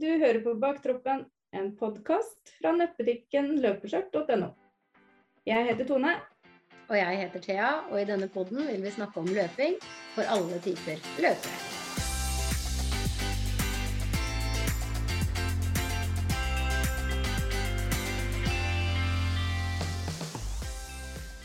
Du 0.00 0.06
hører 0.08 0.38
på 0.40 0.54
Baktroppen, 0.56 1.26
en 1.52 1.66
podkast 1.76 2.54
fra 2.56 2.70
nettbutikken 2.72 3.50
løpeskjørt.no. 3.60 4.46
Jeg 5.44 5.64
heter 5.66 5.84
Tone. 5.90 6.14
Og 6.88 6.94
jeg 6.96 7.18
heter 7.20 7.42
Thea, 7.44 7.72
og 7.90 7.98
i 8.00 8.06
denne 8.08 8.30
podden 8.32 8.62
vil 8.64 8.80
vi 8.80 8.92
snakke 8.94 9.20
om 9.20 9.28
løping 9.28 9.74
for 10.14 10.24
alle 10.24 10.56
typer 10.64 11.02
løpere. 11.20 11.52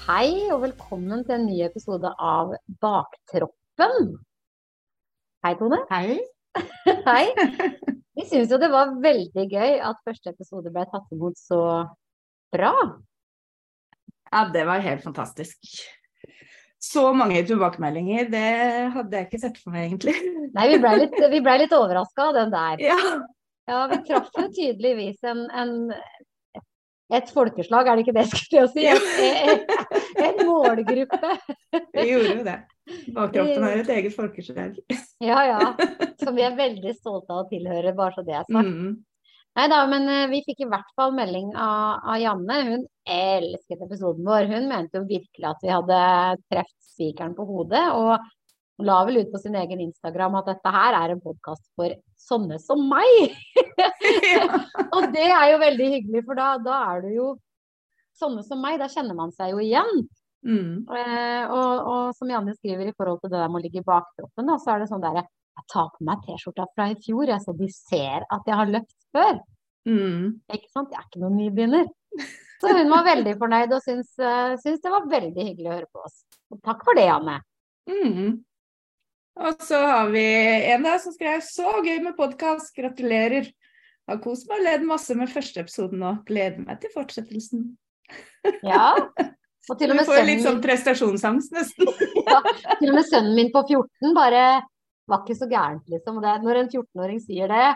Hei 0.05 0.29
og 0.53 0.61
velkommen 0.63 1.27
til 1.27 1.35
en 1.41 1.49
ny 1.49 1.59
episode 1.67 2.13
av 2.15 2.55
Baktroppen. 2.79 4.15
Hei, 5.43 5.53
Tone. 5.59 5.81
Hei. 5.91 6.34
Hei. 7.09 7.25
Vi 8.15 8.25
syns 8.29 8.53
jo 8.53 8.59
det 8.61 8.71
var 8.71 8.95
veldig 9.03 9.45
gøy 9.51 9.77
at 9.83 10.01
første 10.07 10.31
episode 10.31 10.71
ble 10.73 10.85
tatt 10.91 11.11
imot 11.15 11.37
så 11.39 11.59
bra. 12.55 12.73
Ja, 14.31 14.47
det 14.53 14.65
var 14.67 14.83
helt 14.83 15.03
fantastisk. 15.03 15.59
Så 16.81 17.07
mange 17.17 17.41
tilbakemeldinger, 17.47 18.27
det 18.29 18.49
hadde 18.93 19.17
jeg 19.17 19.27
ikke 19.29 19.41
sett 19.41 19.55
for 19.61 19.73
meg, 19.73 19.87
egentlig. 19.89 20.13
Nei, 20.53 20.67
vi 20.69 20.81
ble 20.83 20.91
litt, 21.01 21.15
vi 21.31 21.41
ble 21.43 21.55
litt 21.63 21.73
overraska 21.75 22.29
av 22.29 22.37
den 22.41 22.53
der. 22.53 22.83
Ja. 22.91 22.99
Ja, 23.65 23.87
vi 23.89 23.97
traff 24.05 24.27
jo 24.37 24.43
tydeligvis 24.53 25.23
en, 25.25 25.39
en, 25.49 25.71
et 27.13 27.29
folkeslag, 27.29 27.87
er 27.87 27.97
det 27.97 28.05
ikke 28.05 28.15
det 28.15 28.23
jeg 28.25 28.39
skulle 28.41 28.67
si? 28.73 28.85
En, 28.89 29.65
en 30.25 30.39
målgruppe. 30.47 31.33
Vi 31.93 32.05
gjorde 32.09 32.31
jo 32.31 32.45
det. 32.47 32.55
Bakkroppen 33.13 33.65
er 33.65 33.81
et 33.81 33.91
eget 33.93 34.15
folkeslag. 34.15 34.77
Ja, 35.21 35.41
ja. 35.45 35.59
Som 36.23 36.37
vi 36.37 36.45
er 36.45 36.57
veldig 36.57 36.95
stolte 36.97 37.33
av 37.33 37.43
å 37.43 37.49
tilhøre, 37.49 37.93
bare 37.97 38.17
så 38.17 38.25
det 38.25 38.39
er 38.39 38.47
sagt. 38.47 38.71
Mm. 38.71 38.95
Nei 39.55 39.65
da, 39.71 39.77
men 39.87 40.09
eh, 40.11 40.25
vi 40.33 40.41
fikk 40.43 40.65
i 40.65 40.67
hvert 40.67 40.89
fall 40.99 41.13
melding 41.15 41.53
av, 41.53 42.01
av 42.11 42.17
Janne. 42.19 42.57
Hun 42.67 42.81
elsket 43.07 43.85
episoden 43.85 44.25
vår. 44.27 44.49
Hun 44.51 44.67
mente 44.67 44.99
jo 44.99 45.07
virkelig 45.07 45.47
at 45.47 45.63
vi 45.63 45.71
hadde 45.71 45.99
truffet 46.49 46.89
spikeren 46.95 47.37
på 47.37 47.45
hodet. 47.47 47.85
Og 47.95 48.17
hun 48.77 48.87
la 48.89 48.97
vel 49.07 49.21
ut 49.21 49.31
på 49.31 49.39
sin 49.39 49.55
egen 49.55 49.81
Instagram 49.85 50.35
at 50.41 50.49
dette 50.51 50.71
her 50.75 50.97
er 50.97 51.13
en 51.13 51.23
podkast 51.23 51.63
for 51.79 51.93
sånne 52.19 52.57
som 52.59 52.81
meg. 52.89 53.35
og 54.95 55.07
det 55.15 55.29
er 55.29 55.53
jo 55.53 55.61
veldig 55.61 55.87
hyggelig, 55.93 56.25
for 56.27 56.39
da, 56.39 56.49
da 56.63 56.81
er 56.91 57.05
du 57.05 57.09
jo 57.15 57.29
sånne 58.19 58.43
som 58.47 58.59
meg. 58.63 58.79
Da 58.81 58.89
kjenner 58.91 59.17
man 59.17 59.31
seg 59.35 59.53
jo 59.53 59.63
igjen. 59.63 60.03
Mm. 60.45 60.85
Eh, 60.85 61.43
og, 61.49 61.87
og 61.89 62.17
som 62.17 62.29
Janne 62.29 62.53
skriver 62.57 62.91
i 62.91 62.95
forhold 62.97 63.23
til 63.23 63.31
det 63.31 63.39
der 63.39 63.49
med 63.49 63.61
å 63.61 63.65
ligge 63.65 63.81
i 63.81 63.87
baktroppen, 63.87 64.51
da, 64.51 64.59
så 64.61 64.75
er 64.75 64.83
det 64.83 64.91
sånn 64.91 65.03
derre 65.03 65.23
Jeg 65.25 65.67
tar 65.71 65.87
på 65.95 66.05
meg 66.05 66.25
T-skjorta 66.25 66.65
fra 66.75 66.89
i 66.91 66.97
fjor, 66.99 67.29
jeg, 67.31 67.41
så 67.41 67.55
de 67.55 67.69
ser 67.71 68.25
at 68.27 68.49
jeg 68.49 68.59
har 68.59 68.73
løpt 68.73 68.97
før. 69.15 69.39
Mm. 69.87 70.41
Ikke 70.51 70.71
sant? 70.73 70.91
Jeg 70.91 70.99
er 70.99 71.07
ikke 71.07 71.21
noen 71.23 71.39
nybegynner. 71.39 71.87
Så 72.59 72.71
hun 72.75 72.91
var 72.91 73.07
veldig 73.07 73.35
fornøyd 73.39 73.73
og 73.75 73.83
syntes, 73.83 74.11
eh, 74.19 74.75
det 74.83 74.91
var 74.91 75.07
veldig 75.11 75.47
hyggelig 75.47 75.69
å 75.69 75.77
høre 75.77 75.89
på 75.91 76.03
oss. 76.03 76.19
Og 76.51 76.59
takk 76.65 76.83
for 76.87 76.97
det, 76.97 77.07
Janne. 77.07 77.39
Mm. 77.89 78.43
Og 79.35 79.63
så 79.67 79.79
har 79.83 80.09
vi 80.13 80.23
en 80.71 80.83
der 80.85 80.99
som 81.03 81.13
skrev 81.13 81.41
'så 81.43 81.81
gøy 81.83 82.01
med 82.03 82.15
podkast, 82.15 82.75
gratulerer'. 82.75 83.51
Har 84.07 84.21
kost 84.21 84.47
meg 84.47 84.59
og 84.59 84.63
ledd 84.63 84.83
masse 84.85 85.15
med 85.15 85.29
første 85.29 85.59
episoden 85.59 86.03
og 86.03 86.25
gleder 86.25 86.61
meg 86.61 86.79
til 86.79 86.89
fortsettelsen. 86.93 87.77
Ja. 88.63 88.93
Og 89.69 89.79
til 89.79 89.89
og 89.89 89.97
Du 89.97 90.05
får 90.05 90.25
litt 90.27 90.43
sånn 90.45 90.61
prestasjonsangst, 90.61 91.49
nesten. 91.51 91.87
ja, 92.29 92.37
til 92.77 92.91
og 92.91 92.95
med 92.99 93.07
sønnen 93.09 93.33
min 93.33 93.49
på 93.49 93.63
14 93.65 94.13
bare 94.13 94.61
var 95.09 95.23
ikke 95.23 95.37
så 95.39 95.47
gærent, 95.49 95.89
liksom. 95.89 96.21
Det, 96.21 96.35
når 96.43 96.59
en 96.59 96.69
14-åring 96.69 97.17
sier 97.23 97.49
det, 97.49 97.73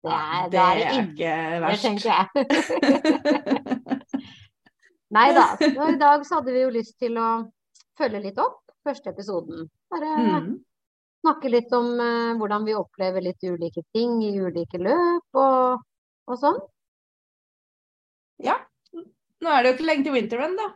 det 0.00 0.14
er, 0.14 0.48
Det 0.48 0.58
er 0.62 0.74
det 0.78 0.86
er 0.86 1.02
ikke 1.04 1.32
verst. 1.60 1.84
Nei 5.18 5.28
da. 5.36 5.44
I 5.60 6.00
dag 6.00 6.24
så 6.24 6.38
hadde 6.38 6.54
vi 6.54 6.64
jo 6.64 6.72
lyst 6.72 6.96
til 6.96 7.20
å 7.20 7.28
følge 8.00 8.24
litt 8.24 8.40
opp 8.40 8.62
første 8.88 9.12
episoden. 9.12 9.68
Bare 9.92 10.16
Mm. 10.16 10.64
Snakke 11.22 11.50
litt 11.52 11.72
om 11.76 11.92
eh, 12.00 12.34
hvordan 12.38 12.66
vi 12.66 12.76
opplever 12.78 13.24
litt 13.24 13.42
ulike 13.44 13.84
ting 13.94 14.18
i 14.24 14.34
ulike 14.38 14.80
løp 14.80 15.38
og, 15.40 15.84
og 16.28 16.40
sånn. 16.40 16.58
Ja. 18.42 18.58
Nå 18.94 19.50
er 19.54 19.62
det 19.62 19.70
jo 19.70 19.76
ikke 19.76 19.88
lenge 19.88 20.06
til 20.06 20.14
winterrun, 20.16 20.56
da. 20.58 20.68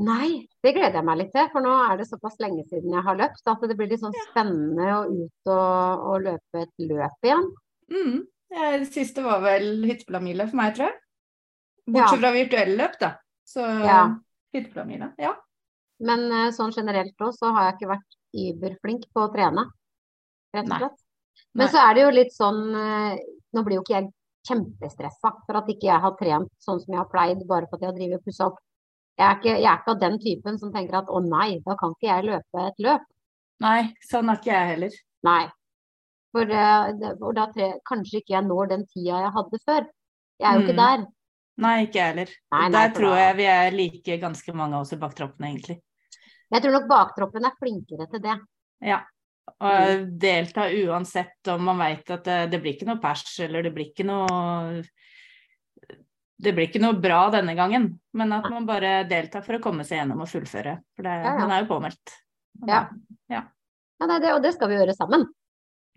Nei, 0.00 0.46
det 0.64 0.72
gleder 0.76 1.00
jeg 1.00 1.04
meg 1.04 1.18
litt 1.20 1.32
til, 1.34 1.48
for 1.52 1.64
nå 1.64 1.72
er 1.84 1.98
det 2.00 2.06
såpass 2.08 2.38
lenge 2.40 2.62
siden 2.70 2.94
jeg 2.94 3.04
har 3.04 3.18
løpt 3.18 3.50
at 3.52 3.64
det 3.68 3.76
blir 3.76 3.90
litt 3.90 4.00
sånn 4.00 4.16
spennende 4.30 4.86
å 4.94 5.00
ut 5.10 5.50
og, 5.52 6.04
og 6.12 6.24
løpe 6.24 6.62
et 6.62 6.84
løp 6.86 7.26
igjen. 7.28 7.48
Mm. 7.92 8.16
Ja, 8.54 8.70
Det 8.80 8.88
siste 8.94 9.24
var 9.26 9.42
vel 9.44 9.84
Hytteplamila 9.84 10.46
for 10.48 10.60
meg, 10.62 10.72
tror 10.76 10.88
jeg. 10.88 10.96
Bortsett 11.90 12.22
fra 12.22 12.32
virtuelle 12.34 12.78
løp, 12.78 12.96
da. 13.02 13.12
Så 13.46 13.66
Ja. 13.84 14.02
Hytteplamila, 14.54 15.12
Ja. 15.20 15.36
Men 16.00 16.30
eh, 16.32 16.48
sånn 16.56 16.72
generelt 16.72 17.20
òg 17.20 17.34
så 17.36 17.50
har 17.52 17.66
jeg 17.68 17.76
ikke 17.76 17.90
vært 17.90 18.16
überflink 18.32 19.06
på 19.12 19.24
å 19.26 19.30
trene, 19.32 19.66
rett 20.54 20.66
og 20.70 20.76
slett. 20.76 20.98
Men 21.54 21.68
så 21.68 21.78
er 21.82 21.94
det 21.94 22.02
jo 22.02 22.10
litt 22.14 22.32
sånn 22.34 22.58
eh, 22.78 23.20
Nå 23.50 23.62
blir 23.66 23.80
jo 23.80 23.82
ikke 23.82 23.96
jeg 23.96 24.10
kjempestressa 24.46 25.30
for 25.46 25.58
at 25.58 25.68
ikke 25.72 25.88
jeg 25.88 26.00
har 26.04 26.12
trent 26.18 26.50
sånn 26.62 26.78
som 26.80 26.92
jeg 26.94 27.00
har 27.00 27.08
pleid, 27.10 27.40
bare 27.48 27.66
for 27.66 27.76
at 27.76 27.82
jeg 27.82 27.90
har 27.90 27.96
drevet 27.96 28.20
og 28.20 28.26
pussa 28.28 28.46
opp. 28.46 28.60
Jeg 29.18 29.26
er, 29.26 29.38
ikke, 29.40 29.54
jeg 29.58 29.66
er 29.68 29.80
ikke 29.80 29.90
av 29.94 29.98
den 30.00 30.18
typen 30.22 30.58
som 30.60 30.70
tenker 30.72 31.00
at 31.00 31.10
å 31.10 31.18
nei, 31.24 31.58
da 31.66 31.74
kan 31.80 31.96
ikke 31.96 32.06
jeg 32.08 32.28
løpe 32.28 32.62
et 32.68 32.78
løp. 32.86 33.02
Nei, 33.60 33.80
sånn 34.06 34.30
er 34.30 34.38
ikke 34.38 34.52
jeg 34.54 34.68
heller. 34.70 34.94
Nei. 35.26 35.42
For, 36.30 36.54
eh, 36.62 37.10
for 37.18 37.36
da 37.36 37.48
tre, 37.52 37.72
kanskje 37.90 38.22
ikke 38.22 38.36
jeg 38.36 38.46
når 38.46 38.70
den 38.70 38.86
tida 38.86 39.18
jeg 39.26 39.34
hadde 39.34 39.60
før. 39.66 39.88
Jeg 40.40 40.46
er 40.48 40.54
jo 40.56 40.62
ikke 40.64 40.76
Mm. 40.78 40.84
der. 40.84 41.06
Nei, 41.60 41.74
ikke 41.84 41.98
jeg 41.98 42.06
heller. 42.14 42.30
Nei, 42.52 42.68
nei, 42.68 42.70
Der 42.78 42.94
tror 42.94 43.16
jeg 43.18 43.36
vi 43.36 43.46
er 43.50 43.70
like 43.74 44.20
ganske 44.22 44.54
mange 44.54 44.74
av 44.78 44.86
oss 44.86 44.92
i 44.92 44.96
baktroppene, 45.02 45.50
egentlig. 45.50 45.80
Jeg 46.50 46.62
tror 46.64 46.72
nok 46.74 46.88
baktroppen 46.90 47.44
er 47.46 47.56
flinkere 47.60 48.06
til 48.10 48.22
det. 48.24 48.36
Ja. 48.82 49.00
Og 49.60 50.06
delta 50.22 50.68
uansett 50.70 51.48
om 51.52 51.64
man 51.66 51.78
veit 51.82 52.10
at 52.10 52.24
det, 52.24 52.38
det 52.52 52.60
blir 52.62 52.74
ikke 52.76 52.86
noe 52.88 53.00
pers, 53.02 53.24
eller 53.42 53.62
det 53.66 53.72
blir 53.74 53.88
ikke 53.90 54.06
noe 54.06 54.82
Det 56.40 56.52
blir 56.56 56.68
ikke 56.70 56.80
noe 56.80 56.96
bra 56.96 57.26
denne 57.34 57.52
gangen, 57.58 57.90
men 58.16 58.32
at 58.32 58.46
man 58.48 58.64
bare 58.68 59.02
deltar 59.10 59.42
for 59.44 59.58
å 59.58 59.60
komme 59.62 59.84
seg 59.84 59.98
gjennom 60.00 60.22
og 60.24 60.30
fullføre. 60.30 60.78
For 60.96 61.04
det, 61.04 61.12
Ja, 61.20 61.34
ja. 61.34 61.38
man 61.42 61.50
er 61.52 61.64
jo 61.64 61.68
påmeldt. 61.74 62.14
Ja. 62.66 62.78
Ja, 63.28 63.42
nei, 64.08 64.16
det, 64.24 64.30
og 64.32 64.40
det 64.42 64.54
skal 64.54 64.70
vi 64.72 64.78
gjøre 64.80 64.94
sammen. 64.96 65.26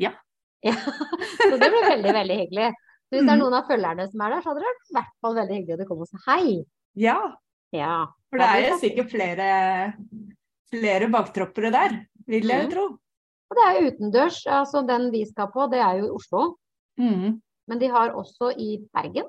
Ja. 0.02 0.12
Ja, 0.64 0.72
Så 0.80 1.58
det 1.60 1.68
blir 1.72 1.84
veldig, 1.90 2.12
veldig 2.16 2.36
hyggelig. 2.40 2.68
Så 2.74 3.16
hvis 3.18 3.24
det 3.26 3.32
er 3.32 3.36
Mhm. 3.36 3.42
noen 3.44 3.54
av 3.58 3.66
følgerne 3.68 4.06
som 4.12 4.22
er 4.24 4.30
der, 4.32 4.42
så 4.44 4.48
hadde 4.52 4.62
det 4.62 4.68
vært 4.70 4.92
i 4.92 4.94
hvert 4.98 5.16
fall 5.22 5.34
veldig 5.36 5.56
hyggelig 5.58 5.74
at 5.74 5.80
du 5.82 5.88
kom 5.90 6.04
og 6.04 6.08
sa 6.08 6.18
hei. 6.32 6.64
ja, 6.96 7.18
Ja. 7.74 8.06
for 8.30 8.38
det 8.40 8.48
er 8.48 8.62
jo 8.70 8.76
er 8.76 8.80
sikkert 8.80 9.10
flere, 9.12 9.48
flere 10.74 11.08
baktroppere 11.14 11.72
der, 11.72 11.96
vil 12.28 12.50
jeg 12.50 12.66
Mhm. 12.68 12.74
tro. 12.74 12.86
Og 13.54 13.58
det 13.60 13.64
er 13.70 13.80
jo 13.80 13.88
utendørs. 13.92 14.42
Altså 14.50 14.82
den 14.88 15.12
vi 15.14 15.24
skal 15.30 15.48
på, 15.54 15.68
det 15.72 15.80
er 15.80 16.00
jo 16.02 16.06
i 16.10 16.14
Oslo. 16.18 16.56
Mm. 16.98 17.40
Men 17.70 17.80
de 17.80 17.88
har 17.88 18.10
også 18.18 18.50
i 18.58 18.80
Bergen. 18.94 19.28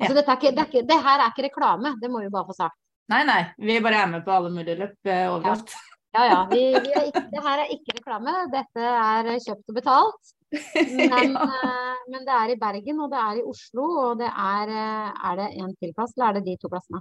Ja. 0.00 0.06
Altså, 0.08 0.14
dette 0.16 0.30
er 0.32 0.36
ikke, 0.40 0.50
det, 0.56 0.58
er 0.58 0.70
ikke, 0.72 0.86
det 0.88 1.02
her 1.04 1.18
er 1.22 1.30
ikke 1.30 1.44
reklame, 1.50 1.92
det 2.00 2.10
må 2.10 2.20
vi 2.24 2.30
bare 2.32 2.46
få 2.48 2.54
sagt. 2.56 2.74
Nei, 3.12 3.22
nei, 3.28 3.42
vi 3.60 3.76
bare 3.84 4.00
er 4.02 4.06
med 4.10 4.24
på 4.24 4.32
alle 4.32 4.50
mulige 4.50 4.78
løp 4.80 4.96
eh, 5.06 5.28
overalt. 5.30 5.70
Ja, 6.14 6.24
ja. 6.24 6.38
Vi, 6.50 6.62
vi 6.82 6.92
er 6.96 7.04
ikke, 7.10 7.22
det 7.30 7.42
her 7.44 7.58
er 7.62 7.70
ikke 7.74 7.94
reklame, 7.98 8.32
dette 8.50 8.80
er 8.80 9.28
kjøpt 9.44 9.68
og 9.70 9.74
betalt. 9.76 10.32
Men, 11.12 11.34
Ja. 11.34 11.44
eh, 11.44 12.00
men 12.10 12.24
det 12.26 12.34
er 12.34 12.50
i 12.54 12.56
Bergen, 12.60 13.00
og 13.04 13.10
det 13.10 13.18
er 13.20 13.38
i 13.40 13.44
Oslo, 13.50 13.84
og 14.06 14.18
det 14.20 14.28
er 14.30 14.68
eh, 14.70 15.12
Er 15.30 15.36
det 15.40 15.48
en 15.60 15.74
til 15.76 15.92
plass, 15.94 16.12
eller 16.16 16.28
er 16.28 16.32
det 16.40 16.44
de 16.46 16.56
to 16.62 16.68
plassene? 16.72 17.00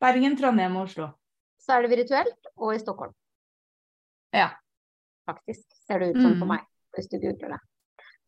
Bergen, 0.00 0.36
Trondheim 0.36 0.76
og 0.76 0.82
Oslo. 0.88 1.06
Så 1.64 1.72
er 1.78 1.82
det 1.86 1.94
virtuelt, 1.96 2.48
og 2.60 2.74
i 2.74 2.78
Stockholm. 2.82 3.14
Ja. 4.36 4.50
Faktisk, 5.28 5.64
ser 5.86 5.98
det 6.02 6.10
ut 6.14 6.20
som 6.20 6.34
for 6.38 6.44
Mm. 6.44 6.48
meg, 6.56 6.66
hvis 6.94 7.08
du 7.08 7.16
googler 7.22 7.54
det. 7.54 7.60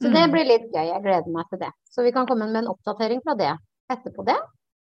Så 0.01 0.13
det 0.13 0.23
Mm. 0.25 0.33
blir 0.33 0.45
litt 0.49 0.71
gøy, 0.73 0.87
jeg 0.93 1.03
gleder 1.03 1.33
meg 1.33 1.47
til 1.51 1.59
det. 1.59 1.71
Så 1.85 2.03
vi 2.03 2.13
kan 2.13 2.27
komme 2.27 2.47
med 2.51 2.65
en 2.65 2.69
oppdatering 2.73 3.21
fra 3.23 3.35
det 3.37 3.53
etterpå 3.91 4.25
det. 4.25 4.39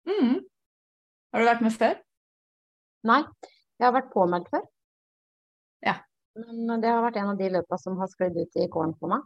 Mm. 0.06 0.40
Har 1.32 1.38
du 1.40 1.44
vært 1.44 1.60
med 1.62 1.72
før? 1.72 2.00
Nei, 3.04 3.22
jeg 3.78 3.84
har 3.84 3.92
vært 3.92 4.12
påmeldt 4.12 4.48
før. 4.50 4.64
Ja. 5.84 6.00
Men 6.36 6.80
det 6.80 6.88
har 6.88 7.02
vært 7.02 7.16
en 7.16 7.28
av 7.30 7.38
de 7.38 7.48
løpa 7.50 7.78
som 7.78 7.96
har 7.98 8.06
sklidd 8.08 8.36
ut 8.36 8.56
i 8.56 8.68
kålen 8.68 8.94
for 8.98 9.08
meg. 9.08 9.22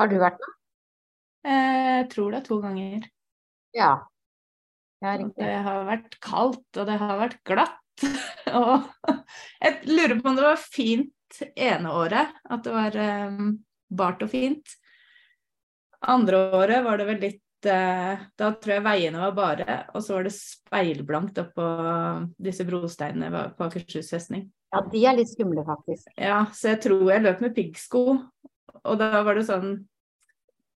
Har 0.00 0.08
du 0.08 0.18
vært 0.18 0.38
med? 0.38 0.54
Eh, 1.44 1.86
Jeg 2.02 2.10
tror 2.10 2.30
det 2.32 2.42
er 2.42 2.46
to 2.48 2.60
ganger. 2.60 3.10
Ja. 3.72 4.06
Ja, 5.02 5.16
Det 5.16 5.62
har 5.64 5.84
vært 5.86 6.18
kaldt, 6.20 6.76
og 6.76 6.86
det 6.86 6.98
har 6.98 7.18
vært 7.18 7.42
glatt. 7.44 7.78
Og 8.60 8.86
jeg 9.60 9.78
lurer 9.88 10.18
på 10.20 10.30
om 10.30 10.36
det 10.38 10.44
var 10.46 10.60
fint 10.60 11.40
ene 11.56 11.92
året, 11.92 12.36
at 12.44 12.64
det 12.64 12.74
var 12.74 12.98
um, 13.30 13.56
bart 13.88 14.22
og 14.24 14.30
fint. 14.32 14.76
Andre 16.06 16.42
året 16.56 16.84
var 16.84 17.00
det 17.00 17.06
vel 17.08 17.22
litt 17.24 17.66
eh, 17.66 18.20
Da 18.38 18.50
tror 18.60 18.74
jeg 18.76 18.84
veiene 18.84 19.22
var 19.22 19.32
bare, 19.36 19.78
og 19.96 20.04
så 20.04 20.18
var 20.18 20.26
det 20.26 20.34
speilblankt 20.36 21.40
oppå 21.40 21.66
disse 22.36 22.66
brosteinene 22.68 23.48
på 23.56 23.66
Akershus 23.66 24.12
festning. 24.12 24.46
Ja, 24.74 24.82
de 24.92 25.02
er 25.08 25.16
litt 25.16 25.30
skumle, 25.32 25.64
faktisk. 25.66 26.10
Ja, 26.20 26.44
så 26.54 26.74
jeg 26.74 26.82
tror 26.84 27.04
jeg 27.10 27.24
løp 27.24 27.42
med 27.42 27.54
piggsko, 27.56 28.04
og 28.82 28.98
da 29.00 29.22
var 29.24 29.38
det 29.38 29.46
sånn 29.48 29.76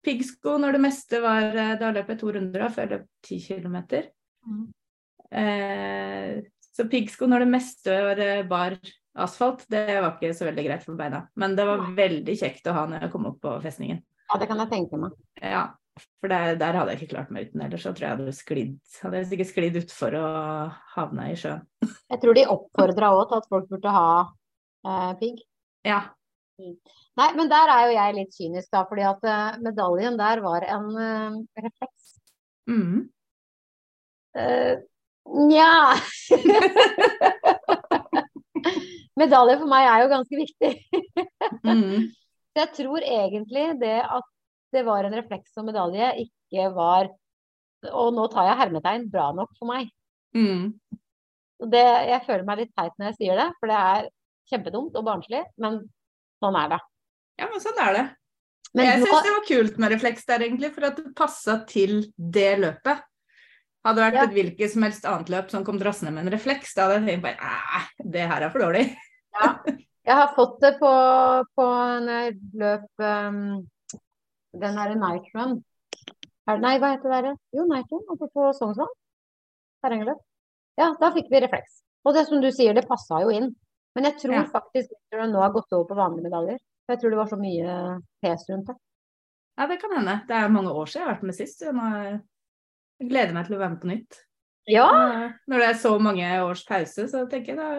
piggsko 0.05 0.55
når 0.61 0.77
det 0.77 0.83
meste 0.85 1.19
var 1.23 1.49
eh, 1.51 1.75
Da 1.79 1.91
løp 1.93 2.13
jeg 2.13 2.21
to 2.21 2.33
runder 2.35 2.69
før 2.71 2.85
jeg 2.85 2.93
løp 2.93 3.07
10 3.27 3.41
kilometer. 3.49 4.09
Mm. 4.47 4.63
Eh, 5.29 6.39
så 6.79 6.87
piggsko 6.89 7.27
når 7.27 7.43
det 7.43 7.51
meste 7.51 7.95
var 8.05 8.21
eh, 8.23 8.45
bar 8.47 8.77
asfalt, 9.19 9.65
det 9.71 9.83
var 9.99 10.13
ikke 10.13 10.31
så 10.37 10.47
veldig 10.47 10.65
greit 10.65 10.85
for 10.85 10.99
beina. 10.99 11.25
Men 11.39 11.57
det 11.57 11.65
var 11.67 11.89
veldig 11.97 12.35
kjekt 12.39 12.69
å 12.71 12.75
ha 12.77 12.85
når 12.87 13.05
jeg 13.05 13.13
kom 13.13 13.27
opp 13.29 13.41
på 13.43 13.57
festningen. 13.63 13.99
Ja, 14.29 14.39
det 14.39 14.47
kan 14.47 14.61
jeg 14.61 14.71
tenke 14.71 14.99
meg. 15.01 15.15
Ja, 15.41 15.63
for 16.21 16.31
der, 16.31 16.53
der 16.59 16.77
hadde 16.77 16.93
jeg 16.93 17.01
ikke 17.01 17.15
klart 17.15 17.33
meg 17.33 17.49
uten. 17.49 17.63
Ellers 17.65 17.83
så 17.83 17.91
tror 17.95 18.05
jeg 18.05 18.17
hadde 18.17 18.35
sklidd. 18.37 18.77
Hadde 19.01 19.19
jeg 19.19 19.29
sikkert 19.31 19.51
sklidd 19.51 19.79
utfor 19.81 20.15
og 20.19 20.77
havna 20.93 21.27
i 21.31 21.35
sjøen. 21.39 21.65
Jeg 21.83 22.21
tror 22.21 22.37
de 22.37 22.45
oppfordra 22.53 23.11
òg 23.17 23.25
til 23.27 23.41
at 23.41 23.51
folk 23.51 23.67
burde 23.73 23.95
ha 23.97 24.07
eh, 24.21 25.11
pigg. 25.19 25.43
Ja. 25.87 25.99
Nei, 26.59 27.29
men 27.35 27.49
der 27.51 27.71
er 27.73 27.87
jo 27.87 27.95
jeg 27.95 28.15
litt 28.17 28.35
kynisk, 28.35 28.69
da. 28.75 28.83
Fordi 28.87 29.07
at 29.09 29.27
eh, 29.27 29.59
medaljen 29.65 30.19
der 30.19 30.43
var 30.45 30.67
en 30.67 30.89
uh, 30.93 31.39
refleks. 31.59 32.13
Mm. 32.69 33.09
Eh, 34.37 34.73
Nja 35.29 35.93
Medalje 39.19 39.57
for 39.59 39.69
meg 39.69 39.85
er 39.85 40.03
jo 40.03 40.11
ganske 40.13 40.39
viktig. 40.39 40.71
Mm. 41.65 42.09
Så 42.49 42.61
jeg 42.61 42.69
tror 42.77 43.03
egentlig 43.03 43.65
det 43.81 43.99
at 44.01 44.27
det 44.73 44.83
var 44.87 45.05
en 45.05 45.15
refleks 45.17 45.57
og 45.59 45.65
medalje, 45.67 46.11
ikke 46.25 46.69
var 46.75 47.09
Og 47.95 48.13
nå 48.13 48.27
tar 48.31 48.49
jeg 48.49 48.59
hermetegn 48.59 49.07
bra 49.11 49.29
nok 49.35 49.51
for 49.57 49.69
meg. 49.69 49.89
Mm. 50.35 50.73
Det, 51.71 51.85
jeg 52.09 52.25
føler 52.25 52.45
meg 52.47 52.61
litt 52.61 52.73
teit 52.77 52.95
når 52.99 53.11
jeg 53.11 53.17
sier 53.19 53.39
det, 53.39 53.47
for 53.59 53.71
det 53.71 53.79
er 53.79 54.09
kjempedumt 54.51 54.97
og 54.99 55.05
barnslig, 55.07 55.41
men 55.61 55.79
sånn 56.43 56.57
er 56.59 56.73
det. 56.73 56.79
Ja, 57.39 57.47
men 57.51 57.63
sånn 57.63 57.79
er 57.83 57.95
det. 57.95 58.05
Men 58.75 58.85
jeg 58.85 59.01
syns 59.01 59.25
det 59.25 59.33
var 59.33 59.47
kult 59.47 59.79
med 59.81 59.93
refleks 59.95 60.27
der, 60.29 60.43
egentlig, 60.45 60.71
for 60.75 60.89
at 60.89 60.99
det 60.99 61.13
passa 61.17 61.57
til 61.69 62.03
det 62.15 62.51
løpet. 62.61 63.05
Hadde 63.85 63.95
det 63.95 64.05
vært 64.07 64.17
Ja. 64.19 64.23
et 64.27 64.33
hvilket 64.35 64.71
som 64.73 64.83
helst 64.83 65.05
annet 65.07 65.29
løp 65.31 65.49
som 65.51 65.63
kom 65.65 65.77
drassende 65.79 66.11
med 66.13 66.25
en 66.27 66.33
refleks, 66.33 66.73
da 66.75 66.87
hadde 66.87 66.99
jeg 66.99 67.21
tenkt 67.21 67.23
bare 67.23 68.11
det 68.11 68.25
her 68.27 68.41
er 68.43 68.49
for 68.51 68.59
dårlig. 68.65 68.85
ja. 69.41 69.53
Jeg 70.09 70.15
har 70.17 70.31
fått 70.35 70.59
det 70.63 70.71
på, 70.79 70.89
på 71.55 71.63
en 71.63 72.07
løp 72.57 73.03
um, 73.03 73.67
Den 74.57 74.75
derre 74.79 74.95
Night 74.97 75.27
Run. 75.35 75.59
Nei, 76.49 76.79
hva 76.81 76.95
heter 76.95 77.11
det 77.13 77.19
der? 77.27 77.35
Jo, 77.53 77.65
Night 77.69 77.91
Run 77.93 78.07
oppe 78.09 78.27
på 78.33 78.47
Sognsvann. 78.57 78.89
Terrengløp. 79.85 80.17
Ja, 80.79 80.87
da 80.99 81.11
fikk 81.13 81.29
vi 81.29 81.43
refleks. 81.43 81.83
Og 82.07 82.15
det 82.15 82.25
som 82.27 82.41
du 82.41 82.49
sier, 82.51 82.73
det 82.73 82.87
passa 82.89 83.19
jo 83.21 83.29
inn. 83.29 83.51
Men 83.95 84.07
jeg 84.09 84.17
tror 84.23 84.33
Ja. 84.33 84.43
faktisk 84.49 84.89
at 84.95 85.13
det 85.19 85.29
nå 85.29 85.39
har 85.43 85.51
gått 85.53 85.71
over 85.77 85.85
på 85.91 85.95
vanlige 85.99 86.25
medaljer. 86.25 86.57
For 86.87 86.95
jeg 86.95 87.01
tror 87.03 87.09
det 87.13 87.19
var 87.19 87.29
så 87.29 87.37
mye 87.37 88.01
pes 88.23 88.49
rundt 88.49 88.67
det. 88.67 88.75
Ja, 89.59 89.67
det 89.67 89.79
kan 89.81 89.91
hende. 89.93 90.21
Det 90.27 90.35
er 90.35 90.49
mange 90.49 90.73
år 90.73 90.85
siden 90.89 91.01
jeg 91.03 91.07
har 91.07 91.15
vært 91.15 91.23
med 91.29 91.35
sist. 91.37 91.61
Nå 91.61 92.21
jeg 92.99 93.09
gleder 93.11 93.33
meg 93.35 93.47
til 93.47 93.55
å 93.57 93.61
være 93.61 93.73
med 93.75 93.81
på 93.83 93.89
nytt. 93.93 94.19
Ja, 94.69 94.85
Når 95.49 95.63
det 95.63 95.67
er 95.71 95.77
så 95.81 95.95
mange 96.03 96.27
års 96.45 96.61
pause, 96.67 97.07
så 97.09 97.23
tenker 97.31 97.55
jeg 97.55 97.57
da 97.57 97.69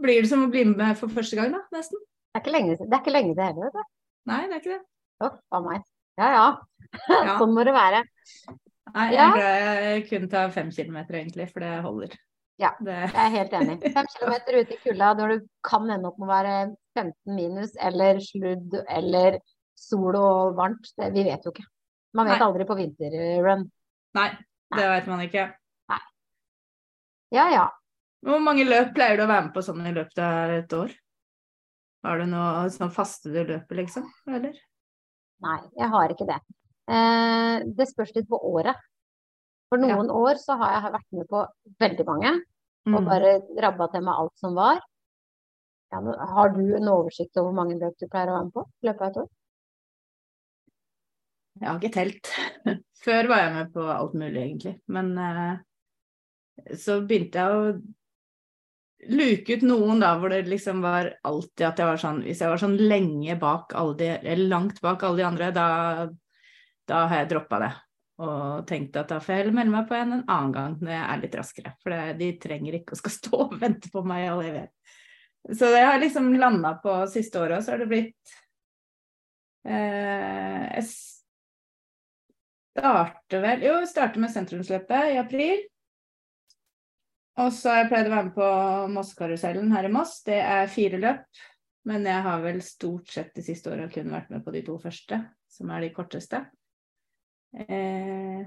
blir 0.00 0.22
det 0.22 0.30
som 0.30 0.44
å 0.46 0.50
bli 0.52 0.62
med 0.70 0.96
for 1.00 1.10
første 1.12 1.36
gang, 1.36 1.50
da. 1.56 1.60
Nesten. 1.74 1.98
det 2.00 2.38
er 2.38 2.44
ikke 2.44 2.54
lenge, 2.54 2.76
det 2.78 2.94
er 2.94 3.00
ikke 3.02 3.14
lenge 3.16 3.34
til 3.34 3.44
heller, 3.44 3.66
vet 3.66 3.78
du. 3.80 3.94
Nei, 4.30 4.40
det 4.46 4.54
er 4.54 4.60
ikke 4.62 4.76
det. 4.76 4.82
Å, 5.20 5.30
faen 5.50 5.66
meg. 5.66 5.86
Ja 6.20 6.28
ja, 6.36 6.46
Ja. 7.26 7.34
sånn 7.40 7.52
må 7.56 7.64
det 7.66 7.74
være. 7.76 8.02
Nei, 8.94 9.06
jeg 9.14 9.20
er 9.24 9.34
glad 9.36 9.84
jeg 9.86 10.04
kun 10.08 10.28
tar 10.32 10.52
fem 10.54 10.70
kilometer, 10.74 11.18
egentlig, 11.20 11.48
for 11.52 11.64
det 11.66 11.72
holder. 11.84 12.14
Ja. 12.60 12.70
Det, 12.80 12.94
Jeg 13.08 13.20
er 13.24 13.34
helt 13.34 13.52
enig. 13.56 13.76
Fem 13.94 14.08
kilometer 14.14 14.58
ute 14.60 14.74
i 14.76 14.80
kulda 14.82 15.10
når 15.16 15.34
du 15.34 15.44
kan 15.64 15.86
ende 15.90 16.10
opp 16.10 16.18
med 16.20 16.28
å 16.28 16.32
være 16.32 16.54
15 16.98 17.36
minus 17.36 17.70
eller 17.80 18.18
sludd 18.24 18.74
eller 18.84 19.38
sol 19.80 20.16
og 20.18 20.56
varmt, 20.58 20.90
det, 21.00 21.08
vi 21.14 21.24
vet 21.28 21.46
jo 21.46 21.54
ikke. 21.54 21.64
Man 22.18 22.28
vet 22.28 22.40
Nei. 22.40 22.46
aldri 22.50 22.66
på 22.68 22.76
vinterrun. 22.76 23.62
Nei, 24.14 24.28
det 24.76 24.86
veit 24.90 25.06
man 25.10 25.20
ikke. 25.26 25.46
Ja 27.30 27.44
ja. 27.54 27.66
Hvor 28.26 28.40
mange 28.42 28.64
løp 28.66 28.90
pleier 28.96 29.16
du 29.16 29.22
å 29.24 29.28
være 29.30 29.46
med 29.46 29.54
på 29.54 29.62
sånn 29.64 29.84
i 29.86 29.92
løpet 29.94 30.18
av 30.24 30.50
et 30.58 30.72
år? 30.76 30.90
Har 32.04 32.18
du 32.18 32.26
noe 32.26 32.66
sånn 32.74 32.90
faste 32.92 33.30
du 33.32 33.38
løper, 33.44 33.76
liksom? 33.78 34.06
Eller? 34.28 34.56
Nei, 35.44 35.58
jeg 35.78 35.88
har 35.92 36.12
ikke 36.12 36.26
det. 36.28 36.38
Eh, 36.90 37.62
det 37.78 37.86
spørs 37.88 38.12
litt 38.16 38.28
på 38.28 38.40
året. 38.50 38.76
For 39.70 39.78
Ja. 39.78 39.94
noen 39.94 40.10
år 40.10 40.34
så 40.42 40.56
har 40.58 40.72
jeg 40.82 40.92
vært 40.92 41.12
med 41.12 41.28
på 41.28 41.46
veldig 41.80 42.06
mange, 42.06 42.32
og 42.90 43.00
Mm. 43.00 43.06
bare 43.06 43.40
rabba 43.62 43.86
til 43.92 44.02
meg 44.02 44.14
alt 44.18 44.36
som 44.38 44.54
var. 44.54 44.80
Ja, 45.92 46.00
har 46.34 46.48
du 46.50 46.74
en 46.76 46.88
oversikt 46.88 47.36
over 47.36 47.52
hvor 47.52 47.54
mange 47.54 47.78
løp 47.78 47.96
du 47.98 48.06
pleier 48.08 48.28
å 48.28 48.36
være 48.38 48.44
med 48.44 48.52
på 48.52 48.66
i 48.82 48.86
løpet 48.86 49.00
av 49.02 49.08
et 49.10 49.16
år? 49.16 49.28
Jeg 51.60 51.68
har 51.68 51.80
ikke 51.80 51.94
telt. 51.94 52.30
Før 53.04 53.28
var 53.30 53.42
jeg 53.44 53.56
med 53.56 53.72
på 53.74 53.86
alt 53.92 54.14
mulig, 54.16 54.40
egentlig. 54.42 54.74
Men 54.92 55.10
eh, 55.20 56.76
så 56.80 57.00
begynte 57.04 57.40
jeg 57.40 57.56
å 57.56 59.10
luke 59.16 59.56
ut 59.56 59.62
noen 59.64 60.02
da, 60.02 60.14
hvor 60.20 60.32
det 60.32 60.42
liksom 60.48 60.82
var 60.84 61.14
alltid 61.24 61.66
at 61.68 61.78
jeg 61.80 61.88
var 61.88 62.00
sånn 62.02 62.18
Hvis 62.26 62.42
jeg 62.42 62.52
var 62.52 62.60
sånn 62.60 62.76
lenge 62.76 63.36
bak 63.40 63.72
alle 63.80 63.96
de, 63.96 64.10
eller 64.18 64.50
langt 64.50 64.82
bak 64.84 65.04
alle 65.04 65.22
de 65.22 65.28
andre, 65.28 65.52
da, 65.56 65.68
da 66.88 67.04
har 67.06 67.22
jeg 67.22 67.30
droppa 67.34 67.62
det. 67.64 67.70
Og 68.20 68.66
tenkte 68.68 69.00
at 69.00 69.12
da 69.14 69.20
får 69.22 69.32
jeg 69.32 69.42
heller 69.44 69.56
melde 69.56 69.72
meg 69.72 69.86
på 69.88 69.96
en 69.96 70.18
en 70.18 70.26
annen 70.26 70.52
gang 70.56 70.76
når 70.80 70.92
jeg 70.92 71.04
er 71.04 71.22
litt 71.22 71.38
raskere. 71.40 71.74
For 71.80 71.94
det, 71.94 72.18
de 72.20 72.34
trenger 72.42 72.80
ikke 72.80 72.96
å 72.96 73.00
skal 73.00 73.16
stå 73.20 73.42
og 73.46 73.56
vente 73.60 73.92
på 73.92 74.04
meg 74.04 74.28
all 74.28 74.44
evighet. 74.44 74.74
Så 75.56 75.70
det 75.72 75.84
har 75.86 76.00
liksom 76.00 76.34
landa 76.36 76.74
på 76.82 76.98
siste 77.08 77.40
året, 77.40 77.56
og 77.56 77.64
så 77.64 77.72
har 77.72 77.80
det 77.80 77.88
blitt 77.88 78.34
eh, 79.64 80.66
starter 82.80 83.42
vel 83.44 83.64
Jo, 83.64 83.74
starter 83.86 84.22
med 84.22 84.32
sentrumsløpet 84.32 85.14
i 85.14 85.20
april. 85.20 85.64
Og 87.40 87.52
så 87.54 87.72
har 87.72 87.82
jeg 87.82 87.90
pleid 87.92 88.08
å 88.08 88.12
være 88.12 88.28
med 88.28 88.36
på 88.36 88.48
Mossekarusellen 88.94 89.72
her 89.72 89.88
i 89.88 89.92
Moss. 89.92 90.20
Det 90.26 90.40
er 90.40 90.70
fire 90.72 91.00
løp. 91.00 91.42
Men 91.88 92.04
jeg 92.04 92.24
har 92.26 92.42
vel 92.44 92.60
stort 92.64 93.08
sett 93.08 93.30
de 93.36 93.44
siste 93.44 93.70
åra 93.72 93.86
kun 93.92 94.10
vært 94.12 94.32
med 94.32 94.42
på 94.44 94.52
de 94.52 94.60
to 94.66 94.74
første, 94.80 95.16
som 95.48 95.70
er 95.72 95.86
de 95.86 95.92
korteste. 95.96 96.42
Eh, 97.56 98.44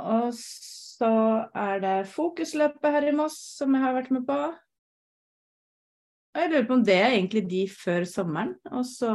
og 0.00 0.30
så 0.38 1.12
er 1.52 1.82
det 1.84 1.96
Fokusløpet 2.10 2.96
her 2.96 3.10
i 3.10 3.16
Moss, 3.16 3.36
som 3.58 3.76
jeg 3.76 3.84
har 3.84 3.98
vært 3.98 4.12
med 4.16 4.24
på. 4.28 4.38
Og 6.32 6.40
jeg 6.40 6.54
lurer 6.54 6.68
på 6.70 6.78
om 6.80 6.86
det 6.88 6.96
er 6.96 7.10
egentlig 7.12 7.44
de 7.50 7.66
før 7.68 8.08
sommeren. 8.08 8.56
Og 8.72 8.88
så 8.88 9.12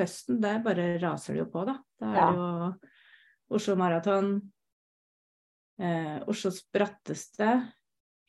høsten, 0.00 0.40
der 0.42 0.60
bare 0.64 0.94
raser 1.02 1.36
det 1.36 1.44
jo 1.44 1.50
på, 1.52 1.64
da. 1.68 1.76
Da 2.00 2.10
er 2.10 2.16
Ja. 2.18 2.26
det 2.30 2.38
jo 2.40 3.56
Oslo 3.58 3.74
Maraton, 3.76 4.34
eh, 5.80 6.18
Oslos 6.30 6.60
bratteste, 6.72 7.48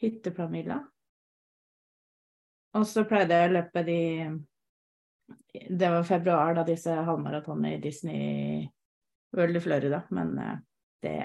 Hytteplanmila. 0.01 0.79
Og 2.73 2.85
så 2.87 3.03
pleide 3.05 3.35
jeg 3.35 3.49
å 3.51 3.53
løpe 3.57 3.83
de 3.85 3.97
Det 5.51 5.89
var 5.91 6.03
februar, 6.07 6.53
da 6.55 6.63
disse 6.63 6.89
halvmaratonene 6.95 7.73
i 7.75 7.81
Disney 7.83 8.69
World 9.35 9.55
i 9.55 9.59
Florida. 9.63 10.01
Men 10.09 10.31
eh, 10.39 10.57
det, 11.03 11.15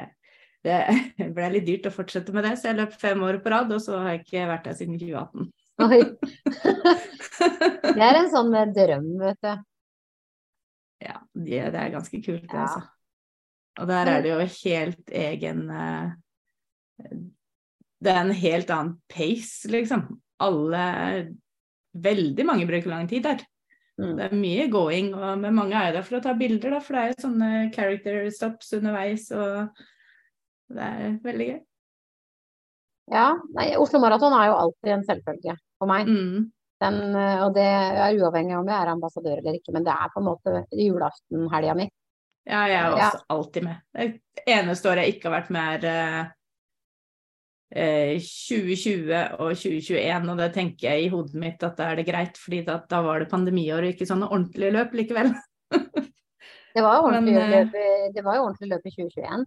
det 0.67 0.79
ble 1.37 1.51
litt 1.55 1.67
dyrt 1.67 1.87
å 1.87 1.95
fortsette 1.95 2.35
med 2.35 2.45
det, 2.45 2.57
så 2.59 2.69
jeg 2.73 2.81
løp 2.81 2.93
fem 3.01 3.23
år 3.23 3.39
på 3.43 3.51
rad, 3.55 3.71
og 3.73 3.81
så 3.83 4.01
har 4.03 4.17
jeg 4.17 4.25
ikke 4.27 4.49
vært 4.51 4.65
der 4.69 4.77
siden 4.81 4.99
2018. 4.99 5.53
Oi. 5.87 6.03
Det 7.97 8.03
er 8.03 8.19
en 8.19 8.31
sånn 8.33 8.53
drøm, 8.75 9.09
vet 9.21 9.41
du. 9.45 9.53
Ja, 11.03 11.19
det, 11.35 11.63
det 11.75 11.81
er 11.81 11.93
ganske 11.93 12.21
kult, 12.25 12.47
det, 12.49 12.61
altså. 12.61 12.85
Og 13.77 13.89
der 13.91 14.09
er 14.09 14.23
det 14.25 14.31
jo 14.31 14.39
helt 14.41 15.11
egen 15.13 15.67
eh, 15.69 16.07
Det 18.01 18.13
er 18.13 18.23
en 18.23 18.33
helt 18.33 18.71
annen 18.73 18.95
pace, 19.13 19.69
liksom. 19.69 20.07
Alle 20.41 20.87
Veldig 21.97 22.45
mange 22.45 22.67
bruker 22.69 22.93
lang 22.93 23.07
tid 23.09 23.25
der. 23.25 23.45
Mm. 23.97 24.17
Det 24.19 24.25
er 24.27 24.35
mye 24.37 24.65
going, 24.69 25.15
og, 25.17 25.39
men 25.41 25.55
mange 25.57 25.77
er 25.77 25.89
jo 25.89 25.95
der 25.97 26.05
for 26.05 26.19
å 26.19 26.25
ta 26.25 26.35
bilder, 26.37 26.75
da, 26.77 26.81
for 26.85 26.93
det 26.93 27.03
er 27.03 27.13
jo 27.13 27.23
sånne 27.25 27.51
character 27.73 28.27
stops 28.29 28.75
underveis, 28.77 29.31
og 29.33 29.79
det 30.77 30.89
er 30.91 31.15
veldig 31.25 31.47
gøy. 31.49 31.57
Ja, 33.15 33.31
nei, 33.57 33.71
Oslo 33.81 34.03
Maraton 34.03 34.35
er 34.37 34.51
jo 34.51 34.59
alltid 34.59 34.93
en 34.93 35.07
selvfølge 35.09 35.57
for 35.81 35.89
meg. 35.89 36.11
Mm. 36.11 36.45
Den, 36.83 36.99
eh, 37.17 37.43
og 37.45 37.55
det 37.57 37.65
er 37.65 38.19
uavhengig 38.19 38.57
om 38.59 38.67
jeg 38.69 38.77
er 38.77 38.93
ambassadør 38.93 39.39
eller 39.41 39.57
ikke, 39.57 39.73
men 39.73 39.85
det 39.87 39.95
er 39.95 40.11
på 40.13 40.21
en 40.21 40.27
måte 40.29 40.65
julaftenhelga 40.77 41.77
mi. 41.79 41.87
Ja, 42.47 42.67
jeg 42.69 42.77
er 42.79 42.97
Ja. 42.97 43.11
også 43.11 43.23
alltid 43.33 43.63
med. 43.65 43.77
Det 43.97 44.45
eneste 44.47 44.91
året 44.91 45.05
jeg 45.07 45.15
ikke 45.17 45.31
har 45.31 45.41
vært 45.41 45.51
med, 45.51 45.85
er 45.85 46.29
eh, 47.73 48.13
eh, 48.13 48.21
2020 48.21 49.41
og 49.41 49.57
2021, 49.57 50.31
og 50.31 50.39
det 50.39 50.53
tenker 50.55 50.91
jeg 50.91 51.05
i 51.05 51.09
hodet 51.09 51.35
mitt 51.35 51.63
at 51.67 51.77
da 51.77 51.91
er 51.91 51.97
det 51.97 52.07
greit, 52.07 52.37
fordi 52.39 52.65
da, 52.69 52.79
da 52.89 53.01
var 53.03 53.19
det 53.21 53.31
pandemiår 53.33 53.83
og 53.83 53.95
ikke 53.95 54.07
sånne 54.07 54.29
ordentlige 54.31 54.73
løp 54.77 54.93
likevel. 54.93 55.33
Det 55.73 56.83
var 56.85 57.01
ordentlig, 57.01 57.35
Men, 57.41 57.43
eh, 57.43 57.65
løp, 57.65 58.15
det 58.15 58.25
var 58.25 58.37
jo 58.37 58.49
ordentlig 58.51 58.69
løp 58.75 58.87
i 58.87 58.91
2021. 58.91 59.47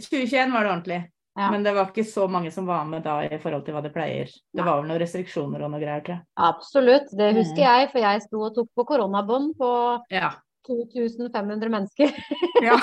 2021 0.00 0.52
var 0.56 0.64
det 0.64 0.72
ordentlig. 0.72 1.00
Ja. 1.38 1.50
Men 1.50 1.62
det 1.64 1.72
var 1.74 1.86
ikke 1.88 2.04
så 2.04 2.26
mange 2.28 2.50
som 2.52 2.66
var 2.68 2.84
med 2.84 3.02
da 3.06 3.22
i 3.24 3.38
forhold 3.40 3.64
til 3.64 3.72
hva 3.74 3.80
det 3.82 3.92
pleier. 3.94 4.26
Det 4.28 4.60
Nei. 4.60 4.66
var 4.66 4.80
vel 4.82 4.88
noen 4.90 5.00
restriksjoner 5.00 5.62
og 5.64 5.70
noe 5.72 5.80
greier, 5.80 6.02
tror 6.04 6.18
jeg. 6.18 6.24
Absolutt, 6.36 7.08
det 7.16 7.30
husker 7.38 7.62
Mm. 7.62 7.68
jeg, 7.68 7.90
for 7.92 7.98
jeg 8.04 8.22
sto 8.26 8.40
og 8.44 8.54
tok 8.54 8.68
på 8.76 8.84
koronabånd 8.90 9.54
på 9.56 9.70
Ja. 10.12 10.32
2500 10.68 11.68
mennesker. 11.72 12.12
ja. 12.62 12.76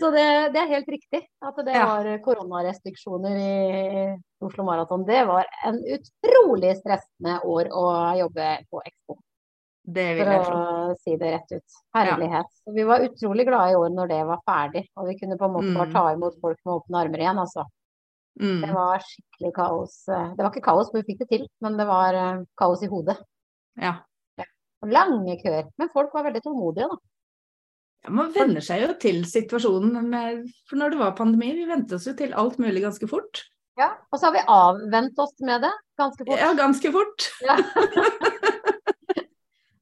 Så 0.00 0.10
det, 0.10 0.26
det 0.52 0.60
er 0.60 0.72
helt 0.74 0.88
riktig 0.92 1.22
at 1.40 1.56
det 1.64 1.72
Ja. 1.74 1.86
var 1.86 2.18
koronarestriksjoner 2.24 3.36
i 3.38 4.16
Oslo 4.44 4.64
Maraton. 4.64 5.06
Det 5.06 5.22
var 5.26 5.46
en 5.66 5.78
utrolig 5.86 6.74
stressende 6.82 7.38
år 7.44 7.70
å 7.72 7.86
jobbe 8.18 8.48
på 8.70 8.82
Expo, 8.84 9.16
for 9.86 10.56
å 10.56 10.96
si 11.00 11.16
det 11.16 11.30
rett 11.36 11.52
ut. 11.52 11.76
Herlighet. 11.94 12.46
Ja. 12.66 12.72
vi 12.74 12.82
var 12.84 13.00
utrolig 13.06 13.46
glade 13.46 13.72
i 13.72 13.76
år 13.78 13.90
når 13.94 14.08
det 14.08 14.20
var 14.26 14.40
ferdig, 14.48 14.86
og 14.96 15.06
vi 15.08 15.18
kunne 15.20 15.38
på 15.38 15.44
en 15.46 15.52
måte 15.54 15.74
bare 15.76 15.86
Mm. 15.86 15.92
ta 15.92 16.04
imot 16.12 16.40
folk 16.40 16.58
med 16.64 16.74
åpne 16.74 17.00
armer 17.04 17.18
igjen, 17.18 17.38
altså. 17.38 17.64
Det 18.38 18.68
Mm. 18.68 18.74
var 18.74 18.98
skikkelig 18.98 19.54
kaos. 19.54 20.04
Det 20.06 20.36
var 20.38 20.50
ikke 20.50 20.62
kaos, 20.64 20.90
for 20.90 21.00
vi 21.02 21.14
fikk 21.14 21.18
det 21.20 21.28
til, 21.28 21.46
men 21.62 21.76
det 21.76 21.86
var 21.86 22.14
eh, 22.14 22.44
kaos 22.58 22.82
i 22.82 22.86
hodet. 22.88 23.16
Ja. 23.80 23.94
Og 24.82 24.90
lange 24.90 25.40
køer. 25.42 25.70
Men 25.78 25.88
folk 25.88 26.12
var 26.12 26.24
veldig 26.24 26.42
tålmodige, 26.42 26.88
da. 26.90 26.96
Ja, 28.04 28.10
Man 28.10 28.32
venner 28.32 28.60
seg 28.60 28.82
jo 28.86 28.94
til 28.94 29.22
situasjonen. 29.24 30.04
Med, 30.10 30.44
for 30.68 30.76
når 30.76 30.90
det 30.90 30.98
var 30.98 31.12
pandemi, 31.12 31.54
vi 31.54 31.64
vente 31.64 31.94
oss 31.94 32.04
jo 32.06 32.12
til 32.12 32.32
alt 32.34 32.58
mulig 32.58 32.82
ganske 32.82 33.08
fort. 33.08 33.42
Ja. 33.78 33.94
Og 34.12 34.18
så 34.20 34.26
har 34.26 34.32
vi 34.32 34.44
avvent 34.46 35.18
oss 35.18 35.32
med 35.40 35.62
det 35.62 35.72
ganske 35.98 36.24
fort. 36.26 36.38
Ja, 36.38 36.52
ganske 36.54 36.92
fort. 36.92 37.30
Ja. 37.42 37.56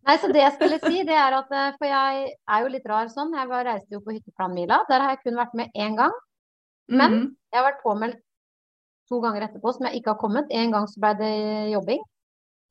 Nei, 0.06 0.16
så 0.20 0.28
det 0.32 0.42
jeg 0.42 0.52
skulle 0.58 0.78
si, 0.82 1.02
det 1.08 1.14
er 1.16 1.32
at 1.38 1.50
eh, 1.52 1.72
For 1.78 1.86
jeg 1.88 2.34
er 2.48 2.62
jo 2.64 2.68
litt 2.74 2.86
rar 2.90 3.06
sånn. 3.08 3.32
Jeg 3.34 3.48
var, 3.48 3.64
reiste 3.64 3.96
jo 3.96 4.00
på 4.04 4.12
hytteplanmila. 4.12 4.82
Der 4.90 5.00
har 5.00 5.14
jeg 5.14 5.22
kun 5.24 5.38
vært 5.40 5.54
med 5.54 5.70
én 5.74 5.96
gang. 5.96 6.12
Men 6.88 7.10
Mhm. 7.14 7.36
jeg 7.52 7.58
har 7.62 7.72
vært 7.72 7.82
påmeldt 7.82 8.20
to 9.08 9.20
ganger 9.20 9.42
etterpå 9.48 9.72
som 9.74 9.86
jeg 9.86 10.00
ikke 10.02 10.12
har 10.12 10.18
kommet. 10.20 10.46
En 10.50 10.70
gang 10.70 10.86
så 10.86 11.00
ble 11.00 11.14
det 11.18 11.72
jobbing. 11.72 12.02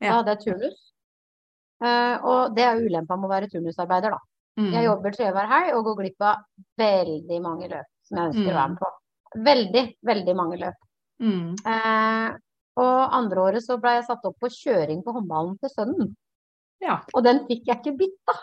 Da 0.02 0.06
Ja. 0.08 0.14
hadde 0.22 0.36
jeg 0.36 0.40
turnus. 0.46 0.80
Uh, 1.84 2.16
og 2.24 2.56
det 2.56 2.64
er 2.64 2.76
jo 2.80 2.88
ulempa 2.88 3.18
med 3.18 3.28
å 3.30 3.34
være 3.34 3.50
turnusarbeider, 3.52 4.12
da. 4.12 4.20
Mm. 4.58 4.72
Jeg 4.72 4.86
jobber 4.86 5.12
tre 5.12 5.32
hver 5.34 5.48
helg 5.50 5.76
og 5.76 5.84
går 5.86 5.96
glipp 5.98 6.22
av 6.22 6.36
veldig 6.78 7.42
mange 7.42 7.68
løp 7.70 7.86
som 8.04 8.18
jeg 8.18 8.28
ønsker 8.30 8.52
å 8.52 8.56
være 8.56 8.70
Mm. 8.70 8.74
med 8.74 8.80
på. 8.80 8.90
Veldig, 9.36 9.96
veldig 10.06 10.36
mange 10.36 10.58
løp. 10.60 10.76
Mm. 11.20 11.56
Eh, 11.66 12.38
og 12.78 13.10
andre 13.12 13.36
året 13.42 13.64
så 13.64 13.80
ble 13.82 13.90
jeg 13.96 14.06
satt 14.06 14.24
opp 14.26 14.38
på 14.40 14.48
kjøring 14.50 15.04
på 15.04 15.12
håndballen 15.14 15.60
til 15.60 15.70
sønnen. 15.70 16.16
Ja. 16.84 17.00
Og 17.16 17.24
den 17.26 17.44
fikk 17.48 17.70
jeg 17.70 17.80
ikke 17.80 17.96
bytta. 18.02 18.36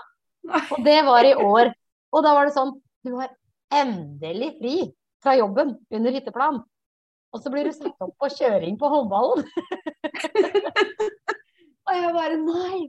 Og 0.72 0.80
det 0.86 0.98
var 1.06 1.28
i 1.28 1.34
år. 1.36 1.72
Og 2.10 2.24
da 2.26 2.34
var 2.34 2.48
det 2.48 2.56
sånn 2.56 2.72
Du 3.06 3.14
har 3.16 3.30
endelig 3.70 4.54
fri 4.58 4.76
fra 5.22 5.36
jobben 5.38 5.76
under 5.92 6.16
hytteplan. 6.16 6.62
Og 7.30 7.42
så 7.42 7.52
blir 7.52 7.68
du 7.68 7.74
satt 7.74 8.00
opp 8.02 8.16
på 8.18 8.30
kjøring 8.34 8.78
på 8.80 8.88
håndballen. 8.90 9.44
og 11.86 11.92
jeg 11.94 12.14
bare 12.16 12.40
Nei! 12.40 12.88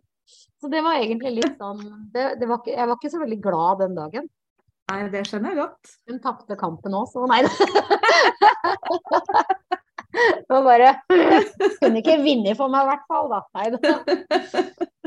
Så 0.62 0.70
det 0.72 0.82
var 0.86 1.02
egentlig 1.02 1.42
litt 1.42 1.58
sånn 1.60 1.82
det, 2.14 2.38
det 2.40 2.48
var 2.48 2.62
ikke, 2.62 2.72
Jeg 2.72 2.88
var 2.88 2.96
ikke 2.96 3.12
så 3.12 3.20
veldig 3.22 3.40
glad 3.44 3.82
den 3.84 3.98
dagen. 3.98 4.30
Nei, 4.92 5.00
det 5.12 5.26
skjønner 5.28 5.54
jeg 5.54 5.60
godt. 5.62 5.92
Hun 6.10 6.22
tapte 6.24 6.58
kampen 6.60 6.96
òg, 6.98 7.08
så 7.12 7.26
nei 7.30 7.42
da. 7.48 7.52
Var 10.52 10.66
bare 10.66 10.90
Kunne 11.80 12.02
ikke 12.02 12.18
vinne 12.24 12.56
for 12.60 12.72
meg 12.72 12.84
i 12.84 12.90
hvert 12.92 13.06
fall, 13.12 13.32
da. 13.32 13.40
Nei 13.60 13.68
da. 13.76 13.80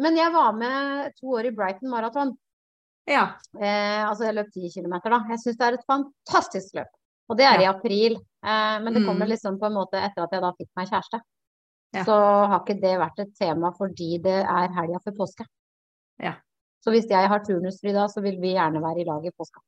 Men 0.00 0.16
jeg 0.18 0.32
var 0.34 0.52
med 0.58 1.12
to 1.20 1.26
år 1.38 1.46
i 1.46 1.54
Brighton 1.54 1.90
Marathon. 1.90 2.32
Ja. 3.06 3.34
Eh, 3.60 4.02
altså 4.08 4.24
jeg 4.26 4.34
løp 4.34 4.50
10 4.54 4.70
km, 4.74 4.94
da. 5.04 5.20
Jeg 5.30 5.38
syns 5.42 5.58
det 5.60 5.66
er 5.68 5.76
et 5.78 5.86
fantastisk 5.86 6.74
løp. 6.74 6.90
Og 7.30 7.36
det 7.38 7.44
er 7.46 7.60
i 7.62 7.68
april. 7.68 8.16
Eh, 8.44 8.78
men 8.82 8.92
det 8.92 9.04
kommer 9.06 9.26
Mm. 9.26 9.30
liksom 9.30 9.58
på 9.60 9.66
en 9.66 9.76
måte 9.76 9.94
etter 10.00 10.24
at 10.24 10.32
jeg 10.32 10.42
da 10.42 10.52
fikk 10.58 10.70
meg 10.76 10.88
kjæreste. 10.88 11.20
Ja. 11.94 12.02
Så 12.04 12.16
har 12.50 12.60
ikke 12.60 12.80
det 12.80 12.98
vært 12.98 13.18
et 13.22 13.34
tema 13.38 13.70
fordi 13.72 14.18
det 14.22 14.40
er 14.44 14.68
helga 14.74 14.98
før 15.04 15.14
påske. 15.16 15.46
Ja. 16.18 16.34
Så 16.82 16.90
hvis 16.90 17.06
jeg 17.08 17.28
har 17.28 17.38
turnusfri 17.40 17.92
da, 17.92 18.06
så 18.08 18.20
vil 18.20 18.40
vi 18.40 18.54
gjerne 18.54 18.82
være 18.82 19.00
i 19.00 19.04
lag 19.04 19.24
i 19.24 19.30
påska. 19.30 19.60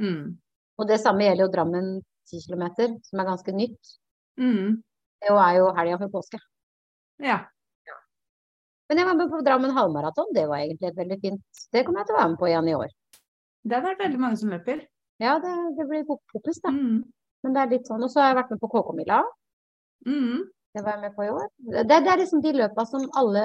Mm. 0.00 0.36
Og 0.78 0.86
det 0.88 1.00
samme 1.00 1.20
gjelder 1.22 1.46
jo 1.46 1.52
Drammen 1.52 2.02
10 2.26 2.40
km, 2.48 2.98
som 3.02 3.20
er 3.20 3.24
ganske 3.24 3.52
nytt. 3.54 3.94
Mm. 4.38 4.82
Det 5.22 5.30
er 5.30 5.54
jo 5.56 5.72
helga 5.72 5.98
før 5.98 6.10
påske. 6.12 6.38
Ja. 7.20 7.38
Men 8.88 8.98
jeg 9.02 9.06
var 9.08 9.16
med 9.18 9.30
på 9.32 9.40
Drammen 9.44 9.74
halvmaraton. 9.76 10.30
Det 10.34 10.46
var 10.48 10.62
egentlig 10.62 10.88
et 10.88 10.96
veldig 10.96 11.18
fint 11.20 11.62
Det 11.74 11.84
kommer 11.84 12.00
jeg 12.00 12.08
til 12.08 12.16
å 12.16 12.18
være 12.18 12.30
med 12.32 12.38
på 12.40 12.48
igjen 12.48 12.68
i 12.70 12.76
år. 12.78 12.92
Det 13.68 13.76
har 13.76 13.84
vært 13.84 14.00
veldig 14.04 14.20
mange 14.22 14.38
som 14.40 14.52
løper. 14.54 14.84
Ja, 15.20 15.34
det, 15.42 15.52
det 15.76 15.86
blir 15.90 16.06
fokus, 16.08 16.60
da. 16.64 16.70
Mm. 16.72 17.02
Men 17.44 17.54
det 17.56 17.60
er 17.62 17.72
litt 17.74 17.90
sånn. 17.90 18.02
Og 18.06 18.10
så 18.12 18.22
har 18.22 18.30
jeg 18.32 18.38
vært 18.38 18.54
med 18.54 18.60
på 18.62 18.70
KK-mila. 18.72 19.18
Mm. 20.06 20.46
Det 20.74 20.84
var 20.86 20.96
jeg 20.96 21.02
med 21.04 21.14
på 21.18 21.26
i 21.26 21.30
år. 21.34 21.46
Det, 21.74 21.84
det 21.90 22.12
er 22.14 22.20
liksom 22.22 22.42
de 22.44 22.52
løpa 22.54 22.84
som 22.86 23.04
alle 23.18 23.44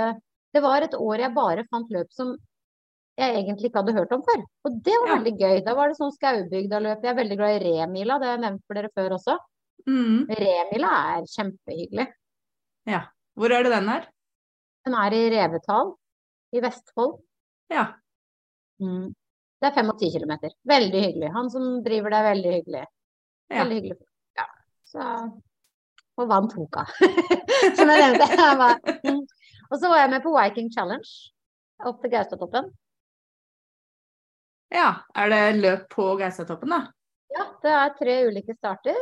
Det 0.53 0.61
var 0.61 0.85
et 0.85 0.93
år 0.93 1.23
jeg 1.23 1.33
bare 1.33 1.63
fant 1.71 1.89
løp 1.89 2.11
som 2.13 2.35
jeg 3.17 3.35
egentlig 3.39 3.69
ikke 3.69 3.81
hadde 3.81 3.95
hørt 3.97 4.11
om 4.15 4.21
før. 4.25 4.41
Og 4.69 4.75
det 4.85 4.93
var 5.01 5.07
Ja. 5.09 5.15
veldig 5.17 5.33
gøy. 5.39 5.57
Da 5.65 5.73
var 5.77 5.89
det 5.89 5.97
sånn 5.99 6.13
Skaubygda-løp. 6.15 7.01
Jeg 7.03 7.11
er 7.11 7.19
veldig 7.19 7.37
glad 7.37 7.55
i 7.57 7.63
Remila, 7.67 8.19
det 8.21 8.27
har 8.29 8.37
jeg 8.37 8.43
nevnt 8.45 8.63
for 8.67 8.77
dere 8.79 8.89
før 8.95 9.15
også. 9.17 9.35
Mm. 9.89 10.29
Remila 10.29 10.91
er 11.17 11.27
kjempehyggelig. 11.29 12.07
Ja. 12.89 13.01
Hvor 13.37 13.51
er 13.53 13.65
det 13.65 13.73
den 13.73 13.89
er? 13.89 14.07
Den 14.83 14.95
er 14.99 15.15
i 15.15 15.21
Revetal 15.31 15.93
i 16.53 16.61
Vestfold. 16.63 17.17
Ja. 17.73 17.85
Mm. 18.83 19.13
Det 19.61 19.69
er 19.69 19.75
5 19.77 19.91
og 19.93 20.01
10 20.03 20.09
km. 20.17 20.33
Veldig 20.67 21.01
hyggelig. 21.05 21.29
Han 21.37 21.49
som 21.53 21.67
driver 21.85 22.11
det, 22.11 22.19
er 22.19 22.29
veldig 22.29 22.53
hyggelig. 22.57 22.83
Ja. 23.47 23.61
Veldig 23.61 23.77
hyggelig. 23.79 23.97
Ja. 24.39 24.47
Så 24.91 25.07
Og 26.19 26.27
vant 26.29 26.53
Hoka. 26.53 26.83
som 27.77 27.89
jeg 27.89 28.01
nevnte. 28.03 28.27
Jeg 28.27 28.59
bare, 28.59 28.97
mm. 29.07 29.21
Og 29.71 29.79
så 29.79 29.89
var 29.89 30.03
jeg 30.03 30.11
med 30.11 30.25
på 30.25 30.33
Viking 30.35 30.67
Challenge 30.73 31.09
opp 31.87 32.03
til 32.03 32.11
Gaustatoppen. 32.13 32.67
ja. 34.73 34.89
Er 35.15 35.29
det 35.31 35.41
løp 35.61 35.87
på 35.89 36.05
Gaustatoppen, 36.19 36.69
da? 36.75 36.81
Ja, 37.33 37.47
det 37.63 37.71
er 37.79 37.95
tre 37.97 38.15
ulike 38.27 38.53
starter. 38.57 38.99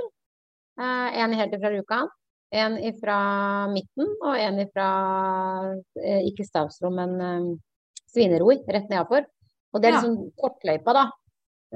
Eh, 0.80 1.20
en 1.24 1.34
helt 1.36 1.58
fra 1.60 1.72
Rjukan, 1.74 2.08
en 2.52 2.78
fra 3.00 3.18
midten 3.72 4.10
og 4.22 4.36
en 4.36 4.60
fra 4.74 4.88
eh, 6.04 6.22
ikke 6.28 6.46
Stavsrom, 6.48 6.98
men 7.00 7.14
eh, 7.22 7.50
Svineroi, 8.12 8.58
rett 8.68 8.90
nedafor. 8.92 9.26
Og 9.72 9.80
det 9.82 9.88
er 9.90 9.94
Ja. 9.96 10.02
liksom 10.02 10.32
kortløypa, 10.36 10.94
da. 10.94 11.06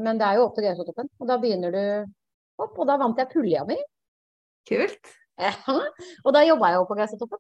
Men 0.04 0.18
det 0.20 0.28
er 0.28 0.36
jo 0.36 0.50
opp 0.50 0.56
til 0.58 0.66
Gausatoppen. 0.68 1.08
Og 1.22 1.28
da 1.30 1.38
begynner 1.40 1.72
du 1.72 1.84
opp, 2.60 2.78
og 2.78 2.88
da 2.90 2.98
vant 3.00 3.18
jeg 3.22 3.30
pulja 3.32 3.64
mi. 3.68 3.78
Kult. 4.68 5.14
Ja, 5.40 5.52
og 6.26 6.34
da 6.36 6.42
jobba 6.48 6.70
jeg 6.72 6.80
jo 6.82 6.86
på 6.90 6.96
Gausatoppen. 7.00 7.40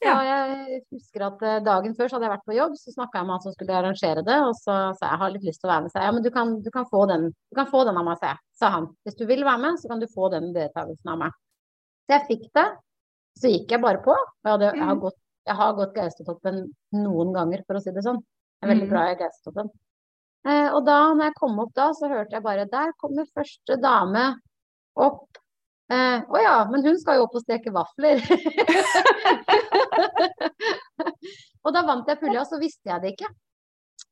Ja. 0.00 0.14
Og 0.16 0.24
jeg 0.24 0.78
husker 0.94 1.22
at 1.26 1.42
eh, 1.44 1.58
dagen 1.66 1.92
før 1.98 2.08
så 2.08 2.16
hadde 2.16 2.28
jeg 2.30 2.32
vært 2.36 2.46
på 2.48 2.54
jobb, 2.56 2.78
så 2.80 2.94
snakka 2.94 3.18
jeg 3.20 3.26
med 3.28 3.34
han 3.36 3.42
som 3.44 3.52
skulle 3.52 3.74
arrangere 3.76 4.22
det, 4.24 4.38
og 4.46 4.54
så 4.56 4.76
sa 4.96 5.02
jeg 5.04 5.10
jeg 5.10 5.20
har 5.20 5.34
litt 5.34 5.44
lyst 5.44 5.60
til 5.60 5.68
å 5.68 5.72
være 5.74 5.82
med. 5.84 5.92
Sa 5.92 5.98
jeg, 6.00 6.06
ja, 6.08 6.14
men 6.16 6.24
du 6.24 6.30
kan, 6.32 6.54
du 6.64 6.70
kan 6.72 6.86
få 6.88 7.02
den 7.10 7.26
du 7.34 7.54
kan 7.58 7.68
få 7.68 7.82
den 7.84 7.98
av 8.00 8.06
meg, 8.06 8.16
sa 8.22 8.30
jeg. 8.32 8.40
Sa 8.62 8.70
han. 8.78 8.86
Hvis 9.04 9.18
du 9.18 9.26
vil 9.28 9.44
være 9.44 9.60
med, 9.66 9.76
så 9.82 9.90
kan 9.92 10.00
du 10.00 10.06
få 10.14 10.30
den 10.32 10.52
deltakelsen 10.56 11.12
av 11.12 11.18
meg. 11.26 11.36
Så 12.10 12.16
jeg 12.18 12.26
fikk 12.26 12.46
det. 12.58 12.64
Så 13.38 13.46
gikk 13.52 13.70
jeg 13.70 13.78
bare 13.84 14.00
på. 14.02 14.10
Jeg, 14.42 14.50
hadde, 14.50 14.70
jeg, 14.74 14.82
har 14.82 14.96
Mm. 14.96 15.00
gått, 15.04 15.18
jeg 15.46 15.54
har 15.60 15.76
gått 15.78 15.92
Gaustatoppen 15.94 16.56
noen 16.92 17.30
ganger, 17.36 17.62
for 17.66 17.74
å 17.78 17.82
si 17.84 17.90
det 17.94 18.02
sånn. 18.02 18.18
Jeg 18.58 18.66
er 18.66 18.70
veldig 18.74 18.88
Mm. 18.88 18.90
glad 18.90 19.10
i 19.12 19.20
Gaustatoppen. 19.20 19.68
Eh, 20.44 20.68
og 20.74 20.84
da 20.86 20.96
når 21.14 21.24
jeg 21.28 21.34
kom 21.38 21.58
opp 21.60 21.72
da, 21.76 21.92
så 21.94 22.08
hørte 22.10 22.32
jeg 22.32 22.42
bare 22.42 22.64
Der 22.66 22.90
kommer 22.98 23.24
første 23.30 23.76
dame 23.80 24.40
opp. 24.96 25.38
Eh, 25.90 26.20
oh 26.28 26.40
ja, 26.42 26.64
men 26.70 26.82
hun 26.82 26.98
skal 26.98 27.14
jo 27.18 27.22
opp 27.28 27.34
og 27.36 27.42
steke 27.42 27.70
vafler. 27.70 28.18
og 31.64 31.72
da 31.74 31.82
vant 31.86 32.08
jeg 32.08 32.18
pulja, 32.20 32.40
og 32.40 32.46
så 32.50 32.58
visste 32.58 32.90
jeg 32.90 33.00
det 33.02 33.12
ikke. 33.14 33.28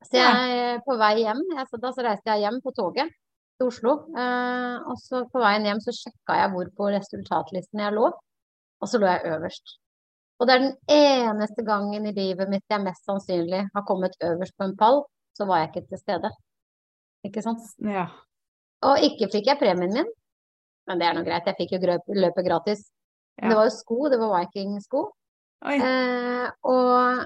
Så 0.07 0.12
jeg 0.23 0.83
på 0.87 0.95
vei 0.99 1.17
hjem, 1.25 1.43
jeg, 1.57 1.67
så 1.67 1.76
da 1.83 1.90
så 1.90 2.02
reiste 2.07 2.31
jeg 2.31 2.40
hjem 2.47 2.61
på 2.62 2.71
toget 2.76 3.11
til 3.59 3.71
Oslo. 3.73 3.95
Eh, 4.15 4.77
og 4.88 4.97
så 5.03 5.25
på 5.33 5.43
veien 5.43 5.67
hjem 5.69 5.83
så 5.83 5.95
sjekka 5.95 6.38
jeg 6.41 6.53
hvor 6.55 6.71
på 6.79 6.91
resultatlisten 6.95 7.83
jeg 7.83 7.97
lå, 7.97 8.09
og 8.79 8.91
så 8.91 9.00
lå 9.03 9.11
jeg 9.11 9.35
øverst. 9.35 9.77
Og 10.38 10.47
det 10.47 10.55
er 10.55 10.62
den 10.62 10.77
eneste 10.95 11.65
gangen 11.67 12.07
i 12.07 12.15
livet 12.15 12.50
mitt 12.50 12.65
jeg 12.71 12.85
mest 12.85 13.03
sannsynlig 13.09 13.65
har 13.75 13.87
kommet 13.88 14.15
øverst 14.23 14.55
på 14.59 14.69
en 14.69 14.77
pall, 14.79 15.03
så 15.35 15.49
var 15.49 15.65
jeg 15.65 15.73
ikke 15.73 15.88
til 15.91 16.03
stede. 16.03 16.31
Ikke 17.27 17.43
sant? 17.43 17.65
Ja. 17.83 18.07
Og 18.87 19.03
ikke 19.03 19.31
fikk 19.33 19.50
jeg 19.50 19.59
premien 19.59 19.95
min, 19.95 20.12
men 20.87 21.00
det 21.00 21.09
er 21.09 21.17
nå 21.17 21.25
greit, 21.27 21.49
jeg 21.50 21.59
fikk 21.59 21.75
jo 21.75 21.97
løpet 22.23 22.47
gratis. 22.47 22.87
Ja. 23.38 23.50
Det 23.50 23.57
var 23.59 23.67
jo 23.67 23.75
sko, 23.75 23.99
det 24.12 24.19
var 24.23 24.35
Viking-sko. 24.37 25.03
Eh, 25.67 26.47
og 26.71 27.25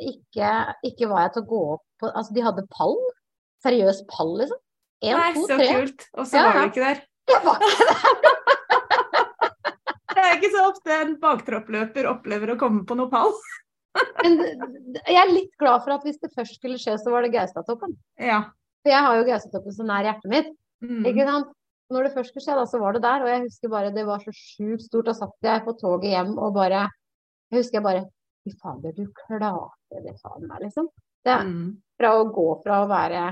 ikke, 0.00 0.50
ikke 0.88 1.08
var 1.10 1.26
jeg 1.26 1.34
til 1.34 1.44
å 1.44 1.48
gå 1.50 1.60
opp 1.74 1.84
på 2.00 2.08
Altså, 2.08 2.32
de 2.36 2.44
hadde 2.44 2.64
pall. 2.72 2.96
Seriøs 3.64 4.02
pall, 4.08 4.32
liksom. 4.40 4.60
Én, 5.04 5.16
Nei, 5.18 5.32
to, 5.36 5.44
så 5.48 5.56
tre. 5.60 5.68
kult. 5.74 6.06
Og 6.18 6.26
så 6.30 6.38
Ja, 6.40 6.44
var 6.48 6.60
du 6.60 6.70
ikke 6.70 6.84
der. 6.88 7.02
Jeg 7.34 7.40
var 7.44 7.58
ikke 7.64 7.84
Det 10.14 10.22
er 10.24 10.36
ikke 10.38 10.50
så 10.54 10.64
ofte 10.70 10.96
en 11.02 11.14
baktroppløper 11.22 12.06
opplever 12.10 12.52
å 12.54 12.58
komme 12.60 12.84
på 12.88 12.96
noe 12.98 13.10
pall. 13.12 13.32
Men 14.22 14.38
jeg 15.06 15.16
er 15.20 15.30
litt 15.30 15.52
glad 15.60 15.82
for 15.84 15.94
at 15.96 16.04
hvis 16.06 16.20
det 16.22 16.30
først 16.34 16.56
skulle 16.58 16.78
skje, 16.82 16.96
så 17.02 17.12
var 17.14 17.22
det 17.26 17.32
Gaustatoppen. 17.34 17.92
Ja. 18.18 18.40
For 18.82 18.90
jeg 18.94 19.04
har 19.06 19.18
jo 19.18 19.26
Gaustatoppen 19.28 19.74
så 19.76 19.86
nær 19.86 20.06
hjertet 20.06 20.30
mitt. 20.32 20.48
Mm. 20.84 21.04
Ikke 21.10 21.26
sant? 21.28 21.52
Når 21.92 22.06
det 22.08 22.12
først 22.14 22.32
skulle 22.32 22.44
skje, 22.46 22.56
da, 22.58 22.64
så 22.70 22.80
var 22.82 22.96
det 22.96 23.02
der. 23.04 23.22
Og 23.26 23.30
jeg 23.30 23.42
husker 23.44 23.72
bare 23.74 23.92
det 23.94 24.06
var 24.08 24.22
så 24.24 24.32
sjukt 24.34 24.86
stort. 24.86 25.06
Da 25.10 25.14
satt 25.18 25.46
jeg 25.46 25.64
på 25.66 25.74
toget 25.82 26.10
hjem 26.14 26.32
og 26.38 26.54
bare 26.56 26.86
Jeg 27.52 27.60
husker 27.60 27.78
jeg 27.80 27.86
bare 27.86 28.04
Fy 28.44 28.52
fader, 28.60 28.92
du 28.92 29.06
klarte 29.16 30.00
det 30.04 30.14
faen 30.20 30.42
meg, 30.50 30.58
liksom. 30.66 30.90
Det, 31.24 31.36
Mm. 31.46 31.78
fra 31.96 32.10
å 32.20 32.26
gå 32.28 32.48
fra 32.62 32.82
å 32.84 32.88
være 32.90 33.22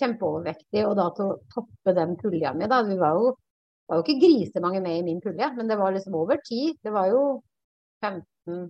kjempeovervektig 0.00 0.84
og 0.86 0.96
da 0.98 1.10
til 1.16 1.32
å 1.32 1.36
toppe 1.52 1.94
den 1.96 2.16
pulja 2.20 2.52
mi, 2.56 2.68
da. 2.70 2.82
Vi 2.86 2.96
var 3.00 3.18
jo, 3.18 3.34
var 3.88 4.00
jo 4.00 4.06
ikke 4.06 4.20
grisemange 4.22 4.82
med 4.84 5.00
i 5.00 5.04
min 5.06 5.22
pulje, 5.24 5.50
men 5.56 5.70
det 5.70 5.78
var 5.80 5.94
liksom 5.96 6.16
over 6.18 6.40
ti. 6.46 6.70
Det 6.82 6.92
var 6.94 7.10
jo 7.12 7.22
15 8.04 8.66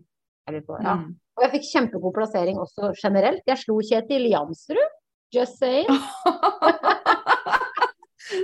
eller 0.47 0.62
på, 0.62 0.76
ja. 0.78 0.99
Mm. 1.00 1.16
Og 1.37 1.45
jeg 1.45 1.52
fikk 1.56 1.66
kjempegod 1.73 2.14
plassering 2.16 2.61
også 2.62 2.92
generelt. 2.97 3.42
Jeg 3.49 3.61
slo 3.61 3.80
Kjetil 3.85 4.30
Jansrud, 4.30 5.00
just 5.35 5.59
saying. 5.61 5.90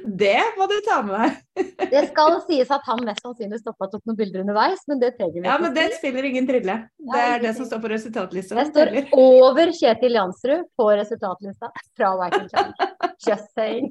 Det 0.07 0.39
må 0.59 0.67
du 0.71 0.75
ta 0.87 0.99
med 1.03 1.15
deg. 1.17 1.71
Det 1.91 2.03
skal 2.11 2.37
sies 2.47 2.71
at 2.75 2.85
han 2.87 3.01
mest 3.07 3.25
sannsynlig 3.25 3.59
stoppa 3.63 3.89
opp 3.89 4.05
noen 4.07 4.19
bilder 4.19 4.45
underveis, 4.45 4.85
men 4.91 5.01
det 5.03 5.13
trenger 5.17 5.41
vi 5.41 5.49
Ja, 5.49 5.57
men 5.63 5.75
det 5.75 5.89
spiller 5.97 6.29
ingen 6.29 6.47
trille. 6.49 6.77
Det 7.13 7.23
er 7.23 7.43
det 7.43 7.55
som 7.57 7.67
står 7.67 7.83
på 7.83 7.91
resultatlista. 7.93 8.59
Det 8.59 8.69
står 8.71 8.93
over 9.19 9.73
Kjetil 9.75 10.19
Jansrud 10.19 10.69
på 10.79 10.87
resultatlista 11.03 11.73
fra 11.99 12.13
Viking 12.21 12.47
Challenge. 12.53 12.91
Just 13.27 13.51
saying. 13.59 13.91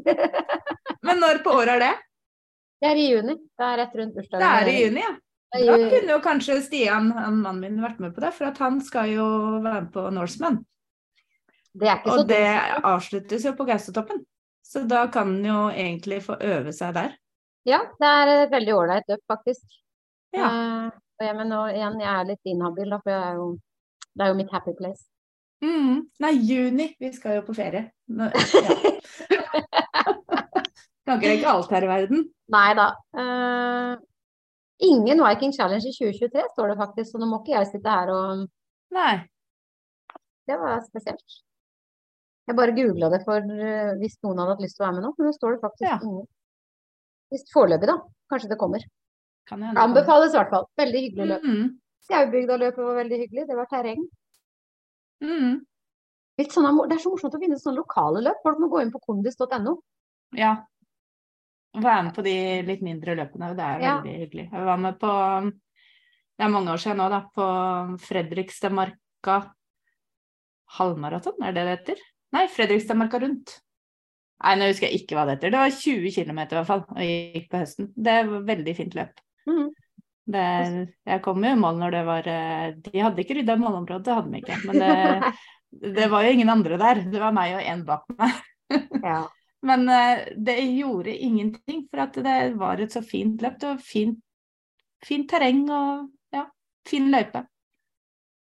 Men 1.08 1.22
når 1.24 1.40
på 1.44 1.54
året 1.56 1.76
er 1.78 1.84
det? 1.86 1.92
Det 2.82 2.90
er 2.92 3.00
i 3.00 3.06
juni. 3.12 3.36
Det 3.58 3.68
er 3.68 3.78
rett 3.82 3.96
rundt 3.98 4.18
bursdagen. 4.18 4.42
Det 4.42 4.50
er 4.52 4.72
i 4.72 4.82
juni, 4.86 5.04
ja. 5.04 5.14
Da 5.52 5.78
kunne 5.92 6.14
jo 6.14 6.20
kanskje 6.24 6.62
Stian, 6.64 7.10
han 7.12 7.40
mannen 7.44 7.60
min, 7.66 7.80
vært 7.84 8.00
med 8.00 8.14
på 8.16 8.24
det, 8.24 8.32
for 8.38 8.48
at 8.48 8.60
han 8.64 8.80
skal 8.84 9.10
jo 9.12 9.26
være 9.60 9.82
med 9.82 9.90
på 9.92 10.06
Norseman. 10.16 10.62
Det 11.76 11.88
er 11.88 12.00
ikke 12.00 12.12
så 12.14 12.22
Og 12.22 12.30
det 12.30 12.46
avsluttes 12.88 13.48
jo 13.48 13.54
på 13.58 13.68
Gaustatoppen. 13.68 14.24
Så 14.64 14.86
da 14.88 15.06
kan 15.12 15.34
en 15.36 15.46
jo 15.46 15.60
egentlig 15.70 16.22
få 16.26 16.38
øve 16.40 16.74
seg 16.76 16.96
der. 16.96 17.16
Ja, 17.68 17.82
det 18.00 18.10
er 18.10 18.34
et 18.34 18.54
veldig 18.54 18.76
ålreit 18.76 19.10
løp, 19.12 19.24
faktisk. 19.30 19.66
Ja. 20.34 20.48
Uh, 20.48 20.92
jeg, 21.22 21.36
men 21.38 21.52
nå 21.52 21.66
igjen, 21.70 22.00
jeg 22.02 22.12
er 22.12 22.30
litt 22.30 22.50
inhabil, 22.50 22.90
da, 22.90 23.02
for 23.04 23.14
er 23.18 23.36
jo, 23.38 23.50
det 24.16 24.26
er 24.26 24.32
jo 24.32 24.38
mitt 24.40 24.54
happy 24.54 24.74
place. 24.78 25.06
Mm. 25.62 26.08
Nei, 26.24 26.32
juni. 26.42 26.88
Vi 27.00 27.12
skal 27.14 27.38
jo 27.38 27.44
på 27.46 27.54
ferie. 27.58 27.92
Nå, 28.10 28.32
ja. 28.32 28.78
kan 31.12 31.20
ikke 31.20 31.34
rekke 31.34 31.52
alt 31.52 31.76
her 31.76 31.86
i 31.86 31.92
verden. 31.92 32.26
Nei 32.54 32.72
da. 32.78 32.88
Uh, 33.18 33.94
ingen 34.82 35.22
Viking 35.26 35.54
Challenge 35.56 35.86
i 35.86 35.96
2023 35.96 36.48
står 36.56 36.72
det 36.72 36.80
faktisk, 36.80 37.12
så 37.12 37.22
nå 37.22 37.30
må 37.30 37.42
ikke 37.42 37.58
jeg 37.58 37.72
sitte 37.74 38.00
her 38.00 38.12
og 38.16 38.48
Nei. 38.92 39.14
Det 40.48 40.58
var 40.60 40.82
spesielt. 40.84 41.42
Jeg 42.52 42.58
bare 42.60 42.74
googla 42.76 43.08
det 43.14 43.22
for 43.24 43.40
uh, 43.40 43.92
hvis 44.02 44.18
noen 44.26 44.42
hadde 44.44 44.56
hatt 44.58 44.64
lyst 44.66 44.76
til 44.78 44.84
å 44.84 44.88
være 44.90 44.98
med 45.00 45.06
nå, 45.08 45.12
men 45.18 45.28
nå 45.30 45.34
står 45.38 45.56
det 45.56 45.62
faktisk 45.64 45.88
Ja. 45.88 45.98
ingen. 46.04 46.26
Hvis 47.32 47.46
foreløpig, 47.54 47.88
da. 47.88 47.96
Kanskje 48.32 48.50
det 48.52 48.58
kommer. 48.60 48.84
Kan 49.48 49.62
hende. 49.64 49.80
Anbefales 49.80 50.34
i 50.36 50.38
hvert 50.40 50.52
fall. 50.52 50.66
Veldig 50.80 51.04
hyggelig 51.06 51.28
løp. 51.32 51.46
Mm. 51.48 51.70
Skaubygda-løpet 52.10 52.84
var 52.90 52.98
veldig 53.00 53.20
hyggelig. 53.22 53.46
Det 53.48 53.56
var 53.56 53.70
terreng. 53.72 54.02
Mm. 55.24 55.62
Sånne, 56.42 56.74
det 56.90 56.96
er 56.98 57.02
så 57.04 57.12
morsomt 57.14 57.36
å 57.38 57.40
finne 57.40 57.60
sånne 57.62 57.78
lokale 57.80 58.24
løp. 58.26 58.40
Folk 58.44 58.60
må 58.60 58.68
gå 58.72 58.82
inn 58.84 58.92
på 58.92 59.00
kondis.no. 59.06 59.78
Ja. 60.36 60.56
Være 61.78 62.04
med 62.10 62.16
på 62.18 62.24
de 62.26 62.36
litt 62.68 62.82
mindre 62.84 63.16
løpene. 63.16 63.54
Det 63.56 63.64
er 63.64 63.80
Ja. 63.86 63.96
veldig 64.02 64.16
hyggelig. 64.26 64.48
Jeg 64.52 64.66
var 64.66 64.78
med 64.78 65.00
på 65.00 65.12
Det 66.38 66.46
er 66.48 66.50
mange 66.50 66.72
år 66.74 66.80
siden 66.82 66.98
nå, 66.98 67.08
da. 67.10 67.22
På 67.36 67.46
Fredrikstadmarka 68.02 69.54
halvmaraton, 70.80 71.38
er 71.44 71.52
det 71.54 71.64
det 71.68 71.78
heter? 71.80 72.02
Nei, 72.32 72.48
Fredrikstadmarka 72.52 73.20
rundt. 73.22 73.58
Nei, 74.42 74.56
nå 74.58 74.72
husker 74.72 74.90
jeg 74.90 75.04
ikke 75.04 75.18
hva 75.18 75.28
det 75.28 75.38
heter. 75.38 75.54
Det 75.54 75.62
var 75.62 75.76
20 75.76 76.14
km 76.16 76.40
i 76.42 76.56
hvert 76.56 76.70
fall, 76.70 76.84
og 76.88 77.02
jeg 77.04 77.18
gikk 77.36 77.50
på 77.52 77.62
høsten. 77.62 77.90
Det 77.94 78.16
var 78.30 78.48
veldig 78.48 78.76
fint 78.78 78.96
løp. 78.98 79.20
Mm. 79.50 79.68
Det, 80.32 80.46
jeg 81.12 81.22
kom 81.26 81.44
jo 81.44 81.52
i 81.52 81.60
mål 81.60 81.80
når 81.82 81.94
det 81.96 82.02
var 82.08 82.28
eh, 82.30 82.66
De 82.86 83.02
hadde 83.02 83.24
ikke 83.24 83.40
rydda 83.40 83.56
målområdet, 83.60 84.06
det 84.06 84.16
hadde 84.16 84.32
de 84.32 84.42
ikke. 84.42 84.58
Men 84.70 84.82
det, 84.84 85.36
det 85.98 86.08
var 86.14 86.26
jo 86.26 86.34
ingen 86.38 86.54
andre 86.54 86.80
der. 86.82 87.04
Det 87.12 87.22
var 87.22 87.36
meg 87.36 87.60
og 87.60 87.70
én 87.74 87.86
bak 87.88 88.10
meg. 88.18 88.42
Ja. 89.04 89.26
Men 89.68 89.84
eh, 89.92 90.22
det 90.42 90.56
gjorde 90.74 91.14
ingenting, 91.14 91.84
for 91.92 92.06
at 92.06 92.16
det 92.26 92.38
var 92.58 92.82
et 92.82 92.94
så 92.96 93.04
fint 93.06 93.42
løp. 93.44 93.60
Det 93.62 93.68
var 93.68 93.82
fint, 93.86 94.22
fint 95.06 95.28
terreng 95.30 95.66
og 95.70 96.08
ja, 96.34 96.48
fin 96.88 97.12
løype. 97.14 97.44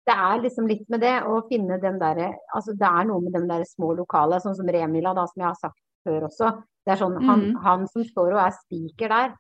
Det 0.05 0.13
er 0.13 0.43
liksom 0.43 0.67
litt 0.69 0.85
med 0.93 1.01
det 1.01 1.15
å 1.25 1.39
finne 1.49 1.79
den 1.81 1.97
derre 2.01 2.27
Altså 2.53 2.75
det 2.77 2.89
er 2.89 3.07
noe 3.09 3.23
med 3.25 3.33
den 3.33 3.49
der 3.49 3.65
små 3.69 3.95
lokale, 3.97 4.41
sånn 4.43 4.57
som 4.59 4.69
Remila, 4.69 5.15
da, 5.17 5.25
som 5.31 5.41
jeg 5.41 5.49
har 5.49 5.61
sagt 5.61 5.81
før 6.05 6.27
også. 6.29 6.51
Det 6.85 6.93
er 6.93 7.01
sånn, 7.01 7.17
han, 7.25 7.41
Mhm. 7.41 7.57
han 7.65 7.87
som 7.89 8.05
står 8.05 8.35
og 8.35 8.41
er 8.45 8.53
spiker 8.53 9.09
der, 9.09 9.35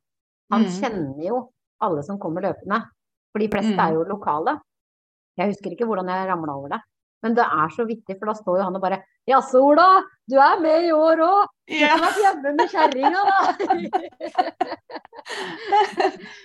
han 0.52 0.62
mm. 0.64 0.70
kjenner 0.80 1.24
jo 1.24 1.52
alle 1.80 2.02
som 2.02 2.18
kommer 2.18 2.40
løpende. 2.42 2.80
For 3.32 3.38
de 3.42 3.48
fleste 3.52 3.74
mm. 3.74 3.80
er 3.84 3.92
jo 3.92 4.04
lokale. 4.08 4.60
Jeg 5.36 5.50
husker 5.52 5.70
ikke 5.74 5.86
hvordan 5.88 6.08
jeg 6.08 6.28
ramla 6.30 6.56
over 6.56 6.68
det. 6.68 6.80
Men 7.24 7.34
det 7.34 7.44
er 7.44 7.68
så 7.72 7.84
vittig, 7.88 8.18
for 8.18 8.26
da 8.28 8.34
står 8.36 8.58
jo 8.58 8.64
han 8.64 8.76
og 8.76 8.82
bare 8.84 9.02
Jaså, 9.26 9.60
Ola, 9.64 10.04
du 10.28 10.36
er 10.36 10.60
med 10.60 10.84
i 10.84 10.92
år 10.92 11.22
òg! 11.24 11.46
Du 11.68 11.80
har 11.80 11.98
vært 12.02 12.20
hjemme 12.20 12.50
med 12.58 12.68
kjerringa, 12.68 13.20
da! 13.24 13.38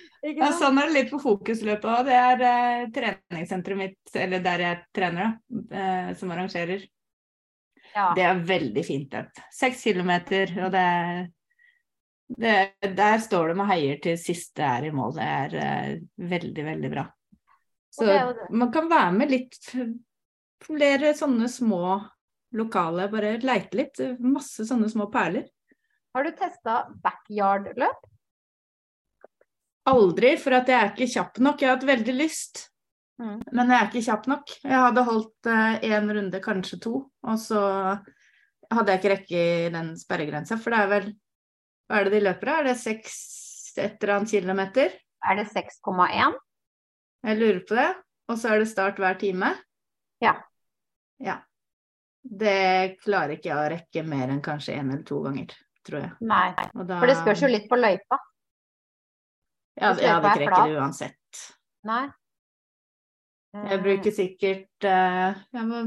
Ja, 0.20 0.50
sånn 0.52 0.76
er 0.76 0.90
det 0.90 0.96
litt 0.96 1.10
på 1.12 1.20
fokusløpet 1.22 1.86
òg. 1.88 2.08
Det 2.08 2.16
er 2.16 2.42
eh, 2.44 2.88
treningssenteret 2.92 3.78
mitt, 3.78 4.00
eller 4.20 4.42
der 4.44 4.64
jeg 4.66 4.80
trener, 4.96 5.36
eh, 5.72 6.10
som 6.20 6.32
arrangerer. 6.34 6.84
Ja. 7.94 8.10
Det 8.16 8.26
er 8.26 8.42
veldig 8.50 8.84
fint 8.86 9.16
løp. 9.16 9.40
Seks 9.54 9.82
kilometer, 9.88 10.52
og 10.66 10.74
det, 10.74 10.84
det 12.36 12.92
Der 12.98 13.24
står 13.24 13.50
du 13.50 13.58
med 13.62 13.70
heier 13.72 13.98
til 14.04 14.20
siste 14.20 14.66
er 14.66 14.90
i 14.90 14.92
mål. 14.94 15.16
Det 15.16 15.30
er 15.38 15.56
eh, 15.64 15.96
veldig, 16.34 16.66
veldig 16.68 16.92
bra. 16.92 17.06
Så 17.90 18.06
det 18.06 18.20
det. 18.36 18.50
man 18.54 18.70
kan 18.74 18.92
være 18.92 19.16
med 19.16 19.32
litt 19.32 19.58
flere 20.60 21.14
sånne 21.16 21.48
små 21.50 21.96
lokale, 22.60 23.08
bare 23.10 23.38
leite 23.40 23.78
litt. 23.78 24.04
Masse 24.20 24.68
sånne 24.68 24.90
små 24.92 25.08
perler. 25.10 25.48
Har 26.14 26.26
du 26.26 26.32
testa 26.36 26.82
backyard-løp? 27.02 28.09
Aldri, 29.92 30.34
for 30.40 30.56
at 30.56 30.68
jeg 30.70 30.78
er 30.80 30.90
ikke 30.92 31.08
kjapp 31.12 31.38
nok. 31.42 31.60
Jeg 31.62 31.68
har 31.70 31.76
hatt 31.78 31.88
veldig 31.88 32.14
lyst, 32.18 32.66
Mm. 33.20 33.42
men 33.52 33.68
jeg 33.68 33.76
er 33.82 33.88
ikke 33.90 34.04
kjapp 34.06 34.26
nok. 34.32 34.52
Jeg 34.64 34.80
hadde 34.80 35.04
holdt 35.04 35.48
én 35.84 36.06
runde, 36.16 36.40
kanskje 36.40 36.78
to, 36.80 36.94
og 37.22 37.36
så 37.38 37.60
hadde 38.72 38.86
jeg 38.94 39.00
ikke 39.00 39.10
rekke 39.12 39.40
i 39.66 39.68
den 39.74 39.90
sperregrensa. 40.00 40.56
For 40.56 40.70
det 40.70 40.78
er 40.80 40.88
vel 40.94 41.10
Hva 41.90 41.98
er 41.98 42.04
det 42.06 42.12
de 42.12 42.20
løper 42.22 42.48
av? 42.52 42.58
Er 42.60 42.64
det 42.70 42.76
seks 42.78 43.72
et 43.76 43.96
eller 44.02 44.14
annet 44.20 44.30
kilometer? 44.30 44.92
Er 45.26 45.34
det 45.40 45.48
6,1? 45.50 46.36
Jeg 47.26 47.36
lurer 47.40 47.60
på 47.66 47.74
det. 47.74 47.88
Og 48.30 48.38
så 48.38 48.52
er 48.54 48.58
det 48.62 48.68
start 48.70 48.96
hver 49.02 49.18
time? 49.18 49.48
Ja. 50.22 50.36
Ja. 51.18 51.40
Det 52.22 53.00
klarer 53.02 53.34
ikke 53.36 53.50
jeg 53.50 53.58
å 53.58 53.70
rekke 53.72 54.04
mer 54.06 54.28
enn 54.30 54.40
kanskje 54.44 54.76
én 54.78 54.92
eller 54.92 55.02
to 55.02 55.18
ganger, 55.24 55.50
tror 55.84 56.00
jeg. 56.04 56.12
Nei. 56.20 56.52
Da, 56.54 57.00
For 57.00 57.06
det 57.10 57.16
spørs 57.18 57.42
jo 57.42 57.50
litt 57.50 57.66
på 57.68 57.76
løypa. 57.80 58.18
Ja, 59.78 59.92
jeg 59.94 60.10
hadde 60.10 60.32
ikke 60.40 60.64
det 60.66 60.80
uansett. 60.80 61.44
Nei. 61.88 62.04
Jeg 63.50 63.82
bruker 63.82 64.14
sikkert 64.14 64.86
eh, 64.86 65.38
ja, 65.56 65.80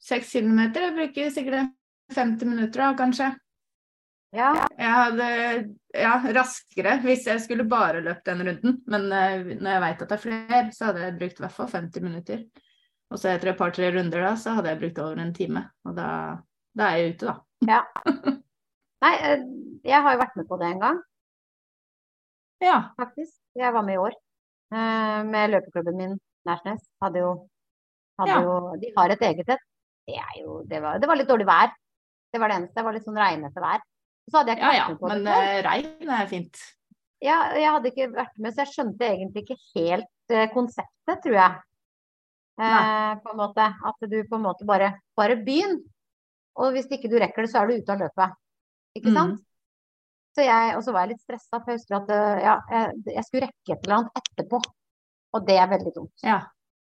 seks 0.00 0.30
kilometer. 0.36 0.86
Jeg 0.88 0.96
bruker 0.96 1.34
sikkert 1.34 1.74
50 2.16 2.48
minutter 2.48 2.84
da, 2.84 2.92
kanskje. 2.98 3.32
Ja, 4.36 4.50
Jeg 4.76 4.92
hadde 4.92 5.26
ja, 5.96 6.16
raskere 6.36 6.96
hvis 7.04 7.24
jeg 7.28 7.40
skulle 7.44 7.64
bare 7.68 8.02
løpt 8.04 8.26
den 8.28 8.42
runden. 8.46 8.78
Men 8.90 9.08
eh, 9.12 9.52
når 9.56 9.70
jeg 9.70 9.84
veit 9.84 10.02
at 10.04 10.08
det 10.10 10.16
er 10.16 10.24
flere, 10.24 10.62
så 10.76 10.90
hadde 10.90 11.04
jeg 11.04 11.18
brukt 11.20 11.40
i 11.40 11.44
hvert 11.44 11.56
fall 11.56 11.70
50 11.72 12.04
minutter. 12.04 12.42
Og 13.12 13.20
så 13.22 13.30
etter 13.30 13.52
et 13.52 13.58
par-tre 13.58 13.90
runder 13.94 14.24
da, 14.24 14.32
så 14.40 14.56
hadde 14.56 14.72
jeg 14.72 14.82
brukt 14.82 15.02
over 15.04 15.22
en 15.22 15.34
time. 15.34 15.62
Og 15.86 15.94
da, 15.96 16.08
da 16.76 16.90
er 16.90 17.02
jeg 17.02 17.14
ute, 17.14 17.34
da. 17.68 17.80
Nei, 19.04 19.14
eh, 19.14 19.44
jeg 19.86 20.02
har 20.02 20.16
jo 20.16 20.22
vært 20.24 20.40
med 20.40 20.48
på 20.50 20.58
det 20.60 20.72
en 20.72 20.82
gang, 20.82 21.02
Ja. 22.62 22.90
faktisk. 22.96 23.32
Jeg 23.56 23.72
var 23.72 23.82
med 23.82 23.94
i 23.94 23.98
år. 23.98 24.12
Eh, 24.72 25.22
Med 25.24 25.50
løpeklubben 25.50 25.96
min, 25.96 26.18
Nærsnes. 26.46 26.82
Hadde 27.02 27.18
jo, 27.20 27.48
hadde 28.18 28.30
Ja. 28.32 28.42
jo 28.42 28.76
De 28.80 28.92
har 28.96 29.08
et 29.10 29.20
eget 29.20 29.48
et. 29.48 29.58
Det 30.06 30.14
jo 30.40 30.62
det 30.66 30.80
var, 30.82 30.98
det 30.98 31.08
var 31.08 31.16
litt 31.16 31.28
dårlig 31.28 31.46
vær. 31.46 31.72
Det 32.32 32.40
var 32.40 32.48
det 32.48 32.56
eneste. 32.56 32.74
Det 32.74 32.84
var 32.84 32.92
litt 32.92 33.04
sånn 33.04 33.16
regnete 33.18 33.60
vær. 33.60 33.80
Så 34.30 34.38
hadde 34.38 34.48
jeg 34.50 34.58
ikke 34.58 34.66
ja 34.66 34.72
vært 34.72 34.78
ja, 34.78 34.88
med 34.88 34.98
på 35.00 35.08
det 35.08 35.22
men 35.22 35.32
før. 35.32 35.42
eh, 35.42 35.62
regn 35.62 36.10
er 36.10 36.26
fint. 36.26 36.56
Ja, 37.22 37.36
jeg 37.54 37.70
hadde 37.70 37.90
ikke 37.90 38.12
vært 38.12 38.38
med, 38.38 38.52
så 38.54 38.64
jeg 38.64 38.72
skjønte 38.74 39.06
egentlig 39.08 39.42
ikke 39.44 39.58
helt 39.74 40.30
eh, 40.30 40.48
konseptet, 40.52 41.22
tror 41.22 41.34
jeg. 41.34 41.60
Eh, 42.60 43.14
på 43.22 43.30
en 43.32 43.36
måte. 43.36 43.66
At 43.84 44.08
du 44.10 44.16
på 44.24 44.36
en 44.36 44.42
måte 44.42 44.64
bare 44.66 44.94
Bare 45.16 45.36
begynn. 45.36 45.78
Og 46.56 46.72
hvis 46.72 46.86
ikke 46.92 47.08
du 47.10 47.18
rekker 47.20 47.42
det, 47.44 47.50
så 47.52 47.62
er 47.62 47.66
du 47.68 47.74
ute 47.82 47.92
av 47.92 47.98
løpet. 48.00 48.34
Ikke 48.96 49.10
Mm. 49.12 49.14
sant? 49.16 49.40
Så 50.36 50.44
jeg, 50.44 50.72
og 50.76 50.82
så 50.84 50.92
var 50.92 51.06
jeg 51.06 51.14
litt 51.14 51.22
stressa, 51.24 51.58
for 51.62 51.72
jeg 51.72 51.78
husker 51.80 51.96
at 51.96 52.10
eh, 52.12 52.40
ja, 52.44 52.54
jeg, 52.74 52.96
jeg 53.14 53.24
skulle 53.24 53.46
rekke 53.46 53.72
et 53.72 53.86
eller 53.86 53.96
annet 54.02 54.20
etterpå. 54.20 54.58
Og 55.36 55.46
det 55.48 55.56
er 55.56 55.70
veldig 55.70 55.92
dumt. 55.94 56.12
Ja. 56.26 56.42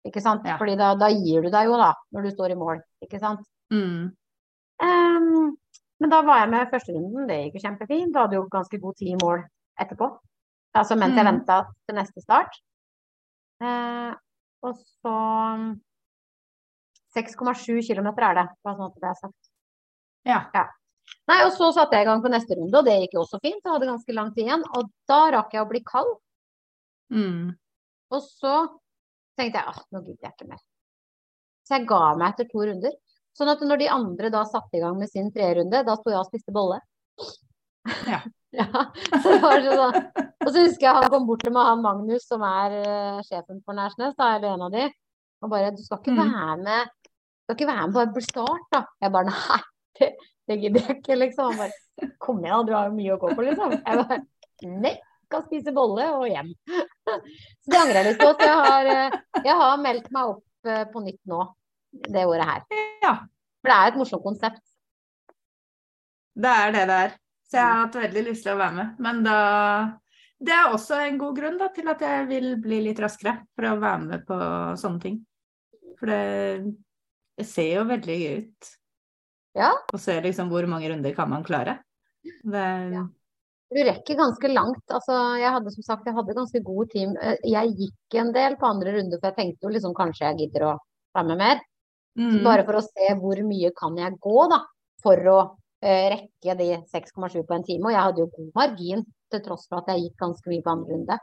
Ikke 0.06 0.22
sant? 0.22 0.46
Ja. 0.46 0.56
Fordi 0.62 0.76
da, 0.78 0.92
da 0.98 1.10
gir 1.14 1.42
du 1.46 1.50
deg 1.54 1.66
jo, 1.70 1.76
da, 1.82 1.92
når 2.14 2.28
du 2.28 2.32
står 2.36 2.54
i 2.54 2.58
mål. 2.60 2.80
Ikke 3.06 3.20
sant? 3.22 3.42
Mm. 3.74 4.12
Um, 4.82 5.58
Men 6.02 6.10
da 6.14 6.22
var 6.26 6.40
jeg 6.42 6.50
med 6.54 6.70
førsterunden, 6.72 7.28
det 7.30 7.36
gikk 7.44 7.58
jo 7.60 7.64
kjempefint. 7.68 8.14
Da 8.16 8.24
hadde 8.26 8.38
jo 8.40 8.48
ganske 8.50 8.80
god 8.82 8.96
tid 8.98 9.12
i 9.14 9.20
mål 9.22 9.44
etterpå. 9.82 10.08
Altså 10.78 10.96
mens 10.98 11.18
jeg 11.18 11.26
Mm. 11.26 11.32
venta 11.34 11.58
til 11.86 11.98
neste 11.98 12.22
start. 12.24 12.56
Uh, 13.62 14.14
og 14.66 14.78
så 14.78 15.16
6,7 17.18 17.82
km 17.86 18.08
er 18.24 18.38
det, 18.40 18.46
bare 18.64 18.78
sånn 18.78 18.88
at 18.92 19.02
det 19.02 19.10
er 19.10 19.18
sagt. 19.20 19.50
Ja. 20.26 20.40
Ja. 20.56 20.66
Nei, 21.32 21.40
og 21.48 21.54
så 21.56 21.70
satte 21.76 21.96
jeg 21.96 22.04
i 22.04 22.10
gang 22.10 22.22
på 22.24 22.32
neste 22.34 22.58
runde, 22.60 22.76
og 22.76 22.88
det 22.88 22.98
gikk 23.06 23.14
jo 23.16 23.22
også 23.24 23.40
fint. 23.40 23.62
Jeg 23.64 23.72
hadde 23.72 23.88
ganske 23.88 24.16
lang 24.18 24.34
tid 24.36 24.50
igjen. 24.50 24.66
Og 24.76 24.90
da 25.08 25.20
rakk 25.38 25.54
jeg 25.56 25.64
å 25.64 25.70
bli 25.70 25.80
kald. 25.88 26.12
Mm. 27.14 27.54
Og 28.12 28.26
så 28.26 28.56
tenkte 29.40 29.62
jeg 29.62 29.72
at 29.72 29.86
nå 29.96 30.02
gidder 30.04 30.28
jeg 30.28 30.36
ikke 30.36 30.50
mer. 30.52 30.60
Så 31.68 31.78
jeg 31.78 31.88
ga 31.88 32.02
meg 32.20 32.34
etter 32.34 32.50
to 32.52 32.66
runder. 32.68 32.98
Sånn 33.38 33.52
at 33.54 33.64
når 33.64 33.80
de 33.80 33.88
andre 33.96 34.32
da 34.34 34.44
satte 34.50 34.76
i 34.76 34.84
gang 34.84 34.98
med 35.00 35.08
sin 35.08 35.32
tredje 35.32 35.62
runde, 35.62 35.84
da 35.88 35.96
sto 35.96 36.12
jeg 36.12 36.20
og 36.20 36.28
spiste 36.28 36.56
bolle. 36.56 36.82
Ja. 38.10 38.22
Ja, 38.52 38.66
så 39.24 39.32
det 39.32 39.76
sånn. 39.80 39.94
Og 40.44 40.50
så 40.52 40.66
husker 40.66 40.84
jeg 40.84 40.96
han 40.98 41.06
kom 41.14 41.24
bort 41.24 41.40
til 41.46 41.54
meg, 41.56 41.70
han 41.70 41.80
Magnus, 41.86 42.26
som 42.28 42.42
er 42.44 42.74
uh, 42.84 43.22
sjefen 43.24 43.62
for 43.64 43.78
Nærsnes, 43.78 44.12
da, 44.18 44.34
eller 44.36 44.58
en 44.58 44.66
av 44.66 44.74
de, 44.74 44.90
og 45.40 45.54
bare 45.54 45.70
'Du 45.72 45.80
skal 45.86 46.02
ikke 46.02 46.12
Mm. 46.12 46.34
være 46.36 46.58
med 46.66 46.90
du 46.92 47.08
skal 47.48 47.56
ikke 47.56 47.70
være 47.72 47.88
med 47.94 48.12
på 48.18 48.24
start, 48.26 48.66
da.' 48.76 48.84
Jeg 49.00 49.12
bare 49.16 49.32
'Nei, 49.32 49.62
det, 50.00 50.12
det 50.48 50.60
gidder 50.62 50.88
jeg 50.88 50.98
ikke', 51.00 51.20
liksom. 51.26 51.52
Han 51.52 51.58
bare 51.66 52.12
'Kom 52.20 52.44
igjen, 52.44 52.66
du 52.68 52.74
har 52.74 52.90
jo 52.90 52.98
mye 52.98 53.16
å 53.16 53.22
gå 53.22 53.34
på', 53.36 53.48
liksom. 53.50 53.78
Jeg 53.78 54.04
bare 54.04 54.22
'Nei, 54.62 54.96
skal 55.26 55.46
spise 55.48 55.74
bolle 55.76 56.08
og 56.18 56.28
hjem'. 56.30 56.52
Så 57.08 57.72
det 57.72 57.80
angrer 57.80 58.02
jeg 58.02 58.10
litt 58.12 58.22
på. 58.22 58.34
Så 58.36 58.48
jeg 58.48 58.60
har, 58.66 58.92
eh, 58.96 59.20
jeg 59.46 59.56
har 59.64 59.78
meldt 59.82 60.12
meg 60.12 60.36
opp 60.36 60.70
eh, 60.70 60.84
på 60.92 61.04
nytt 61.06 61.22
nå, 61.32 61.42
det 61.92 62.28
året 62.28 62.52
her. 62.52 62.84
Ja. 63.04 63.16
For 63.62 63.72
det 63.72 63.78
er 63.78 63.92
et 63.92 64.00
morsomt 64.00 64.26
konsept. 64.26 64.62
Det 66.42 66.52
er 66.52 66.72
det 66.76 66.86
det 66.90 67.00
er. 67.06 67.18
Så 67.52 67.60
jeg 67.60 67.68
har 67.68 67.82
hatt 67.82 67.98
veldig 68.00 68.24
lyst 68.30 68.46
til 68.46 68.56
å 68.56 68.62
være 68.62 68.78
med. 68.78 69.02
Men 69.04 69.26
da 69.26 69.40
Det 70.42 70.54
er 70.56 70.72
også 70.74 70.98
en 71.06 71.20
god 71.22 71.36
grunn 71.38 71.58
da, 71.60 71.68
til 71.70 71.90
at 71.92 72.00
jeg 72.02 72.22
vil 72.26 72.56
bli 72.58 72.80
litt 72.88 72.98
raskere 72.98 73.44
for 73.54 73.68
å 73.70 73.76
være 73.78 74.06
med 74.08 74.24
på 74.26 74.38
sånne 74.82 75.04
ting. 75.04 75.20
For 76.00 76.10
det, 76.10 76.72
det 77.38 77.46
ser 77.46 77.76
jo 77.76 77.84
veldig 77.86 78.16
gøy 78.18 78.40
ut. 78.40 78.72
Ja. 79.58 79.72
Og 79.94 80.00
se 80.00 80.16
liksom 80.24 80.50
hvor 80.52 80.66
mange 80.70 80.90
runder 80.92 81.16
kan 81.16 81.30
man 81.30 81.44
klare. 81.48 81.80
Det, 82.24 82.68
Ja. 82.94 83.08
Du 83.72 83.78
rekker 83.88 84.18
ganske 84.20 84.50
langt. 84.52 84.84
Altså, 84.92 85.16
jeg 85.40 85.48
hadde 85.48 85.72
som 85.72 85.84
sagt 85.84 86.06
jeg 86.06 86.14
hadde 86.14 86.34
ganske 86.36 86.60
god 86.64 86.90
team. 86.92 87.14
Eh, 87.22 87.38
Jeg 87.48 87.70
gikk 87.80 88.16
en 88.20 88.34
del 88.36 88.58
på 88.60 88.68
andre 88.68 88.92
runde, 88.98 89.16
for 89.20 89.30
jeg 89.32 89.38
tenkte 89.38 89.64
jo 89.64 89.72
liksom 89.72 89.94
kanskje 89.96 90.26
jeg 90.28 90.38
gidder 90.42 90.66
å 90.68 90.78
være 91.16 91.28
med 91.30 91.38
mer. 91.38 91.62
mm, 92.20 92.44
Bare 92.44 92.66
for 92.68 92.76
å 92.76 92.82
se 92.84 93.14
hvor 93.16 93.40
mye 93.48 93.72
kan 93.72 93.96
jeg 93.96 94.20
gå, 94.20 94.50
da. 94.52 94.60
For 95.02 95.16
å 95.16 95.38
eh, 95.82 96.10
rekke 96.18 96.58
de 96.60 96.68
6,7 96.92 97.48
på 97.48 97.56
en 97.56 97.64
time. 97.64 97.86
Og 97.88 97.92
jeg 97.96 98.04
hadde 98.04 98.20
jo 98.20 98.28
god 98.36 98.52
margin, 98.56 99.06
til 99.32 99.40
tross 99.40 99.68
for 99.70 99.80
at 99.80 99.88
jeg 99.88 100.04
gikk 100.10 100.18
ganske 100.20 100.52
mye 100.52 100.62
på 100.62 100.72
andre 100.76 100.92
runde. 100.92 101.20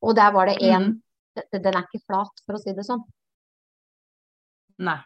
Og 0.00 0.16
der 0.16 0.32
var 0.32 0.46
det 0.46 0.56
én 0.64 0.86
mm, 0.88 1.00
Den 1.52 1.74
er 1.76 1.84
ikke 1.84 2.00
flat, 2.08 2.32
for 2.46 2.56
å 2.56 2.62
si 2.64 2.72
det 2.72 2.84
sånn. 2.88 3.04
Nei. 4.78 4.96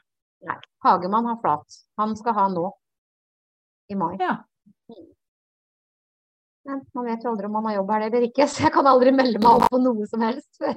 Nei. 0.44 0.56
Hagemann 0.84 1.28
har 1.30 1.38
flat. 1.40 1.76
Han 2.00 2.12
skal 2.18 2.34
ha 2.36 2.44
nå. 2.52 2.66
I 3.92 3.94
mai. 4.00 4.14
Ja. 4.20 4.34
Men 6.64 6.80
man 6.96 7.04
vet 7.04 7.24
jo 7.24 7.30
aldri 7.34 7.46
om 7.48 7.52
man 7.58 7.66
har 7.68 7.74
jobb 7.78 7.90
her 7.92 8.06
eller 8.06 8.24
ikke, 8.28 8.46
så 8.50 8.64
jeg 8.66 8.72
kan 8.76 8.86
aldri 8.88 9.10
melde 9.12 9.40
meg 9.42 9.52
opp 9.58 9.66
på 9.72 9.80
noe 9.82 10.06
som 10.08 10.22
helst. 10.24 10.52
før 10.60 10.72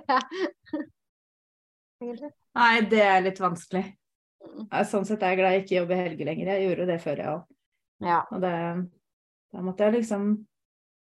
jeg- 2.12 2.34
Nei, 2.58 2.74
det 2.90 3.02
er 3.06 3.24
litt 3.26 3.40
vanskelig. 3.42 3.86
Mm. 4.48 4.68
Sånn 4.90 5.06
sett 5.08 5.24
er 5.24 5.34
jeg 5.34 5.40
glad 5.40 5.54
jeg 5.56 5.64
ikke 5.66 5.78
jobber 5.80 6.00
helger 6.02 6.30
lenger. 6.30 6.52
Jeg 6.54 6.66
gjorde 6.68 6.88
det 6.90 7.00
før, 7.04 7.22
jeg 7.22 7.32
òg. 7.34 7.44
Ja. 8.06 8.20
Og 8.32 8.42
det, 8.44 8.54
da 9.54 9.64
måtte 9.66 9.88
jeg 9.88 9.96
liksom 10.00 10.28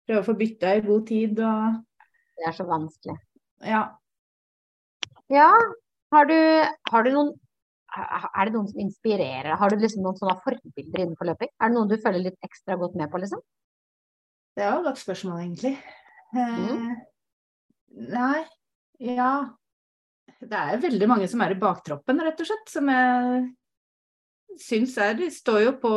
prøve 0.08 0.22
å 0.22 0.26
få 0.26 0.34
bytta 0.40 0.72
i 0.78 0.82
god 0.86 1.04
tid 1.08 1.40
og 1.46 1.78
Det 2.40 2.46
er 2.48 2.56
så 2.56 2.66
vanskelig. 2.68 3.16
ja. 3.66 3.82
Ja, 5.30 5.46
har 6.10 6.24
du, 6.26 6.34
har 6.90 7.04
du 7.06 7.10
noen 7.14 7.28
Er 7.90 8.46
det 8.46 8.54
noen 8.54 8.68
som 8.70 8.82
inspirerer 8.82 9.48
deg? 9.50 9.56
Har 9.58 9.72
du 9.72 9.80
liksom 9.82 10.04
noen 10.04 10.18
sånne 10.18 10.36
forbilder 10.44 11.02
innenfor 11.04 11.26
løping? 11.30 11.50
Er 11.58 11.70
det 11.70 11.76
noen 11.76 11.90
du 11.90 11.96
følger 11.98 12.22
litt 12.28 12.46
ekstra 12.46 12.76
godt 12.78 12.98
med 12.98 13.10
på, 13.10 13.20
liksom? 13.22 13.40
Det 14.56 14.66
jo 14.66 14.80
et 14.80 14.86
godt 14.90 15.00
spørsmål, 15.02 15.40
egentlig. 15.44 15.76
Eh, 16.30 16.58
Mm. 16.60 16.96
nei, 18.12 18.44
ja 19.00 19.50
Det 20.40 20.54
er 20.54 20.78
veldig 20.78 21.08
mange 21.08 21.26
som 21.28 21.40
er 21.42 21.50
i 21.50 21.58
baktroppen, 21.58 22.20
rett 22.22 22.38
og 22.40 22.46
slett, 22.46 22.68
som 22.70 22.86
jeg 22.86 23.54
syns 24.62 24.96
er 24.98 25.14
De 25.18 25.26
står 25.30 25.64
jo 25.64 25.72
på 25.82 25.90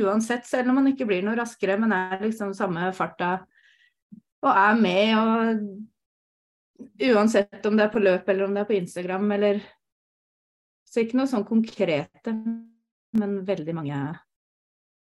uansett, 0.00 0.46
selv 0.48 0.70
om 0.70 0.80
man 0.80 0.88
ikke 0.88 1.06
blir 1.06 1.22
noe 1.22 1.36
raskere, 1.36 1.78
men 1.78 1.92
er 1.92 2.24
liksom 2.24 2.54
samme 2.56 2.88
farta 2.96 3.44
og 4.40 4.50
er 4.50 4.80
med 4.80 5.18
og 5.18 5.86
Uansett 7.00 7.66
om 7.68 7.76
det 7.76 7.84
er 7.84 7.92
på 7.92 8.00
løp 8.00 8.28
eller 8.32 8.46
om 8.46 8.54
det 8.56 8.62
er 8.62 8.68
på 8.70 8.78
Instagram 8.78 9.32
eller 9.36 9.58
Så 10.90 11.04
ikke 11.04 11.20
noe 11.20 11.30
sånn 11.30 11.46
konkrete, 11.46 12.32
men 13.14 13.36
veldig 13.46 13.74
mange, 13.76 14.00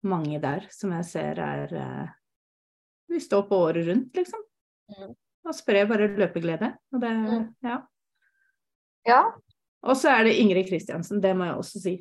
mange 0.05 0.39
der 0.43 0.67
som 0.73 0.93
jeg 0.93 1.07
ser 1.09 1.41
er 1.41 1.73
eh, 1.81 2.11
vi 3.09 3.19
står 3.23 3.47
på 3.49 3.57
året 3.65 3.87
rundt, 3.89 4.13
liksom. 4.15 4.43
Mm. 4.93 5.13
Og 5.49 5.55
sprer 5.57 5.87
bare 5.89 6.11
løpeglede. 6.13 6.75
Og 6.93 7.01
det, 7.01 7.09
Mm. 7.09 7.45
ja. 7.65 7.79
Ja. 9.07 9.21
Og 9.81 9.95
så 9.97 10.11
er 10.11 10.25
det 10.27 10.35
Ingrid 10.37 10.67
Kristiansen, 10.69 11.21
det 11.23 11.31
må 11.37 11.47
jeg 11.47 11.55
også 11.57 11.79
si. 11.81 11.93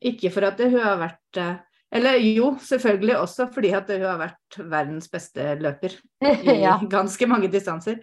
Ikke 0.00 0.30
for 0.32 0.46
at 0.48 0.60
hun 0.62 0.78
har 0.80 0.96
vært 1.00 1.36
eh, 1.42 1.56
Eller 1.90 2.18
jo, 2.20 2.50
selvfølgelig 2.60 3.16
også 3.16 3.46
fordi 3.52 3.70
at 3.72 3.88
hun 3.88 4.02
har 4.04 4.18
vært 4.20 4.56
verdens 4.70 5.08
beste 5.08 5.54
løper 5.56 5.94
i 6.20 6.56
ja. 6.66 6.74
ganske 6.84 7.26
mange 7.26 7.48
distanser. 7.52 8.00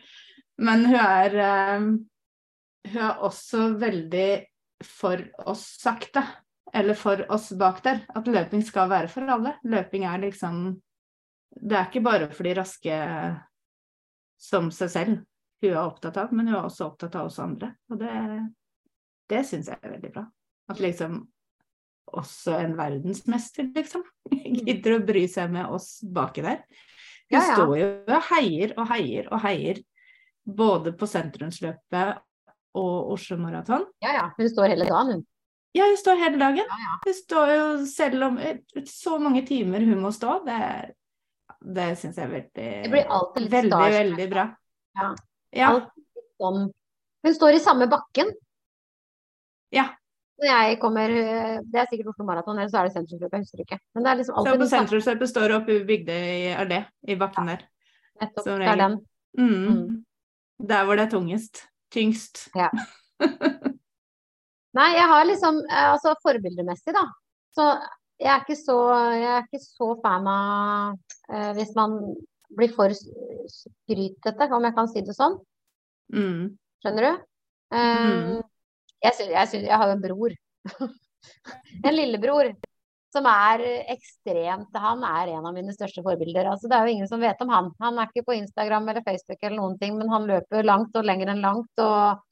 Men 0.58 0.86
hun 0.86 0.96
er 1.02 1.36
eh, 1.36 1.80
Hun 2.94 3.02
er 3.10 3.22
også 3.26 3.72
veldig 3.82 4.30
for 4.86 5.22
oss 5.50 5.66
sakte. 5.82 6.24
Eller 6.76 6.98
for 7.00 7.22
oss 7.32 7.52
bak 7.58 7.82
der. 7.86 8.02
At 8.16 8.28
løping 8.28 8.64
skal 8.66 8.90
være 8.92 9.10
for 9.12 9.28
alle. 9.32 9.56
Løping 9.64 10.06
er 10.10 10.24
liksom 10.26 10.82
Det 11.56 11.78
er 11.78 11.86
ikke 11.88 12.04
bare 12.04 12.28
for 12.36 12.44
de 12.44 12.56
raske 12.58 12.96
som 14.42 14.68
seg 14.76 14.90
selv 14.92 15.22
hun 15.64 15.72
er 15.72 15.86
opptatt 15.86 16.18
av, 16.20 16.34
men 16.36 16.50
hun 16.50 16.58
er 16.58 16.66
også 16.68 16.90
opptatt 16.90 17.16
av 17.16 17.30
oss 17.30 17.38
andre. 17.40 17.70
Og 17.90 18.02
det, 18.02 18.12
det 19.32 19.40
syns 19.48 19.70
jeg 19.72 19.80
er 19.80 19.94
veldig 19.96 20.12
bra. 20.18 20.26
At 20.70 20.82
liksom 20.84 21.22
også 22.16 22.58
en 22.60 22.76
verdensmester, 22.78 23.70
liksom, 23.76 24.04
gidder 24.68 24.98
å 24.98 25.06
bry 25.08 25.24
seg 25.32 25.54
med 25.56 25.72
oss 25.74 26.00
baki 26.04 26.44
der. 26.46 26.62
Hun 27.32 27.40
Ja, 27.40 27.42
ja. 27.42 27.56
står 27.56 27.74
jo 27.80 27.88
og 28.06 28.28
heier 28.30 28.76
og 28.78 28.90
heier 28.92 29.32
og 29.34 29.40
heier 29.48 29.80
både 30.46 30.92
på 30.94 31.08
sentrumsløpet 31.10 32.20
og 32.76 33.12
Oslo 33.16 33.38
Maraton. 33.40 33.86
ja, 34.04 34.12
ja. 34.20 34.26
Hun 34.38 34.50
står 34.52 34.74
hele 34.74 34.86
dagen, 34.90 35.12
hun. 35.16 35.24
Ja, 35.76 35.88
hun 35.92 35.98
står 36.00 36.20
hele 36.22 36.40
dagen. 36.40 36.62
Ja, 36.64 36.78
ja. 36.86 36.94
Hun 37.06 37.16
står 37.18 37.50
jo 37.56 37.66
selv 37.92 38.24
om 38.30 38.38
så 38.88 39.18
mange 39.20 39.42
timer 39.48 39.84
hun 39.84 40.00
må 40.04 40.12
stå. 40.16 40.38
Det, 40.46 40.60
det 41.76 41.90
syns 42.00 42.16
jeg 42.20 42.28
er 42.30 42.32
veldig, 42.36 42.70
Det 42.86 42.92
blir 42.94 43.12
alltid 43.18 43.44
litt 43.46 43.52
veldig, 43.58 43.72
starstruck. 43.74 44.00
veldig 44.00 44.28
bra. 44.32 44.46
Ja. 45.00 45.10
Ja. 45.56 45.70
Alltid 45.74 46.24
sånn 46.40 46.66
Hun 47.26 47.34
står 47.36 47.58
i 47.58 47.60
samme 47.64 47.88
bakken. 47.92 48.32
Ja. 49.76 49.90
Når 50.40 50.50
jeg 50.52 50.80
kommer 50.82 51.10
øh, 51.16 51.60
Det 51.72 51.80
er 51.80 51.86
sikkert 51.92 52.10
Oslo 52.12 52.26
Maraton, 52.28 52.58
eller 52.60 52.72
så 52.72 52.82
er 52.82 52.90
det 52.90 52.96
sentrumsløpet, 52.96 53.38
jeg 53.40 53.46
husker 53.48 53.64
ikke. 53.66 53.80
Men 53.96 54.04
det 54.06 54.12
er 54.12 54.20
liksom 54.20 54.36
Så 54.36 54.40
alltid 54.42 54.52
på 54.60 54.68
samme 54.68 54.74
sentrumsløpet 54.88 55.32
står 55.32 55.48
det 55.52 55.56
oppe 55.60 55.76
i 55.76 55.86
Bygdøy 55.92 56.56
allé, 56.64 56.82
i 57.08 57.16
bakken 57.20 57.52
der. 57.52 57.64
nettopp. 58.22 58.46
Det 58.48 58.68
er 58.72 58.82
den. 58.84 58.98
Mm. 59.36 59.56
Mm. 59.68 60.06
Der 60.72 60.86
hvor 60.88 60.96
det 61.00 61.06
er 61.08 61.12
tungest. 61.18 61.66
Tyngst. 61.94 62.48
Nei, 64.76 64.90
jeg 64.98 65.08
har 65.08 65.28
liksom 65.28 65.62
eh, 65.70 65.86
Altså 65.94 66.16
forbildemessig, 66.24 66.94
da. 66.96 67.06
Så 67.56 67.68
jeg 68.20 68.32
er 68.32 68.44
ikke 68.44 68.58
så, 68.60 68.78
er 69.16 69.46
ikke 69.46 69.62
så 69.64 69.90
fan 70.04 70.28
av 70.32 70.98
eh, 71.32 71.52
hvis 71.58 71.74
man 71.76 71.96
blir 72.56 72.72
for 72.76 72.92
skrytete, 72.96 74.48
om 74.56 74.64
jeg 74.68 74.76
kan 74.76 74.92
si 74.92 75.04
det 75.04 75.16
sånn. 75.18 75.38
Mm. 76.14 76.54
Skjønner 76.84 77.08
du? 77.08 77.24
Um, 77.76 77.82
Mm. 78.06 78.44
jeg, 79.04 79.14
synes, 79.18 79.32
jeg, 79.34 79.48
synes, 79.50 79.66
jeg 79.68 79.78
har 79.82 79.90
jo 79.90 79.96
en 79.96 80.04
bror. 80.04 80.36
en 81.88 81.96
lillebror. 81.96 82.52
Som 83.16 83.28
er 83.32 83.62
ekstremt 83.94 84.76
Han 84.76 85.04
er 85.08 85.30
en 85.38 85.46
av 85.48 85.54
mine 85.56 85.72
største 85.72 86.04
forbilder. 86.04 86.50
Altså, 86.52 86.68
det 86.68 86.76
er 86.76 86.88
jo 86.88 86.96
ingen 86.98 87.08
som 87.08 87.22
vet 87.24 87.40
om 87.46 87.52
han. 87.54 87.70
Han 87.80 88.00
er 88.02 88.10
ikke 88.12 88.26
på 88.28 88.36
Instagram 88.36 88.90
eller 88.92 89.06
Facebook 89.06 89.40
eller 89.42 89.62
noen 89.62 89.78
ting, 89.80 89.96
men 89.96 90.12
han 90.12 90.28
løper 90.28 90.68
langt 90.68 90.98
og 91.00 91.08
lenger 91.08 91.32
enn 91.32 91.44
langt. 91.46 91.72
Og 91.80 92.24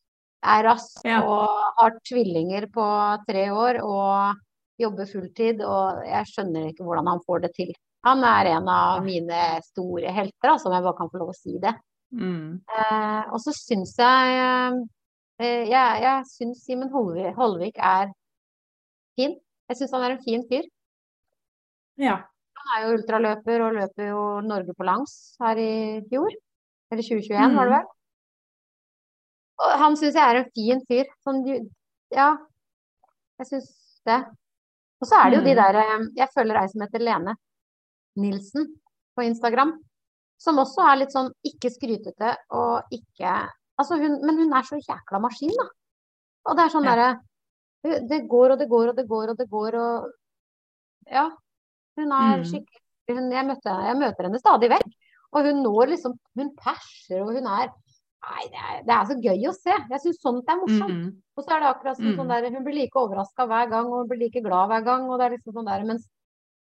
er 0.44 0.66
rask 0.68 1.06
Ja. 1.08 1.22
og 1.24 1.48
har 1.80 1.96
tvillinger 2.04 2.68
på 2.68 2.86
tre 3.30 3.46
år 3.52 3.80
og 3.80 4.36
jobber 4.82 5.08
fulltid. 5.08 5.64
Og 5.64 6.04
jeg 6.04 6.32
skjønner 6.34 6.68
ikke 6.68 6.84
hvordan 6.84 7.08
han 7.08 7.24
får 7.26 7.46
det 7.46 7.54
til. 7.56 7.72
Han 8.04 8.24
er 8.28 8.52
en 8.58 8.68
av 8.68 9.04
mine 9.06 9.40
store 9.64 10.12
helter, 10.12 10.50
altså, 10.52 10.68
om 10.68 10.76
jeg 10.76 10.84
bare 10.84 10.98
kan 10.98 11.12
få 11.14 11.22
lov 11.22 11.32
å 11.32 11.38
si 11.38 11.56
det. 11.64 11.72
Mm. 12.12 12.60
Eh, 12.68 13.24
og 13.32 13.40
så 13.42 13.54
syns 13.56 13.96
jeg 13.98 14.34
eh, 15.40 15.64
Jeg, 15.66 16.02
jeg 16.04 16.26
syns 16.30 16.60
Simen 16.62 16.92
Holvik, 16.94 17.32
Holvik 17.40 17.80
er 17.80 18.12
fin. 19.18 19.34
Jeg 19.74 19.80
syns 19.82 19.94
han 19.98 20.04
er 20.06 20.14
en 20.16 20.22
fin 20.24 20.44
fyr. 20.50 20.68
Ja. 21.98 22.20
Han 22.62 22.72
er 22.76 22.84
jo 22.86 22.94
ultraløper 23.00 23.64
og 23.66 23.74
løper 23.80 24.10
jo 24.12 24.22
Norge 24.46 24.76
på 24.78 24.86
langs 24.86 25.14
her 25.42 25.58
i 25.60 25.72
fjor. 26.12 26.30
Eller 26.94 27.02
2021, 27.08 27.56
var 27.58 27.70
det 27.72 27.74
vel. 27.74 27.88
Og 29.64 29.74
han 29.82 29.98
syns 29.98 30.18
jeg 30.18 30.24
er 30.30 30.40
en 30.44 30.52
fin 30.54 30.84
fyr. 30.90 31.10
Sånn, 31.26 31.42
ja, 32.14 32.30
jeg 33.42 33.50
syns 33.50 33.72
det. 34.06 34.20
Og 35.02 35.10
så 35.10 35.18
er 35.20 35.32
det 35.34 35.40
jo 35.40 35.46
de 35.50 35.54
Mm. 35.56 35.60
der 35.64 35.76
eh, 35.82 36.06
Jeg 36.22 36.30
følger 36.36 36.62
ei 36.62 36.68
som 36.72 36.82
heter 36.86 37.00
Lene 37.04 37.34
Nilsen 38.16 38.70
på 39.18 39.26
Instagram. 39.26 39.74
Som 40.38 40.58
også 40.62 40.86
er 40.92 40.98
litt 41.02 41.12
sånn 41.12 41.32
ikke 41.44 41.72
skrytete 41.74 42.38
og 42.52 42.84
ikke 42.92 43.50
Altså 43.82 43.98
hun, 43.98 44.20
men 44.22 44.38
hun 44.38 44.54
er 44.54 44.62
så 44.62 44.78
jækla 44.78 45.20
maskin, 45.20 45.50
da. 45.50 45.66
Og 46.46 46.56
det 46.56 46.64
er 46.64 46.70
sånn 46.70 46.86
Ja. 46.86 46.94
derre 46.96 47.22
Det 47.84 48.20
går 48.32 48.54
og 48.56 48.60
det 48.60 48.70
går 48.72 48.90
og 48.94 48.96
det 48.98 49.08
går 49.10 49.30
og 49.34 49.38
det 49.38 49.50
går 49.52 49.76
og 49.76 50.12
Ja. 51.12 51.30
Hun 51.98 52.12
er 52.12 52.38
Mm. 52.38 52.44
skikkelig 52.44 52.82
hun, 53.10 53.32
jeg, 53.32 53.46
møtte, 53.46 53.72
jeg 53.86 53.98
møter 54.00 54.24
henne 54.24 54.40
stadig 54.40 54.70
vekk. 54.72 54.92
Og 55.34 55.44
hun 55.44 55.64
når 55.64 55.88
liksom 55.92 56.14
Hun 56.38 56.56
perser, 56.56 57.22
og 57.22 57.34
hun 57.34 57.46
er 57.48 57.70
Nei, 58.24 58.44
det 58.48 58.56
er, 58.56 58.84
det 58.88 58.94
er 58.96 59.04
så 59.10 59.16
gøy 59.20 59.42
å 59.50 59.52
se. 59.54 59.74
Jeg 59.92 60.00
syns 60.00 60.22
sånt 60.24 60.48
er 60.48 60.56
morsomt. 60.56 60.96
Mm. 60.96 61.22
Og 61.36 61.44
så 61.44 61.52
er 61.52 61.60
det 61.60 61.68
akkurat 61.76 61.98
som 61.98 62.06
Mm. 62.06 62.16
sånn 62.16 62.28
der, 62.32 62.50
hun 62.56 62.64
blir 62.64 62.74
like 62.80 62.96
overraska 62.96 63.44
hver 63.46 63.70
gang, 63.70 63.86
og 63.92 63.98
hun 64.00 64.08
blir 64.08 64.20
like 64.24 64.40
glad 64.42 64.70
hver 64.70 64.84
gang. 64.86 65.10
Og 65.12 65.20
det 65.20 65.26
er 65.26 65.36
liksom 65.38 65.54
sånn 65.54 65.66
der, 65.68 65.84
mens 65.84 66.08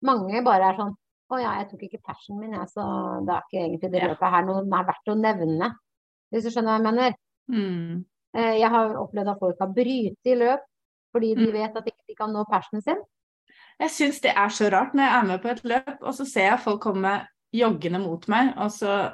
mange 0.03 0.43
bare 0.43 0.73
er 0.73 0.77
sånn 0.77 0.97
Å 1.31 1.39
ja, 1.41 1.53
jeg 1.63 1.71
tok 1.71 1.83
ikke 1.87 2.03
persen 2.05 2.39
min, 2.41 2.51
jeg, 2.53 2.67
så 2.69 2.83
det 3.25 3.33
er 3.33 3.43
ikke 3.47 3.63
egentlig 3.63 3.91
det 3.93 4.03
løpet 4.11 4.31
her 4.35 4.43
noe 4.45 4.59
er 4.61 4.85
verdt 4.91 5.09
å 5.09 5.15
nevne. 5.17 5.71
Hvis 6.33 6.43
du 6.45 6.51
skjønner 6.51 6.75
hva 6.75 6.83
jeg 6.83 6.83
mener. 6.83 7.15
Mm. 7.49 8.05
Eh, 8.35 8.59
Jeg 8.59 8.69
har 8.69 8.95
opplevd 8.97 9.29
at 9.31 9.39
folk 9.39 9.57
har 9.61 9.69
brytet 9.69 10.27
i 10.27 10.35
løp 10.35 10.61
fordi 11.13 11.35
de 11.37 11.47
Mm. 11.47 11.53
vet 11.53 11.77
at 11.77 11.85
de 11.85 11.93
ikke 11.93 12.17
kan 12.19 12.33
nå 12.33 12.45
persen 12.51 12.83
sin. 12.83 13.01
Jeg 13.81 13.91
syns 13.91 14.21
det 14.21 14.33
er 14.37 14.49
så 14.49 14.71
rart 14.73 14.95
når 14.95 15.03
jeg 15.05 15.19
er 15.19 15.27
med 15.27 15.43
på 15.43 15.49
et 15.49 15.63
løp, 15.65 15.97
og 16.03 16.15
så 16.15 16.25
ser 16.29 16.51
jeg 16.51 16.61
folk 16.61 16.81
komme 16.83 17.27
joggende 17.53 17.99
mot 18.01 18.29
meg, 18.29 18.55
og 18.57 18.71
så 18.71 19.13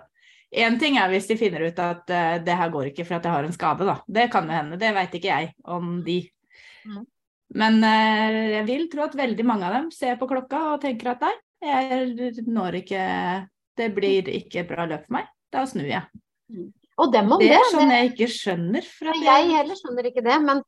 Én 0.50 0.78
ting 0.80 0.96
er 0.96 1.10
hvis 1.12 1.26
de 1.28 1.36
finner 1.36 1.60
ut 1.68 1.78
at 1.78 2.08
uh, 2.08 2.38
det 2.40 2.54
her 2.56 2.70
går 2.72 2.86
ikke 2.88 3.04
for 3.04 3.16
at 3.18 3.24
jeg 3.26 3.32
har 3.32 3.44
en 3.44 3.52
skade, 3.52 3.84
da. 3.84 3.98
Det 4.08 4.30
kan 4.32 4.46
jo 4.48 4.54
hende. 4.56 4.78
Det 4.80 4.94
veit 4.96 5.12
ikke 5.12 5.28
jeg 5.28 5.50
om 5.68 5.98
de. 6.02 6.22
Mm. 6.86 7.02
Men 7.54 7.74
uh, 7.84 8.52
jeg 8.54 8.64
vil 8.64 8.86
tro 8.88 9.02
at 9.04 9.14
veldig 9.18 9.44
mange 9.44 9.66
av 9.68 9.74
dem 9.76 9.90
ser 9.92 10.16
på 10.16 10.24
klokka 10.26 10.72
og 10.72 10.80
tenker 10.80 11.10
at 11.12 11.20
nei, 11.20 11.34
jeg 11.68 12.32
når 12.48 12.78
ikke 12.80 13.02
Det 13.76 13.90
blir 13.94 14.22
ikke 14.40 14.64
bra 14.66 14.86
løp 14.88 15.04
for 15.04 15.18
meg. 15.18 15.28
Da 15.52 15.66
snur 15.68 15.84
jeg. 15.84 16.02
Og 16.96 17.12
dem 17.12 17.30
om 17.30 17.38
Det 17.38 17.50
det. 17.52 17.58
er 17.60 17.68
sånn 17.70 17.92
jeg 17.92 18.10
ikke 18.14 18.30
skjønner. 18.32 18.88
At 19.12 19.20
jeg 19.28 19.52
heller 19.52 19.76
skjønner 19.76 20.08
ikke 20.08 20.24
det, 20.24 20.38
men 20.48 20.62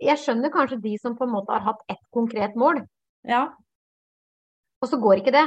jeg 0.00 0.18
skjønner 0.22 0.52
kanskje 0.54 0.80
de 0.82 0.96
som 0.98 1.16
på 1.18 1.24
en 1.26 1.32
måte 1.34 1.50
har 1.52 1.64
hatt 1.66 1.80
ett 1.88 2.02
konkret 2.14 2.54
mål, 2.56 2.84
Ja. 3.24 3.48
og 4.82 4.88
så 4.88 5.00
går 5.00 5.18
ikke 5.22 5.32
det. 5.34 5.46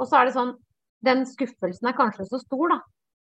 Og 0.00 0.08
så 0.08 0.20
er 0.20 0.24
det 0.26 0.34
sånn 0.34 0.56
Den 1.04 1.24
skuffelsen 1.26 1.88
er 1.88 1.96
kanskje 1.98 2.28
så 2.28 2.38
stor, 2.38 2.68
da. 2.68 2.76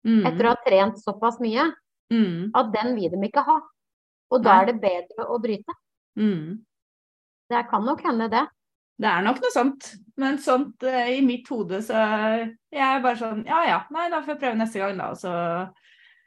Mm. 0.07 0.27
Etter 0.29 0.45
å 0.47 0.49
ha 0.53 0.59
trent 0.65 0.99
såpass 1.03 1.41
mye, 1.41 1.73
Mm. 2.13 2.51
at 2.55 2.73
den 2.73 2.95
vil 2.95 3.11
de 3.11 3.17
ikke 3.29 3.43
ha. 3.45 3.61
Og 4.31 4.43
da 4.45 4.53
Nei. 4.55 4.63
er 4.63 4.67
det 4.67 4.81
bedre 4.81 5.27
å 5.27 5.41
bryte. 5.43 5.75
Mm. 6.17 6.65
Det 7.51 7.69
kan 7.69 7.85
nok 7.85 8.01
hende, 8.03 8.29
det. 8.31 8.47
Det 9.01 9.09
er 9.11 9.23
nok 9.23 9.41
noe 9.43 9.51
sånt, 9.51 9.97
men 10.17 10.39
sånt 10.39 10.83
eh, 10.85 11.19
i 11.19 11.21
mitt 11.21 11.49
hode 11.49 11.81
så 11.83 11.95
jeg 12.71 12.79
er 12.79 13.01
bare 13.03 13.17
sånn 13.17 13.45
Ja 13.45 13.65
ja, 13.67 13.81
nei 13.91 14.09
da 14.09 14.21
får 14.23 14.37
jeg 14.37 14.39
prøve 14.41 14.57
neste 14.57 14.79
gang, 14.79 14.97
da. 14.99 15.11
Og 15.11 15.17
så, 15.17 15.33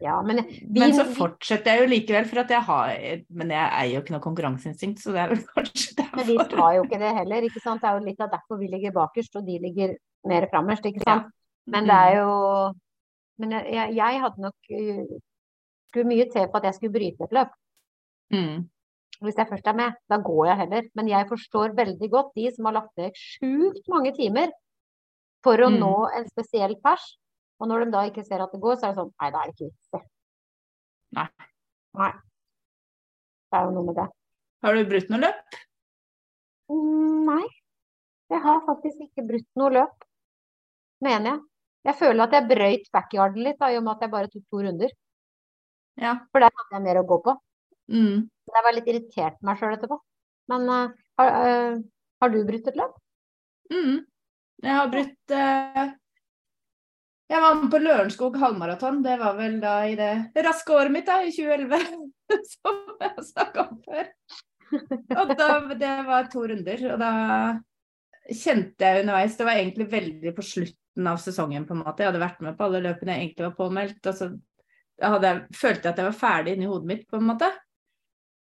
Ja, 0.03 0.19
men 0.21 0.43
vi, 0.45 0.77
men 0.77 0.93
så 0.93 1.07
fortsetter 1.09 1.73
jeg 1.73 1.81
jo 1.81 1.89
likevel, 1.89 2.27
for 2.29 2.43
at 2.43 2.51
jeg 2.53 2.61
har 2.67 2.91
Men 3.33 3.53
jeg 3.55 3.69
eier 3.79 3.95
jo 3.95 4.01
ikke 4.03 4.13
noe 4.13 4.21
konkurranseinstinkt, 4.21 5.01
så 5.01 5.15
det 5.15 5.23
er 5.23 5.31
vel 5.31 5.41
kanskje 5.55 6.05
men 6.17 6.27
vi 6.27 6.37
tar 6.51 6.75
jo 6.77 6.83
ikke 6.85 6.99
det 7.01 7.13
heller, 7.17 7.47
ikke 7.47 7.63
sant. 7.63 7.81
Det 7.81 7.89
er 7.89 7.97
jo 7.97 8.05
litt 8.05 8.21
av 8.21 8.29
derfor 8.33 8.61
vi 8.61 8.69
ligger 8.69 8.93
bakerst, 8.93 9.39
og 9.39 9.47
de 9.47 9.57
ligger 9.63 9.95
mer 10.29 10.45
framerst, 10.51 10.85
ikke 10.85 11.05
sant. 11.05 11.31
Men 11.67 11.89
det 11.89 11.97
er 11.97 12.19
jo 12.21 12.31
Men 13.37 13.53
jeg, 13.53 13.89
jeg, 13.97 14.21
hadde 14.23 14.41
nok 14.41 14.71
uh, 14.73 15.17
skulle 15.89 16.09
mye 16.09 16.25
til 16.31 16.47
for 16.49 16.57
at 16.57 16.69
jeg 16.69 16.77
skulle 16.77 16.95
bryte 16.95 17.27
et 17.27 17.35
løp. 17.37 17.51
Mm. 18.33 18.63
Hvis 19.21 19.37
jeg 19.37 19.49
først 19.49 19.67
er 19.69 19.77
med, 19.77 19.97
da 20.09 20.17
går 20.21 20.45
jeg 20.45 20.57
heller. 20.61 20.87
Men 20.97 21.09
jeg 21.09 21.27
forstår 21.29 21.75
veldig 21.77 22.09
godt 22.09 22.33
de 22.37 22.49
som 22.55 22.65
har 22.69 22.77
lagt 22.79 22.97
ned 22.97 23.13
sjukt 23.17 23.85
mange 23.93 24.13
timer 24.17 24.49
for 25.45 25.61
å 25.61 25.69
Mm. 25.69 25.79
nå 25.81 25.93
en 26.17 26.27
spesiell 26.29 26.75
pers. 26.81 27.05
Og 27.57 27.69
når 27.69 27.85
de 27.85 27.93
da 27.95 28.03
ikke 28.09 28.25
ser 28.25 28.43
at 28.43 28.53
det 28.53 28.61
går, 28.61 28.77
så 28.77 28.87
er 28.87 28.93
det 28.93 29.01
sånn 29.01 29.13
Nei, 29.13 29.29
da 29.33 29.41
er 29.41 29.49
det 29.49 29.55
ikke 29.55 29.69
vits 29.69 29.97
i. 29.97 30.01
Nei. 31.17 31.27
Nei. 31.97 32.11
Det 33.47 33.59
er 33.59 33.67
jo 33.67 33.73
noe 33.77 33.87
med 33.87 33.97
det. 33.97 34.07
Har 34.65 34.75
du 34.77 34.89
brutt 34.91 35.11
noe 35.13 35.23
løp? 35.23 35.57
Mm, 36.73 37.25
Nei. 37.29 37.45
Jeg 38.27 38.43
har 38.43 38.63
faktisk 38.67 39.03
ikke 39.05 39.23
brutt 39.29 39.47
noe 39.59 39.71
løp, 39.71 40.07
mener 41.05 41.31
jeg. 41.31 41.43
Jeg 41.87 41.95
føler 42.01 42.25
at 42.25 42.33
jeg 42.35 42.47
brøyt 42.49 42.89
backyarden 42.91 43.45
litt, 43.45 43.59
da, 43.61 43.69
i 43.71 43.77
og 43.79 43.85
med 43.85 43.93
at 43.93 44.01
jeg 44.03 44.11
bare 44.11 44.31
tok 44.33 44.43
to 44.51 44.63
runder. 44.65 44.95
Ja. 45.97 46.17
For 46.33 46.43
der 46.43 46.51
hadde 46.51 46.75
jeg 46.75 46.83
mer 46.83 46.99
å 46.99 47.05
gå 47.07 47.21
på. 47.23 47.35
Mm. 47.95 48.25
Jeg 48.51 48.65
var 48.65 48.75
litt 48.75 48.89
irritert 48.91 49.37
på 49.39 49.47
meg 49.47 49.61
sjøl 49.61 49.77
etterpå. 49.77 49.97
Men 50.51 50.67
uh, 50.67 51.05
har, 51.21 51.31
uh, 51.31 51.79
har 52.21 52.33
du 52.33 52.41
brutt 52.49 52.67
et 52.67 52.79
løp? 52.79 52.99
Mm. 53.71 54.03
Jeg 54.63 54.73
har 54.73 54.89
brutt 54.89 55.33
eh, 55.37 55.89
Jeg 57.27 57.43
var 57.43 57.57
med 57.59 57.71
på 57.71 57.79
Lørenskog 57.83 58.37
halvmaraton. 58.39 59.01
Det 59.03 59.17
var 59.19 59.35
vel 59.35 59.57
da 59.59 59.73
i 59.89 59.95
det 59.99 60.43
raske 60.45 60.71
året 60.71 60.93
mitt, 60.93 61.07
da, 61.09 61.19
i 61.23 61.33
2011. 61.35 62.05
Som 62.53 62.77
jeg 63.01 63.13
har 63.17 63.25
snakka 63.31 63.65
om 63.65 63.81
før. 63.83 64.11
Og 65.17 65.33
da, 65.39 65.49
det 65.79 65.93
var 66.07 66.29
to 66.31 66.43
runder, 66.47 66.83
og 66.91 66.99
da 66.99 67.11
kjente 68.27 68.83
jeg 68.83 69.03
underveis 69.05 69.37
Det 69.39 69.45
var 69.47 69.55
egentlig 69.55 69.85
veldig 69.91 70.33
på 70.35 70.43
slutten 70.43 71.07
av 71.07 71.19
sesongen, 71.23 71.67
på 71.67 71.75
en 71.75 71.83
måte. 71.83 72.03
Jeg 72.03 72.11
hadde 72.11 72.23
vært 72.23 72.41
med 72.43 72.57
på 72.57 72.67
alle 72.67 72.83
løpene 72.83 73.15
jeg 73.15 73.25
egentlig 73.25 73.47
var 73.49 73.57
påmeldt. 73.59 74.01
og 74.11 74.17
så 74.17 74.31
hadde 75.03 75.31
jeg, 75.31 75.59
følte 75.59 75.83
jeg 75.83 75.93
at 75.93 76.01
jeg 76.01 76.09
var 76.09 76.19
ferdig 76.23 76.55
inni 76.55 76.71
hodet 76.71 76.91
mitt, 76.93 77.05
på 77.11 77.19
en 77.19 77.27
måte. 77.27 77.51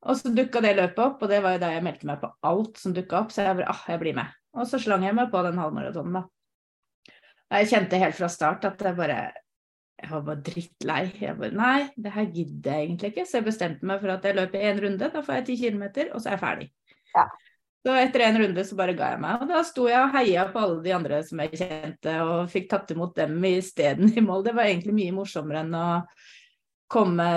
Og 0.06 0.18
så 0.18 0.30
dukka 0.30 0.62
det 0.62 0.76
løpet 0.78 1.02
opp, 1.02 1.22
og 1.22 1.30
det 1.30 1.42
var 1.42 1.56
jo 1.56 1.62
da 1.64 1.72
jeg 1.74 1.84
meldte 1.86 2.06
meg 2.06 2.22
på 2.22 2.30
alt 2.46 2.78
som 2.78 2.94
dukka 2.94 3.24
opp. 3.24 3.34
Så 3.34 3.42
jeg 3.42 3.58
bare 3.58 3.74
ah, 3.74 3.84
jeg 3.90 4.02
blir 4.02 4.14
med. 4.18 4.34
Og 4.56 4.70
så 4.70 4.78
slang 4.80 5.04
jeg 5.04 5.16
meg 5.18 5.30
på 5.32 5.42
den 5.42 5.58
halvmaratonen, 5.58 6.20
da. 6.20 6.26
Jeg 7.54 7.68
kjente 7.70 8.00
helt 8.02 8.16
fra 8.18 8.28
start 8.32 8.64
at 8.66 8.80
jeg 8.82 8.96
bare 8.98 9.18
Jeg 9.96 10.10
var 10.10 10.22
bare 10.26 10.42
drittlei. 10.44 11.02
Jeg 11.22 11.36
bare 11.38 11.56
Nei, 11.56 11.88
det 11.96 12.12
her 12.12 12.26
gidder 12.34 12.72
jeg 12.74 12.88
egentlig 12.88 13.12
ikke. 13.12 13.26
Så 13.26 13.38
jeg 13.38 13.46
bestemte 13.46 13.88
meg 13.88 14.02
for 14.02 14.12
at 14.12 14.24
jeg 14.26 14.36
løper 14.36 14.64
én 14.70 14.80
runde, 14.82 15.10
da 15.12 15.22
får 15.24 15.38
jeg 15.40 15.46
ti 15.46 15.56
kilometer, 15.64 16.10
og 16.12 16.20
så 16.20 16.30
er 16.30 16.36
jeg 16.36 16.42
ferdig. 16.42 16.66
Ja. 17.14 17.24
Så 17.86 17.94
etter 17.94 18.24
en 18.26 18.38
runde 18.42 18.64
så 18.66 18.76
bare 18.76 18.96
ga 18.98 19.12
jeg 19.14 19.22
meg. 19.22 19.40
Og 19.40 19.48
da 19.48 19.62
sto 19.64 19.86
jeg 19.88 20.02
og 20.02 20.12
heia 20.16 20.48
på 20.50 20.58
alle 20.58 20.80
de 20.84 20.92
andre 20.92 21.20
som 21.24 21.40
jeg 21.44 21.60
kjente, 21.60 22.16
og 22.26 22.50
fikk 22.52 22.68
tatt 22.72 22.90
imot 22.92 23.14
dem 23.16 23.38
isteden 23.48 24.10
i 24.10 24.24
mål. 24.24 24.42
Det 24.48 24.56
var 24.56 24.66
egentlig 24.66 24.96
mye 24.96 25.14
morsommere 25.14 25.62
enn 25.62 25.76
å 25.78 25.86
komme 26.90 27.28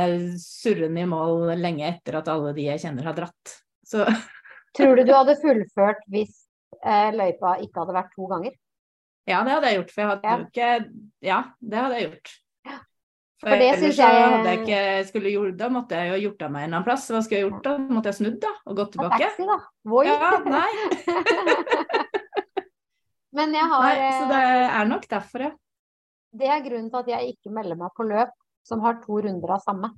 surrende 0.42 1.06
i 1.06 1.10
mål 1.10 1.54
lenge 1.58 1.88
etter 1.88 2.20
at 2.20 2.28
alle 2.34 2.52
de 2.58 2.66
jeg 2.68 2.82
kjenner 2.82 3.08
har 3.12 3.18
dratt. 3.18 3.56
Så 3.86 4.04
Tror 4.78 4.98
du 4.98 5.06
du 5.06 5.14
hadde 5.16 5.38
fullført 5.42 6.02
hvis 6.14 6.34
eh, 6.84 7.10
løypa 7.16 7.56
ikke 7.64 7.84
hadde 7.84 7.96
vært 7.96 8.12
to 8.18 8.28
ganger? 8.30 8.58
Ja, 9.28 9.44
det 9.44 9.52
hadde 9.52 9.68
jeg 9.72 9.78
gjort. 9.80 9.92
For 9.92 10.02
jeg 10.02 10.10
hadde 10.10 10.24
Ja. 10.24 10.38
ikke 10.46 10.92
Ja, 11.22 11.44
det 11.62 11.78
hadde 11.80 11.96
jeg 12.00 12.12
gjort. 12.12 12.30
For, 13.40 13.48
For 13.48 13.56
det 13.56 13.76
så 13.80 13.88
jeg- 13.96 14.30
hadde 14.34 14.50
jeg 14.50 14.60
ikke 14.60 15.08
skulle 15.08 15.30
gjort 15.32 15.58
Da 15.58 15.70
måtte 15.70 15.92
jeg 15.96 16.10
jo 16.12 16.30
gjort 16.30 16.42
av 16.42 16.52
meg 16.52 16.64
en 16.64 16.66
eller 16.74 16.76
annen 16.78 16.84
plass. 16.84 17.06
Hva 17.10 17.22
skulle 17.24 17.40
jeg 17.40 17.50
gjort 17.50 17.64
da? 17.64 17.78
Måtte 17.78 18.06
jeg 18.06 18.16
snudd 18.16 18.40
da 18.42 18.52
og 18.68 18.76
gått 18.76 18.92
tilbake? 18.92 19.20
taxi, 19.20 19.46
da. 19.48 19.58
Voi. 19.86 20.06
Ja, 20.08 20.40
nei. 20.44 20.72
Men 23.38 23.54
jeg 23.54 23.68
har 23.72 23.84
nei. 23.86 24.12
Så 24.20 24.28
det 24.32 24.42
er 24.82 24.86
nok 24.90 25.08
derfor, 25.12 25.40
ja. 25.46 25.52
Det 26.40 26.48
er 26.50 26.62
grunnen 26.66 26.90
til 26.92 27.00
at 27.00 27.08
jeg 27.08 27.34
ikke 27.36 27.52
melder 27.54 27.78
meg 27.80 27.92
på 27.98 28.06
løp 28.10 28.34
som 28.68 28.82
har 28.82 29.00
to 29.06 29.20
runder 29.24 29.54
av 29.56 29.62
samme. 29.64 29.92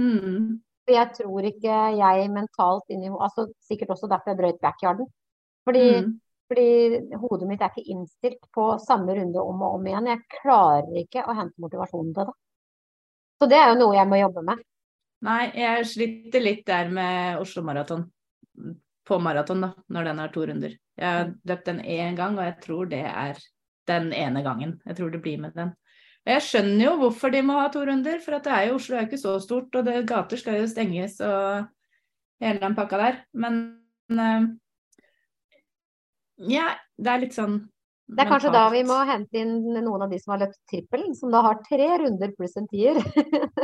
Mm. 0.00 0.60
For 0.86 0.94
jeg 0.94 1.12
tror 1.18 1.46
ikke 1.50 1.76
jeg 1.98 2.30
mentalt 2.30 2.90
inni 2.94 3.08
altså 3.10 3.46
Sikkert 3.66 3.88
også 3.94 4.08
derfor 4.10 4.32
jeg 4.32 4.38
brøyt 4.40 4.60
backyarden. 4.62 5.06
Fordi, 5.66 5.84
Mm. 6.06 6.20
Fordi 6.46 7.18
hodet 7.20 7.48
mitt 7.50 7.62
er 7.62 7.72
ikke 7.72 7.92
innstilt 7.94 8.48
på 8.54 8.68
samme 8.82 9.16
runde 9.18 9.42
om 9.42 9.62
og 9.66 9.78
om 9.78 9.86
igjen. 9.88 10.10
Jeg 10.12 10.38
klarer 10.38 11.00
ikke 11.02 11.24
å 11.26 11.34
hente 11.36 11.62
motivasjonen 11.62 12.12
til 12.14 12.28
det. 12.28 12.36
Så 13.36 13.48
det 13.50 13.58
er 13.60 13.72
jo 13.72 13.80
noe 13.82 13.96
jeg 13.98 14.08
må 14.08 14.20
jobbe 14.20 14.44
med. 14.46 14.62
Nei, 15.26 15.42
jeg 15.56 15.88
sliter 15.90 16.44
litt 16.44 16.62
der 16.68 16.92
med 16.92 17.40
Oslo 17.42 17.64
Maraton. 17.66 18.06
På 19.06 19.20
maraton, 19.22 19.60
da, 19.62 19.68
når 19.94 20.08
den 20.08 20.20
har 20.22 20.30
to 20.34 20.44
runder. 20.48 20.72
Jeg 20.98 21.06
har 21.06 21.28
løpt 21.46 21.68
den 21.68 21.80
én 21.80 22.16
gang, 22.18 22.38
og 22.38 22.42
jeg 22.42 22.56
tror 22.64 22.88
det 22.90 23.04
er 23.06 23.38
den 23.86 24.08
ene 24.16 24.42
gangen. 24.42 24.80
Jeg 24.86 24.98
tror 24.98 25.12
det 25.12 25.20
blir 25.22 25.38
med 25.38 25.54
den. 25.54 25.70
Og 26.26 26.32
jeg 26.32 26.42
skjønner 26.42 26.84
jo 26.88 26.94
hvorfor 27.04 27.30
de 27.30 27.42
må 27.46 27.60
ha 27.60 27.68
to 27.70 27.84
runder, 27.86 28.18
for 28.24 28.34
at 28.34 28.46
det 28.48 28.54
er 28.56 28.64
jo 28.66 28.78
Oslo 28.80 28.96
er 28.96 29.04
jo 29.04 29.08
ikke 29.10 29.22
så 29.22 29.36
stort, 29.44 29.78
og 29.78 29.86
det, 29.86 30.00
gater 30.10 30.40
skal 30.40 30.58
jo 30.58 30.70
stenges 30.70 31.20
og 31.22 31.68
hele 32.42 32.62
den 32.64 32.74
pakka 32.74 32.98
der. 32.98 33.20
Men 33.38 33.60
eh, 34.10 34.48
ja, 36.36 36.70
det 36.96 37.10
er 37.12 37.22
litt 37.22 37.34
sånn 37.36 37.56
Det 38.06 38.22
er 38.22 38.28
kanskje 38.30 38.52
da 38.54 38.68
vi 38.70 38.82
må 38.86 38.96
hente 39.08 39.40
inn 39.40 39.54
noen 39.74 40.04
av 40.04 40.10
de 40.10 40.18
som 40.22 40.34
har 40.34 40.44
løpt 40.44 40.58
trippelen, 40.70 41.14
som 41.18 41.32
da 41.32 41.40
har 41.42 41.58
tre 41.66 41.88
runder 42.04 42.30
pluss 42.36 42.56
en 42.56 42.68
tier. 42.70 43.00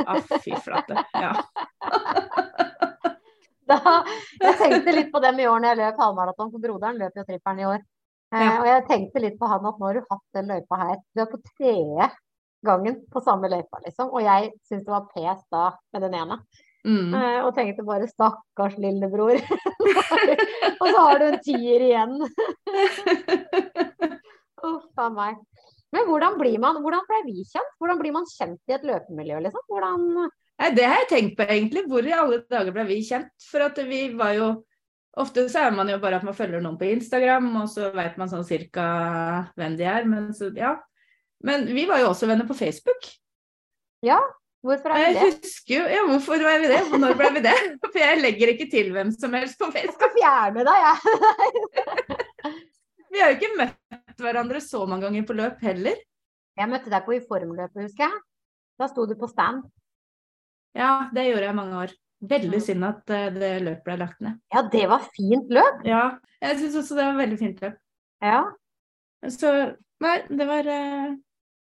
Ah, 0.05 0.19
fy 0.43 0.51
flate. 0.59 1.05
Ja. 1.13 1.33
Da, 3.63 3.77
jeg 4.43 4.57
tenkte 4.59 4.91
litt 4.91 5.11
på 5.13 5.21
dem 5.23 5.37
i 5.39 5.45
år 5.47 5.61
når 5.63 5.69
jeg 5.71 5.79
løp 5.79 6.01
halvmaraton, 6.03 6.49
for 6.51 6.59
broderen 6.63 6.97
løp 6.99 7.15
jo 7.15 7.23
trippelen 7.23 7.61
i 7.63 7.67
år. 7.69 7.79
Eh, 8.33 8.41
Ja. 8.43 8.57
og 8.59 8.65
jeg 8.67 8.83
tenkte 8.89 9.21
litt 9.23 9.37
på 9.39 9.47
han 9.47 9.65
at 9.69 9.79
nå 9.79 9.87
har 9.87 9.93
du 9.99 10.09
hatt 10.09 10.25
den 10.35 10.49
løypa 10.51 10.79
her. 10.81 10.97
Du 11.15 11.21
er 11.23 11.29
på 11.31 11.39
tredje 11.53 12.09
gangen 12.67 12.97
på 13.13 13.21
samme 13.23 13.47
løypa, 13.51 13.79
liksom. 13.85 14.11
Og 14.11 14.21
jeg 14.25 14.51
syns 14.67 14.83
det 14.83 14.91
var 14.91 15.07
pes 15.13 15.45
da 15.53 15.63
med 15.93 16.01
den 16.07 16.13
ene. 16.19 16.39
Mm. 16.83 17.13
Eh, 17.15 17.39
og 17.45 17.53
tenkte 17.55 17.85
bare 17.87 18.09
stakkars 18.09 18.75
lillebror. 18.81 19.39
og 20.81 20.85
så 20.87 20.97
har 20.97 21.21
du 21.21 21.25
en 21.29 21.39
tier 21.45 21.87
igjen. 21.87 22.17
Uff 24.69 24.99
a 24.99 25.09
meg. 25.13 25.39
Men 25.93 26.07
hvordan 26.09 26.39
blir 26.39 26.57
man, 26.61 26.79
hvordan 26.81 27.05
ble 27.07 27.21
vi 27.27 27.45
kjent? 27.45 27.73
Hvordan 27.79 27.99
blir 28.01 28.15
man 28.15 28.27
kjent 28.27 28.59
i 28.69 28.75
et 28.75 28.85
løpemiljø, 28.87 29.43
liksom? 29.45 29.65
Hvordan 29.69 30.07
Nei, 30.61 30.69
det 30.77 30.85
har 30.85 31.01
jeg 31.01 31.09
tenkt 31.09 31.35
på 31.37 31.45
egentlig. 31.47 31.83
Hvor 31.89 32.05
i 32.05 32.13
alle 32.15 32.43
dager 32.49 32.75
ble 32.75 32.85
vi 32.89 32.99
kjent? 33.05 33.33
For 33.49 33.65
at 33.65 33.79
vi 33.87 34.05
var 34.17 34.37
jo 34.37 34.53
Ofte 35.21 35.43
så 35.45 35.67
er 35.67 35.73
man 35.75 35.91
jo 35.91 35.99
bare 36.01 36.17
at 36.17 36.23
man 36.25 36.33
følger 36.33 36.57
noen 36.63 36.79
på 36.79 36.87
Instagram, 36.89 37.51
og 37.61 37.67
så 37.69 37.91
vet 37.93 38.15
man 38.17 38.31
sånn 38.31 38.47
cirka 38.47 38.85
hvem 39.59 39.75
de 39.77 39.85
er. 39.85 40.07
Men, 40.09 40.31
så, 40.33 40.49
ja. 40.57 40.71
men 41.45 41.67
vi 41.69 41.83
var 41.85 42.01
jo 42.01 42.07
også 42.09 42.25
venner 42.31 42.49
på 42.49 42.57
Facebook. 42.57 43.05
Hvorfor 44.63 44.93
er 44.95 45.01
vi 45.03 45.15
Jeg 45.17 45.33
husker 45.33 45.73
jo 45.75 45.83
Ja, 45.91 46.03
hvorfor 46.07 46.43
var 46.45 46.61
vi 46.63 46.67
det? 46.71 46.79
Når 47.03 47.15
ble 47.19 47.29
vi 47.35 47.41
det? 47.43 47.55
For 47.91 47.99
jeg 47.99 48.21
legger 48.23 48.51
ikke 48.53 48.67
til 48.71 48.91
hvem 48.95 49.09
som 49.11 49.33
helst 49.35 49.57
på 49.59 49.67
Facebook. 49.75 49.97
skal 49.99 50.13
fjerne 50.15 50.63
deg, 50.69 50.85
jeg. 50.87 50.97
Vi 53.13 53.21
har 53.21 53.29
jo 53.33 53.37
ikke 53.37 53.57
møtt 53.59 54.23
hverandre 54.23 54.61
så 54.63 54.85
mange 54.89 55.05
ganger 55.05 55.25
på 55.29 55.35
løp 55.37 55.59
heller. 55.61 55.99
Jeg 56.57 56.69
møtte 56.71 56.89
deg 56.93 57.03
på 57.05 57.13
i 57.17 57.19
formløpet, 57.27 57.83
husker 57.85 58.07
jeg. 58.07 58.21
Da 58.81 58.87
sto 58.89 59.05
du 59.09 59.13
på 59.19 59.27
stand. 59.29 59.67
Ja, 60.77 61.09
det 61.13 61.27
gjorde 61.27 61.45
jeg 61.45 61.53
i 61.53 61.59
mange 61.59 61.77
år. 61.83 61.93
Veldig 62.23 62.57
Mm. 62.61 62.63
synd 62.65 62.85
at 62.87 63.09
eh, 63.13 63.27
det 63.35 63.51
løpet 63.65 63.83
ble 63.85 63.97
lagt 63.99 64.21
ned. 64.23 64.39
Ja, 64.55 64.61
det 64.71 64.85
var 64.89 65.03
fint 65.13 65.49
løp. 65.53 65.81
Ja, 65.85 66.03
jeg 66.41 66.57
syns 66.61 66.77
også 66.79 66.95
det 66.97 67.05
var 67.09 67.17
veldig 67.19 67.37
fint 67.41 67.61
løp. 67.61 67.75
Ja. 68.23 68.39
Så 69.27 69.51
nei, 70.01 70.15
det 70.31 70.47
var 70.47 70.69
eh, 70.71 71.13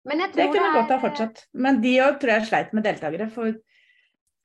Men 0.08 0.22
jeg 0.24 0.32
Det 0.32 0.46
kunne 0.48 0.68
det 0.70 0.78
godt 0.78 0.92
ha 0.92 0.96
er 0.96 1.02
fortsatt. 1.02 1.42
Men 1.52 1.80
de 1.82 1.96
òg 2.04 2.16
tror 2.20 2.32
jeg 2.34 2.48
sleit 2.48 2.72
med 2.76 2.86
deltakere. 2.86 3.28
For 3.34 3.52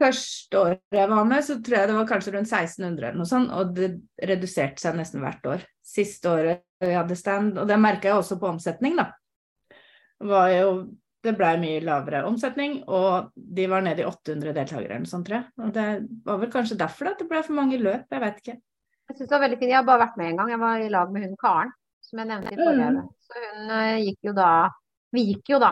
første 0.01 0.59
året 0.59 0.97
jeg 0.97 1.11
var 1.11 1.29
med, 1.29 1.45
så 1.47 1.55
tror 1.63 1.77
jeg 1.79 1.89
det 1.89 1.95
var 1.95 2.09
kanskje 2.09 2.33
rundt 2.35 2.51
1600 2.51 3.07
eller 3.07 3.21
noe 3.21 3.29
sånt. 3.29 3.53
Og 3.55 3.71
det 3.77 3.91
reduserte 4.31 4.83
seg 4.83 4.99
nesten 4.99 5.23
hvert 5.23 5.49
år. 5.53 5.63
Siste 5.85 6.31
året 6.31 6.65
vi 6.83 6.91
hadde 6.91 7.15
stand, 7.15 7.55
og 7.61 7.69
det 7.69 7.79
merka 7.79 8.11
jeg 8.11 8.19
også 8.19 8.39
på 8.41 8.51
omsetning, 8.51 8.99
da. 8.99 9.09
Var 10.25 10.51
jo 10.57 10.69
det 11.25 11.33
blei 11.39 11.55
mye 11.57 11.81
lavere 11.81 12.21
omsetning, 12.27 12.77
og 12.91 13.31
de 13.33 13.65
var 13.71 13.81
nede 13.85 14.03
i 14.03 14.05
800 14.05 14.53
deltakere 14.53 14.99
eller 14.99 15.09
sånt, 15.09 15.25
tror 15.27 15.39
jeg. 15.39 15.47
Og 15.63 15.73
det 15.73 15.87
var 16.27 16.41
vel 16.43 16.51
kanskje 16.53 16.77
derfor 16.77 17.07
da, 17.07 17.15
at 17.15 17.23
det 17.23 17.29
ble 17.31 17.41
for 17.47 17.57
mange 17.57 17.79
løp, 17.81 18.05
jeg 18.11 18.23
vet 18.23 18.41
ikke. 18.43 18.57
Jeg 19.05 19.17
synes 19.17 19.29
det 19.29 19.35
var 19.35 19.43
veldig 19.45 19.57
fint. 19.61 19.71
Jeg 19.71 19.79
har 19.79 19.87
bare 19.87 20.01
vært 20.01 20.19
med 20.19 20.31
en 20.31 20.39
gang. 20.41 20.51
Jeg 20.53 20.61
var 20.61 20.81
i 20.81 20.91
lag 20.93 21.11
med 21.13 21.25
hun 21.25 21.35
Karen, 21.41 21.73
som 22.05 22.21
jeg 22.21 22.29
nevnte 22.29 22.53
i 22.53 22.59
forrige. 22.59 22.91
Mm. 22.95 23.09
Så 23.25 23.43
hun 23.43 23.73
eh, 23.77 24.03
gikk 24.05 24.29
jo 24.29 24.33
da 24.37 24.51
Vi 25.15 25.23
gikk 25.32 25.54
jo 25.56 25.60
da 25.63 25.71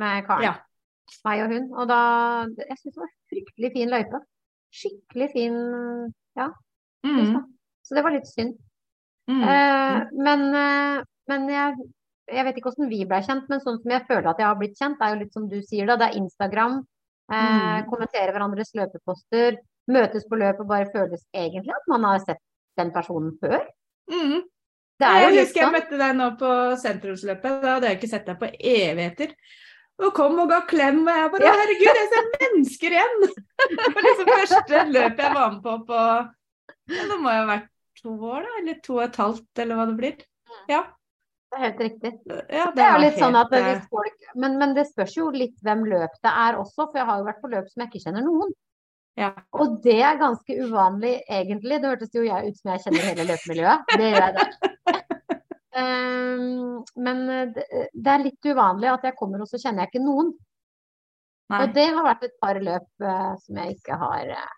med 0.00 0.26
Karen. 0.26 0.44
Ja. 0.46 0.54
Meg 1.26 1.42
og 1.44 1.52
hun. 1.52 1.64
Og 1.76 1.88
da 1.90 1.98
Jeg 2.68 2.78
syns 2.80 2.94
det 2.94 3.00
var 3.02 3.10
fryktelig 3.32 3.72
fin 3.74 3.90
løype. 3.92 4.20
Skikkelig 4.72 5.30
fin 5.34 5.56
Ja. 6.38 6.50
Mm. 7.04 7.40
Så 7.82 7.96
det 7.96 8.04
var 8.06 8.14
litt 8.14 8.28
synd. 8.30 8.54
mm. 9.28 9.42
Eh, 9.42 9.98
men 10.22 10.46
eh, 10.54 11.02
men 11.28 11.44
jeg, 11.50 11.76
jeg 12.32 12.44
vet 12.44 12.56
ikke 12.58 12.70
hvordan 12.72 12.88
vi 12.90 13.04
ble 13.06 13.18
kjent, 13.22 13.48
men 13.50 13.60
sånn 13.62 13.76
som 13.82 13.92
jeg 13.94 14.06
føler 14.08 14.26
at 14.32 14.40
jeg 14.40 14.46
har 14.48 14.56
blitt 14.58 14.78
kjent, 14.78 14.98
er 15.00 15.12
jo 15.14 15.20
litt 15.20 15.32
som 15.36 15.44
du 15.48 15.60
sier 15.62 15.86
da. 15.86 15.96
Det 16.00 16.08
er 16.10 16.18
Instagram. 16.22 16.80
Eh, 17.32 17.82
Mm. 17.82 17.86
kommentere 17.90 18.32
hverandres 18.34 18.72
løpeposter. 18.76 19.58
Møtes 19.88 20.26
på 20.28 20.36
løp 20.38 20.60
og 20.60 20.68
bare 20.68 20.90
føles 20.92 21.22
egentlig 21.34 21.72
at 21.74 21.86
man 21.88 22.04
har 22.04 22.18
sett 22.22 22.38
den 22.78 22.90
personen 22.94 23.36
før. 23.40 23.62
Mm. 24.10 24.42
Det 25.02 25.22
jeg 25.22 25.34
husker 25.40 25.62
jeg 25.62 25.72
møtte 25.74 25.98
deg 26.00 26.14
nå 26.18 26.28
på 26.40 26.52
sentrumsløpet. 26.82 27.58
Da 27.64 27.74
hadde 27.76 27.90
jeg 27.90 27.98
ikke 28.00 28.10
sett 28.12 28.26
deg 28.30 28.38
på 28.40 28.48
evigheter. 28.58 29.34
Og 30.02 30.14
kom 30.16 30.38
og 30.42 30.48
ga 30.50 30.60
klem, 30.66 31.02
og 31.06 31.18
jeg 31.20 31.30
bare 31.34 31.44
Ja. 31.46 31.52
Herregud, 31.58 31.98
jeg 32.00 32.08
ser 32.14 32.30
mennesker 32.38 32.96
igjen! 32.96 33.20
Det 33.72 33.90
var 33.94 34.06
liksom 34.08 34.30
første 34.32 34.80
løpet 34.94 35.20
jeg 35.26 35.34
var 35.36 35.52
med 35.52 35.60
på 35.62 35.74
på 35.90 36.00
ja, 36.00 37.04
Det 37.12 37.18
må 37.22 37.30
jo 37.34 37.42
ha 37.42 37.46
vært 37.52 37.68
to 38.02 38.16
år, 38.32 38.40
da? 38.48 38.56
Eller 38.62 38.80
to 38.82 38.96
og 38.96 39.04
et 39.04 39.20
halvt, 39.22 39.50
eller 39.62 39.78
hva 39.78 39.86
det 39.92 39.96
blir. 40.00 40.24
Ja. 40.72 40.80
Det 41.52 41.58
er 41.58 41.64
helt 41.66 41.80
riktig. 41.84 42.12
ja 42.48 42.66
Det 42.72 42.82
er 42.82 42.92
jo 42.96 43.00
litt 43.04 43.12
litt 43.12 43.20
sånn 43.20 43.36
at 43.36 43.52
helt, 43.52 43.66
hvis 43.68 43.88
folk 43.92 44.28
men, 44.40 44.56
men 44.58 44.72
det 44.74 44.86
spørs 44.88 45.14
jo 45.18 45.28
litt 45.30 45.58
hvem 45.62 45.82
løp 45.84 46.14
det 46.24 46.32
er 46.46 46.56
også, 46.56 46.86
for 46.88 46.96
jeg 46.96 47.08
har 47.10 47.18
jo 47.20 47.26
vært 47.28 47.42
på 47.44 47.50
løp 47.52 47.68
som 47.68 47.84
jeg 47.84 47.90
ikke 47.92 48.04
kjenner 48.06 48.24
noen. 48.24 48.52
eh, 48.56 49.22
Ja. 49.26 49.30
Og 49.60 49.76
det 49.84 49.98
er 50.00 50.16
ganske 50.16 50.56
uvanlig, 50.64 51.18
egentlig. 51.28 51.82
Det 51.82 51.90
hørtes 51.92 52.14
jo 52.16 52.24
jeg 52.24 52.48
ut 52.48 52.56
som 52.56 52.72
jeg 52.72 52.80
kjenner 52.86 53.10
hele 53.12 53.28
løpemiljøet. 53.28 53.92
Det 53.92 54.08
gjør 54.08 54.24
jeg 54.24 54.38
det. 54.40 54.71
Ehm, 55.74 56.82
men 56.96 57.20
det, 57.54 57.64
det 57.92 58.12
er 58.12 58.24
litt 58.26 58.48
uvanlig 58.48 58.90
at 58.92 59.06
jeg 59.08 59.16
kommer, 59.18 59.40
og 59.44 59.48
så 59.48 59.60
kjenner 59.62 59.84
jeg 59.86 59.92
ikke 59.94 60.04
noen. 60.06 60.32
Nei. 61.52 61.60
Og 61.66 61.74
det 61.76 61.86
har 61.92 62.04
vært 62.06 62.26
et 62.28 62.36
par 62.40 62.60
løp 62.60 63.04
eh, 63.04 63.32
som 63.44 63.60
jeg 63.62 63.76
ikke 63.78 63.98
har 64.00 64.32
eh, 64.36 64.52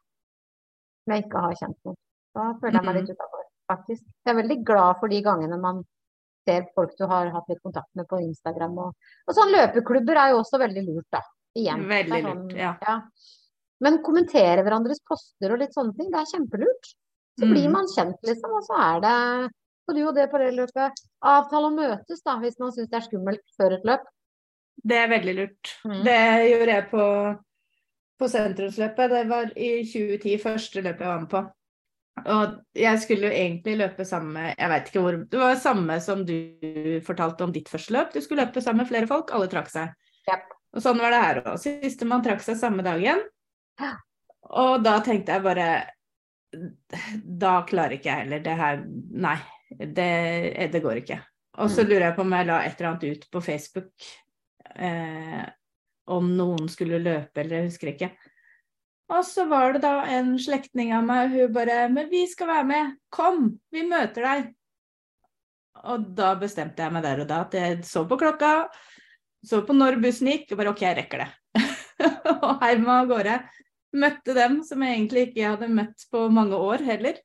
som 1.04 1.14
jeg 1.14 1.24
ikke 1.26 1.42
har 1.46 1.56
kjent 1.60 1.78
noen. 1.86 1.98
Da 2.34 2.48
føler 2.60 2.78
jeg 2.80 2.86
meg 2.88 2.96
litt 3.00 3.12
utafor, 3.14 3.44
faktisk. 3.70 4.04
Jeg 4.24 4.32
er 4.34 4.38
veldig 4.40 4.58
glad 4.66 4.98
for 5.00 5.12
de 5.12 5.20
gangene 5.22 5.58
man 5.62 5.82
ser 6.48 6.66
folk 6.76 6.92
du 6.98 7.06
har 7.08 7.30
hatt 7.32 7.48
litt 7.48 7.62
kontakt 7.64 7.90
med 7.98 8.08
på 8.10 8.18
Instagram. 8.20 8.74
Og, 8.84 9.10
og 9.28 9.36
sånn 9.36 9.52
løpeklubber 9.54 10.18
er 10.20 10.34
jo 10.34 10.42
også 10.42 10.60
veldig 10.60 10.82
lurt, 10.88 11.08
da. 11.14 11.22
Igjen. 11.56 11.84
Veldig 11.88 12.18
er 12.18 12.26
sånn- 12.26 12.42
lurt, 12.50 12.58
ja. 12.58 12.98
Men 13.84 14.00
kommentere 14.06 14.62
hverandres 14.66 15.00
poster 15.06 15.52
og 15.54 15.60
litt 15.62 15.74
sånne 15.76 15.94
ting, 15.98 16.10
det 16.12 16.20
er 16.20 16.30
kjempelurt. 16.32 16.90
Så 17.38 17.48
blir 17.50 17.66
Mm. 17.66 17.72
man 17.74 17.86
kjent, 17.90 18.18
liksom, 18.22 18.52
og 18.54 18.62
så 18.62 18.76
er 18.78 19.00
det 19.02 19.50
og 19.88 19.96
du 19.96 20.02
og 20.04 20.14
det 20.16 20.28
på 20.32 20.40
det 20.40 20.52
løpet. 20.56 21.02
Avtale 21.24 21.70
å 21.70 21.74
møtes, 21.74 22.22
da, 22.24 22.36
hvis 22.42 22.60
man 22.60 22.72
syns 22.74 22.90
det 22.92 23.00
er 23.00 23.08
skummelt 23.08 23.42
før 23.58 23.76
et 23.78 23.88
løp. 23.88 24.06
Det 24.84 24.96
er 25.00 25.10
veldig 25.12 25.34
lurt. 25.38 25.74
Mm. 25.86 25.98
Det 26.06 26.20
gjorde 26.50 26.72
jeg 26.72 26.86
på, 26.90 27.04
på 28.20 28.30
sentrumsløpet. 28.32 29.12
Det 29.12 29.26
var 29.30 29.52
i 29.54 29.70
2010 29.90 30.40
første 30.42 30.82
løpet 30.84 31.04
jeg 31.04 31.12
var 31.12 31.22
med 31.22 31.30
på. 31.34 31.44
Og 32.30 32.58
jeg 32.78 33.00
skulle 33.02 33.26
jo 33.26 33.34
egentlig 33.34 33.72
løpe 33.80 34.04
sammen 34.06 34.36
med 34.36 34.52
Jeg 34.54 34.70
vet 34.70 34.84
ikke 34.86 35.00
hvor 35.02 35.16
Det 35.32 35.38
var 35.40 35.56
samme 35.58 35.96
som 36.00 36.20
du 36.22 36.36
fortalte 37.02 37.42
om 37.42 37.52
ditt 37.54 37.70
første 37.70 37.94
løp. 37.96 38.12
Du 38.14 38.20
skulle 38.22 38.44
løpe 38.44 38.62
sammen 38.62 38.84
med 38.84 38.90
flere 38.90 39.10
folk. 39.10 39.32
Alle 39.34 39.48
trakk 39.50 39.72
seg. 39.72 39.90
Yep. 40.30 40.54
Og 40.74 40.84
sånn 40.84 41.02
var 41.02 41.14
det 41.14 41.22
her 41.24 41.40
òg. 41.42 41.58
Sistemann 41.62 42.22
trakk 42.24 42.44
seg 42.46 42.58
samme 42.60 42.86
dagen. 42.86 43.22
Og 44.54 44.78
da 44.84 44.98
tenkte 45.02 45.34
jeg 45.34 45.44
bare 45.44 45.68
Da 47.42 47.56
klarer 47.66 47.98
ikke 47.98 48.12
jeg 48.12 48.24
heller. 48.24 48.44
Det 48.46 48.56
her 48.62 48.84
Nei. 49.26 49.38
Det, 49.78 50.68
det 50.72 50.82
går 50.82 51.02
ikke. 51.02 51.20
Og 51.58 51.70
så 51.70 51.82
Mm. 51.84 51.88
lurer 51.90 52.06
jeg 52.08 52.16
på 52.16 52.22
om 52.22 52.32
jeg 52.32 52.46
la 52.46 52.60
et 52.64 52.80
eller 52.80 52.90
annet 52.90 53.04
ut 53.16 53.30
på 53.30 53.42
Facebook 53.42 53.90
eh, 54.76 55.44
om 56.06 56.36
noen 56.36 56.68
skulle 56.68 56.98
løpe, 57.02 57.40
eller 57.40 57.56
jeg 57.56 57.68
husker 57.70 57.92
ikke. 57.92 58.10
Og 59.14 59.24
så 59.24 59.44
var 59.48 59.72
det 59.74 59.82
da 59.84 60.04
en 60.16 60.34
slektning 60.38 60.92
av 60.96 61.04
meg, 61.04 61.30
hun 61.30 61.52
bare 61.52 61.88
'Men 61.88 62.08
vi 62.10 62.26
skal 62.26 62.46
være 62.48 62.64
med. 62.64 62.96
Kom, 63.10 63.60
vi 63.70 63.82
møter 63.82 64.22
deg.' 64.22 64.54
Og 65.84 66.14
da 66.16 66.34
bestemte 66.34 66.82
jeg 66.82 66.92
meg 66.92 67.02
der 67.02 67.20
og 67.20 67.28
da 67.28 67.40
at 67.42 67.52
jeg 67.52 67.78
så 67.84 68.06
på 68.08 68.18
klokka, 68.18 68.68
så 69.44 69.60
på 69.66 69.74
når 69.74 70.00
bussen 70.00 70.28
gikk, 70.28 70.52
og 70.52 70.58
bare 70.58 70.68
'OK, 70.72 70.80
jeg 70.80 70.96
rekker 70.96 71.18
det'. 71.18 71.34
og 72.42 72.62
heiv 72.62 72.80
meg 72.80 72.88
av 72.88 73.08
gårde. 73.08 73.48
Møtte 73.94 74.34
dem 74.34 74.62
som 74.64 74.82
jeg 74.82 74.98
egentlig 74.98 75.28
ikke 75.28 75.50
hadde 75.50 75.68
møtt 75.68 76.06
på 76.10 76.28
mange 76.32 76.56
år 76.56 76.82
heller. 76.82 77.18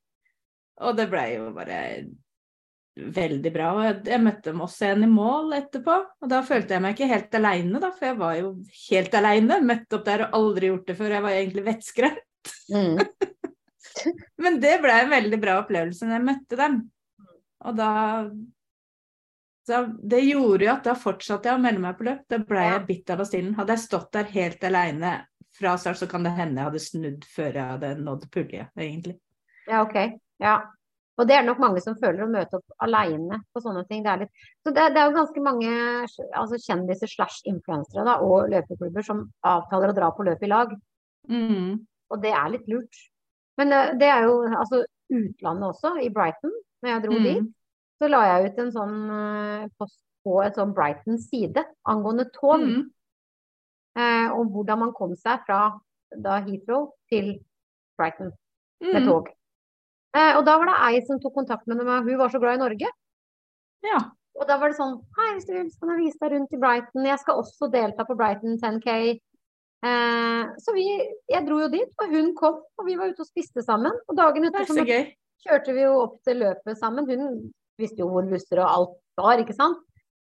Og 0.82 0.96
det 0.96 1.10
blei 1.10 1.36
jo 1.36 1.52
bare 1.52 2.06
veldig 2.96 3.52
bra. 3.54 3.70
Og 3.76 4.08
jeg, 4.10 4.22
møtte 4.24 4.52
dem 4.52 4.64
også 4.66 4.88
igjen 4.88 5.06
i 5.06 5.12
mål 5.12 5.56
etterpå. 5.60 5.98
Og 6.24 6.32
da 6.32 6.42
følte 6.46 6.76
jeg 6.76 6.84
meg 6.84 6.96
ikke 6.96 7.12
helt 7.14 7.40
aleine, 7.40 7.82
da, 7.82 7.92
for 7.96 8.10
jeg 8.10 8.20
var 8.20 8.38
jo 8.40 8.52
helt 8.90 9.18
aleine. 9.20 9.60
Møtte 9.66 10.00
opp 10.00 10.06
der 10.08 10.26
og 10.28 10.38
aldri 10.40 10.72
gjort 10.72 10.88
det 10.90 10.98
før. 11.00 11.16
Jeg 11.16 11.26
var 11.26 11.38
egentlig 11.38 11.66
vettskremt. 11.68 12.54
Mm. 12.74 13.02
Men 14.44 14.62
det 14.64 14.78
ble 14.84 14.96
en 14.96 15.12
veldig 15.12 15.42
bra 15.42 15.60
opplevelse 15.64 16.08
når 16.08 16.18
jeg 16.18 16.28
møtte 16.30 16.60
dem. 16.60 16.80
Og 17.68 17.76
da 17.76 17.92
så 19.70 19.84
Det 19.86 20.24
gjorde 20.24 20.66
jo 20.66 20.70
at 20.72 20.88
da 20.88 20.96
fortsatte 20.98 21.46
jeg 21.46 21.60
å 21.60 21.62
melde 21.62 21.82
meg 21.84 21.98
på 22.00 22.06
løp. 22.08 22.24
Da 22.32 22.40
ble 22.42 22.64
jeg 22.66 22.86
bitt 22.88 23.12
av 23.14 23.20
basillen. 23.22 23.52
Hadde 23.54 23.76
jeg 23.76 23.84
stått 23.84 24.08
der 24.16 24.32
helt 24.34 24.64
aleine 24.66 25.12
fra 25.60 25.76
start, 25.78 26.00
så 26.00 26.08
kan 26.10 26.26
det 26.26 26.34
hende 26.38 26.58
jeg 26.58 26.70
hadde 26.72 26.82
snudd 26.82 27.28
før 27.30 27.60
jeg 27.60 27.74
hadde 27.76 27.92
nådd 28.02 28.26
pulje, 28.34 28.66
egentlig. 28.80 29.16
Ja, 29.68 29.84
ok. 29.84 29.98
Ja. 30.42 30.56
Og 31.20 31.28
det 31.28 31.36
er 31.36 31.44
nok 31.44 31.60
mange 31.60 31.82
som 31.84 31.98
føler 32.00 32.24
å 32.24 32.32
møte 32.32 32.60
opp 32.60 32.76
aleine 32.86 33.42
på 33.52 33.62
sånne 33.64 33.84
ting. 33.90 34.04
Det 34.06 34.12
er 34.12 34.22
litt... 34.24 34.44
Så 34.64 34.72
det, 34.72 34.86
det 34.96 35.02
er 35.02 35.10
jo 35.10 35.18
ganske 35.18 35.44
mange 35.44 35.72
altså 36.40 36.60
kjendiser 36.64 37.12
slash 37.12 37.42
influensere 37.50 38.06
da, 38.08 38.18
og 38.24 38.48
løpeklubber 38.54 39.04
som 39.04 39.26
avtaler 39.44 39.92
å 39.92 39.98
dra 39.98 40.12
på 40.16 40.26
løp 40.28 40.46
i 40.48 40.52
lag. 40.52 40.72
Mm. 41.28 41.74
Og 42.10 42.22
det 42.24 42.32
er 42.32 42.54
litt 42.54 42.70
lurt. 42.72 43.02
Men 43.60 43.74
det, 43.74 43.82
det 44.00 44.08
er 44.08 44.30
jo 44.30 44.38
altså 44.48 44.86
utlandet 45.12 45.74
også, 45.74 45.98
i 46.06 46.12
Brighton. 46.14 46.54
Når 46.80 46.94
jeg 46.94 47.04
dro 47.04 47.18
Mm. 47.18 47.26
dit, 47.28 47.50
så 48.00 48.08
la 48.08 48.22
jeg 48.30 48.52
ut 48.54 48.60
en 48.64 48.72
sånn 48.72 48.96
eh, 49.12 49.68
post 49.76 50.00
på 50.24 50.38
et 50.46 50.56
sånn 50.56 50.72
Brighton-side 50.78 51.66
angående 51.92 52.30
tog. 52.38 52.64
Mm. 52.64 52.86
Eh, 54.00 54.30
og 54.32 54.54
hvordan 54.54 54.80
man 54.86 54.94
kom 54.96 55.18
seg 55.20 55.44
fra 55.44 55.74
da 56.16 56.40
Heathrow 56.46 56.94
til 57.12 57.34
Brighton 58.00 58.32
med 58.82 59.02
Mm. 59.04 59.10
tog. 59.10 59.28
Eh, 60.18 60.38
og 60.40 60.46
da 60.48 60.56
var 60.58 60.66
det 60.72 60.78
ei 60.90 61.02
som 61.06 61.20
tok 61.22 61.36
kontakt 61.36 61.68
med 61.70 61.78
meg, 61.84 62.08
hun 62.08 62.18
var 62.18 62.32
så 62.34 62.40
glad 62.42 62.58
i 62.58 62.64
Norge. 62.64 62.88
Ja. 63.86 64.00
Og 64.40 64.48
da 64.48 64.56
var 64.58 64.72
det 64.72 64.78
sånn 64.80 64.96
Hei, 65.18 65.34
hvis 65.36 65.46
du 65.48 65.54
vil, 65.54 65.68
så 65.72 65.80
kan 65.84 65.92
jeg 65.94 66.06
vise 66.06 66.20
deg 66.22 66.32
rundt 66.34 66.54
i 66.56 66.60
Brighton. 66.62 67.06
Jeg 67.06 67.20
skal 67.22 67.42
også 67.42 67.70
delta 67.74 68.06
på 68.08 68.16
Brighton 68.18 68.58
10K. 68.58 69.20
Eh, 69.86 70.44
så 70.60 70.74
vi, 70.76 70.86
jeg 71.32 71.46
dro 71.48 71.60
jo 71.62 71.70
dit, 71.72 71.92
og 72.04 72.08
hun 72.16 72.34
kom, 72.36 72.58
og 72.80 72.88
vi 72.88 72.98
var 73.00 73.12
ute 73.12 73.24
og 73.24 73.30
spiste 73.30 73.64
sammen. 73.64 73.94
Og 74.10 74.18
dagen 74.18 74.48
etter 74.48 74.64
er 74.66 74.70
så 74.72 74.76
så 74.80 74.86
kjørte 75.48 75.72
vi 75.78 75.86
jo 75.86 75.94
opp 76.02 76.18
til 76.28 76.42
løpet 76.42 76.80
sammen. 76.82 77.06
Hun 77.08 77.52
visste 77.80 78.02
jo 78.04 78.10
hvor 78.12 78.26
busser 78.28 78.60
og 78.60 78.68
alt 78.74 78.98
var, 79.22 79.40
ikke 79.40 79.56
sant. 79.56 79.80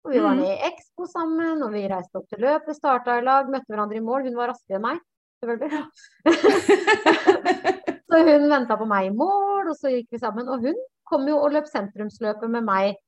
Og 0.07 0.11
vi 0.15 0.19
var 0.25 0.35
Mhm. 0.35 0.45
i 0.45 0.55
Expo 0.71 1.05
sammen, 1.07 1.63
og 1.63 1.71
vi 1.73 1.87
reiste 1.87 2.17
opp 2.19 2.29
til 2.29 2.41
løpet, 2.41 2.75
starta 2.75 3.19
i 3.19 3.23
lag, 3.23 3.47
møtte 3.49 3.69
hverandre 3.71 3.97
i 3.97 4.01
mål. 4.01 4.25
Hun 4.25 4.35
var 4.37 4.49
raskere 4.51 4.77
enn 4.81 4.83
meg, 4.83 4.99
selvfølgelig. 5.45 5.85
Så 8.13 8.21
hun 8.29 8.49
venta 8.51 8.77
på 8.77 8.87
meg 8.89 9.09
i 9.09 9.15
mål, 9.17 9.71
og 9.73 9.77
så 9.79 9.93
gikk 9.93 10.11
vi 10.13 10.21
sammen. 10.21 10.51
Og 10.53 10.67
hun 10.67 10.77
kom 11.09 11.25
jo 11.29 11.39
og 11.41 11.55
løp 11.55 11.69
sentrumsløpet 11.71 12.51
med 12.53 12.67
meg, 12.67 12.99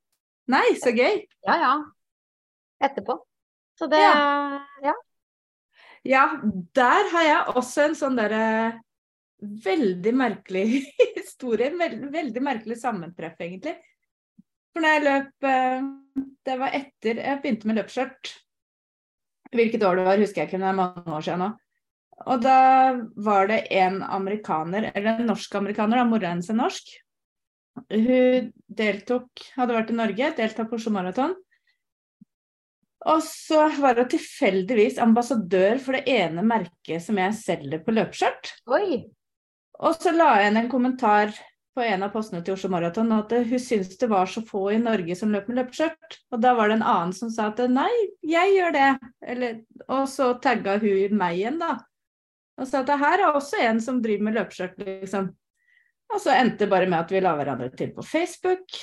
Nei, 0.53 0.75
så 0.77 0.93
gøy. 0.93 1.23
ja 1.49 1.55
ja, 1.61 1.75
etterpå. 2.85 3.19
Så 3.79 3.89
det 3.89 4.01
Ja. 4.01 4.95
Ja, 6.05 6.25
der 6.77 7.09
har 7.13 7.23
jeg 7.25 7.55
også 7.57 7.87
en 7.89 7.95
sånn 7.97 8.17
derre 8.19 8.81
veldig 9.41 10.13
merkelig 10.13 10.85
historie. 11.19 11.71
Veldig, 11.73 12.11
veldig 12.13 12.43
merkelig 12.45 12.77
sammentreff, 12.81 13.39
egentlig. 13.41 13.79
For 14.75 14.85
når 14.85 14.97
jeg 14.97 15.05
løp 15.07 15.49
eh, 15.49 15.87
Det 16.45 16.57
var 16.61 16.77
etter 16.77 17.21
jeg 17.25 17.41
begynte 17.41 17.71
med 17.71 17.81
løpsskjørt. 17.81 18.35
Hvilket 19.55 19.87
år 19.87 19.97
det 19.97 20.05
var, 20.05 20.21
husker 20.21 20.43
jeg 20.43 20.51
ikke, 20.51 20.59
men 20.59 20.67
det 20.67 20.73
er 20.73 20.81
mange 20.83 21.17
år 21.17 21.25
siden 21.25 21.41
nå. 21.41 21.51
Og 22.25 22.43
da 22.45 22.59
var 23.17 23.49
det 23.51 23.65
en 23.75 24.03
amerikaner, 24.03 24.91
eller 24.95 25.19
en 25.19 25.31
norsk-amerikaner, 25.33 25.99
da, 25.99 26.05
mora 26.09 26.31
hennes 26.31 26.51
er 26.51 26.59
norsk. 26.59 26.93
Hun 27.91 28.53
deltok, 28.71 29.49
hadde 29.57 29.75
vært 29.75 29.91
i 29.91 29.99
Norge, 29.99 30.31
deltok 30.37 30.71
på 30.71 30.79
Oslo 30.79 30.95
Maraton. 30.95 31.35
Og 33.11 33.21
så 33.27 33.67
var 33.83 33.99
hun 34.01 34.09
tilfeldigvis 34.09 35.01
ambassadør 35.03 35.81
for 35.83 35.99
det 35.99 36.07
ene 36.09 36.45
merket 36.47 37.03
som 37.05 37.19
jeg 37.21 37.37
selger 37.37 37.83
på 37.85 37.93
løpeskjørt. 37.93 38.55
Og 39.85 39.99
så 39.99 40.15
la 40.15 40.37
jeg 40.39 40.47
igjen 40.47 40.63
en 40.63 40.71
kommentar 40.73 41.35
på 41.75 41.83
en 41.83 42.05
av 42.07 42.13
postene 42.15 42.41
til 42.47 42.55
Oslo 42.55 42.71
Maraton 42.71 43.11
at 43.17 43.33
hun 43.35 43.61
syntes 43.61 43.99
det 43.99 44.09
var 44.09 44.31
så 44.31 44.45
få 44.47 44.69
i 44.73 44.79
Norge 44.81 45.17
som 45.19 45.33
løp 45.35 45.51
med 45.51 45.59
løpeskjørt. 45.59 46.21
Og 46.33 46.41
da 46.41 46.55
var 46.57 46.71
det 46.71 46.79
en 46.79 46.87
annen 46.87 47.17
som 47.17 47.33
sa 47.35 47.51
at 47.51 47.61
nei, 47.69 47.91
jeg 48.23 48.55
gjør 48.55 48.77
det. 48.79 48.87
Eller, 49.35 49.59
og 49.91 50.07
så 50.09 50.31
tagga 50.41 50.79
hun 50.79 51.19
meg 51.19 51.43
igjen, 51.43 51.59
da. 51.61 51.75
Og 52.61 52.69
sa 52.69 52.83
at 52.83 52.91
det 52.91 53.01
her 53.01 53.23
er 53.23 53.35
også 53.35 53.63
en 53.65 53.81
som 53.83 54.03
driver 54.03 54.29
med 54.29 54.37
løpeskjørt, 54.39 54.77
liksom. 54.79 55.33
Og 56.15 56.21
så 56.23 56.35
endte 56.37 56.65
det 56.65 56.71
bare 56.71 56.87
med 56.87 57.01
at 57.01 57.11
vi 57.11 57.23
la 57.23 57.33
hverandre 57.35 57.71
til 57.75 57.91
på 57.97 58.05
Facebook. 58.07 58.77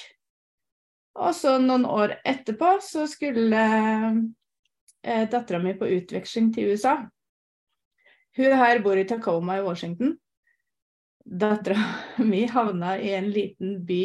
Og 1.22 1.36
så 1.36 1.57
noen 1.59 1.86
år 1.88 2.17
etterpå 2.28 2.78
så 2.84 3.05
skulle 3.09 3.61
eh, 3.61 5.24
dattera 5.32 5.59
mi 5.63 5.76
på 5.78 5.89
utveksling 5.99 6.51
til 6.55 6.74
USA. 6.74 6.97
Hun 8.38 8.55
her 8.55 8.80
bor 8.84 8.99
i 8.99 9.07
Tacoma 9.07 9.59
i 9.59 9.65
Washington. 9.65 10.15
Dattera 11.26 11.84
mi 12.32 12.45
havna 12.49 12.97
i 12.99 13.13
en 13.15 13.30
liten 13.32 13.80
by, 13.88 14.03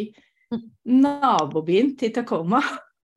nabobyen 0.87 1.95
til 1.99 2.13
Tacoma, 2.15 2.61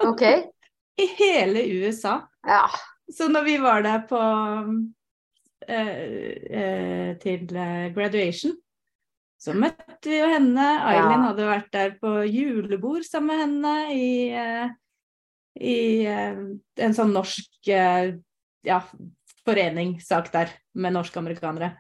OK. 0.06 0.24
i 1.04 1.10
hele 1.20 1.66
USA. 1.80 2.22
Ja. 2.48 2.64
Så 3.10 3.28
når 3.28 3.44
vi 3.44 3.58
var 3.58 3.82
der 3.82 4.06
på 4.08 4.20
eh, 5.68 6.34
eh, 6.50 7.18
til 7.22 7.50
eh, 7.56 7.90
graduation, 7.96 8.56
så 9.40 9.54
møtte 9.56 10.10
vi 10.12 10.20
jo 10.20 10.28
henne. 10.28 10.66
Eileen 10.84 11.22
Ja. 11.24 11.28
hadde 11.30 11.48
vært 11.48 11.72
der 11.72 11.92
på 12.02 12.14
julebord 12.28 13.06
sammen 13.08 13.30
med 13.30 13.40
henne 13.40 13.74
i, 13.96 14.10
i 15.64 15.78
en 16.06 16.96
sånn 16.98 17.14
norsk 17.16 17.70
ja, 17.70 18.82
foreningssak 19.48 20.32
der 20.34 20.52
med 20.76 20.94
norske-amerikanere. 20.98 21.72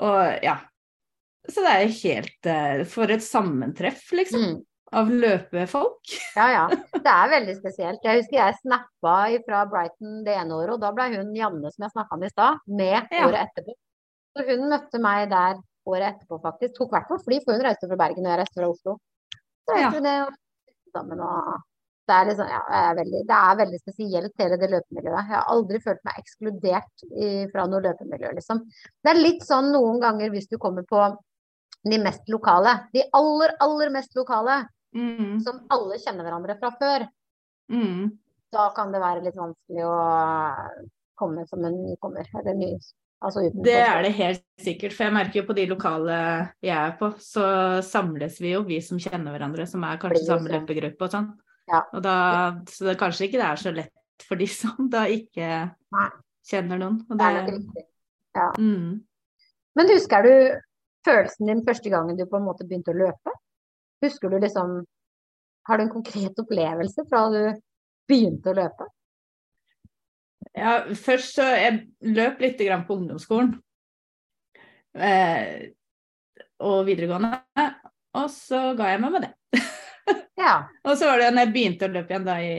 Og 0.00 0.44
ja. 0.44 0.58
Så 1.48 1.60
det 1.64 1.72
er 1.74 1.96
helt 1.98 2.46
eh, 2.48 2.82
For 2.88 3.10
et 3.10 3.24
sammentreff, 3.26 4.04
liksom, 4.14 4.40
Mm. 4.40 4.60
Av 4.92 5.08
løpefolk. 5.10 6.12
Ja, 6.36 6.46
ja. 6.52 6.64
Det 6.92 7.12
er 7.12 7.30
veldig 7.32 7.54
spesielt. 7.58 8.04
Jeg 8.04 8.20
husker 8.20 8.38
jeg 8.38 8.58
snappa 8.60 9.14
fra 9.46 9.64
Brighton 9.70 10.22
det 10.26 10.36
ene 10.36 10.58
året, 10.58 10.74
og 10.76 10.80
da 10.84 10.92
ble 10.96 11.08
hun 11.16 11.32
Janne 11.36 11.72
som 11.72 11.86
jeg 11.86 11.94
snakka 11.94 12.18
med 12.20 12.30
i 12.30 12.34
stad, 12.34 12.60
med 12.66 13.08
Ja. 13.10 13.26
året 13.28 13.48
etterpå. 13.48 13.74
Så 14.36 14.46
hun 14.48 14.68
møtte 14.70 15.00
meg 15.00 15.28
der 15.32 15.58
året 15.86 16.14
etterpå, 16.14 16.40
faktisk. 16.44 16.76
Tok 16.78 16.90
hvert 16.94 17.08
fall 17.08 17.20
fly, 17.24 17.40
for 17.44 17.56
hun 17.56 17.64
reiste 17.66 17.88
fra 17.90 17.96
Bergen 18.00 18.24
og 18.26 18.32
jeg 18.32 18.40
reiste 18.42 18.60
fra 18.60 18.70
Oslo. 18.70 18.96
Så 19.66 19.76
reiste 19.76 20.00
Ja. 20.00 20.00
vi 20.00 20.16
og 20.22 20.32
spiste 20.32 20.96
sammen 20.96 21.20
og 21.20 21.60
det 22.08 22.14
er, 22.18 22.24
liksom, 22.26 22.48
ja, 22.50 22.60
er 22.68 22.94
veldig, 22.98 23.20
det 23.28 23.36
er 23.38 23.56
veldig 23.62 23.78
spesielt, 23.80 24.32
hele 24.42 24.56
det 24.58 24.68
løpemiljøet. 24.72 25.18
Jeg 25.22 25.36
har 25.36 25.44
aldri 25.48 25.78
følt 25.80 26.00
meg 26.04 26.14
ekskludert 26.18 27.04
i, 27.14 27.28
fra 27.52 27.66
noe 27.70 27.80
løpemiljø, 27.80 28.32
liksom. 28.34 28.58
Det 29.04 29.12
er 29.12 29.20
litt 29.22 29.44
sånn 29.46 29.70
noen 29.72 30.00
ganger 30.02 30.30
hvis 30.34 30.48
du 30.50 30.58
kommer 30.58 30.82
på 30.82 30.98
de 31.84 31.98
mest 32.02 32.26
lokale, 32.28 32.88
de 32.92 33.04
aller, 33.14 33.54
aller 33.60 33.90
mest 33.94 34.14
lokale, 34.18 34.66
Mm, 34.92 35.38
som 35.40 35.62
alle 35.72 35.96
kjenner 36.02 36.26
hverandre 36.26 36.58
fra 36.60 36.68
før 36.76 37.06
mm. 37.72 38.10
da 38.52 38.66
kan 38.76 38.90
det 38.92 39.00
være 39.00 39.22
litt 39.24 39.38
vanskelig 39.38 39.86
å 39.88 39.94
komme 41.16 41.46
som 41.48 41.64
en 41.64 41.78
nykommer. 41.86 42.28
Eller 42.40 42.58
ny, 42.58 42.72
altså. 43.22 43.46
Det 43.64 43.78
er 43.78 44.02
det 44.04 44.12
helt 44.18 44.44
sikkert, 44.60 44.96
for 44.96 45.06
jeg 45.06 45.16
merker 45.16 45.40
jo 45.40 45.46
på 45.48 45.56
de 45.56 45.68
lokale 45.70 46.18
jeg 46.64 46.76
er 46.76 46.96
på, 46.98 47.12
så 47.22 47.46
samles 47.86 48.40
vi 48.42 48.54
jo, 48.54 48.64
vi 48.68 48.82
som 48.84 49.00
kjenner 49.00 49.34
hverandre, 49.34 49.66
som 49.70 49.84
er 49.88 50.00
kanskje 50.02 50.26
samme 50.26 50.52
løpegruppe 50.52 51.08
og 51.08 51.16
sånn. 51.16 51.30
Ja. 51.70 51.84
Og 51.94 52.02
da, 52.04 52.16
så 52.68 52.90
det 52.90 52.98
kanskje 53.00 53.28
ikke 53.28 53.40
det 53.40 53.48
er 53.48 53.62
så 53.62 53.72
lett 53.74 54.26
for 54.26 54.40
de 54.40 54.48
som 54.50 54.90
da 54.92 55.06
ikke 55.10 55.48
Nei. 55.94 56.08
kjenner 56.48 56.80
noen. 56.82 57.00
Og 57.08 57.16
Det 57.16 57.22
det, 57.22 57.30
er 57.30 57.38
nok 57.38 57.54
riktig. 57.56 57.86
mm. 58.58 58.90
Men 59.78 59.88
husker 59.94 60.26
du 60.26 60.34
følelsen 61.06 61.48
din 61.48 61.62
første 61.66 61.90
gangen 61.90 62.18
du 62.18 62.26
på 62.28 62.38
en 62.38 62.46
måte 62.46 62.66
begynte 62.68 62.92
å 62.92 62.98
løpe? 62.98 63.34
Husker 64.02 64.32
du 64.32 64.40
liksom 64.42 64.80
Har 65.68 65.78
du 65.78 65.84
en 65.84 65.92
konkret 65.92 66.38
opplevelse 66.42 67.04
fra 67.08 67.26
du 67.30 67.42
begynte 68.10 68.50
å 68.50 68.56
løpe? 68.58 68.88
Ja, 70.58 70.72
først 70.98 71.36
så 71.36 71.46
jeg 71.54 71.84
løp 72.12 72.42
litt 72.42 72.58
grann 72.60 72.82
på 72.88 72.96
ungdomsskolen. 72.98 73.54
Eh, 74.92 75.70
og 76.66 76.82
videregående. 76.86 77.30
Og 78.18 78.26
så 78.34 78.72
ga 78.76 78.90
jeg 78.92 79.04
meg 79.04 79.16
med 79.16 79.28
det. 79.28 79.32
Ja. 80.42 80.64
Og 80.82 80.96
så 80.98 81.06
var 81.06 81.20
det 81.20 81.28
når 81.30 81.44
jeg 81.44 81.52
begynte 81.54 81.86
å 81.86 81.92
løpe 81.92 82.10
igjen 82.10 82.24
da 82.26 82.34
i 82.42 82.54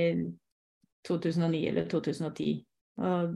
2009 1.04 1.62
eller 1.68 1.88
2010. 1.92 2.62
Og 3.04 3.34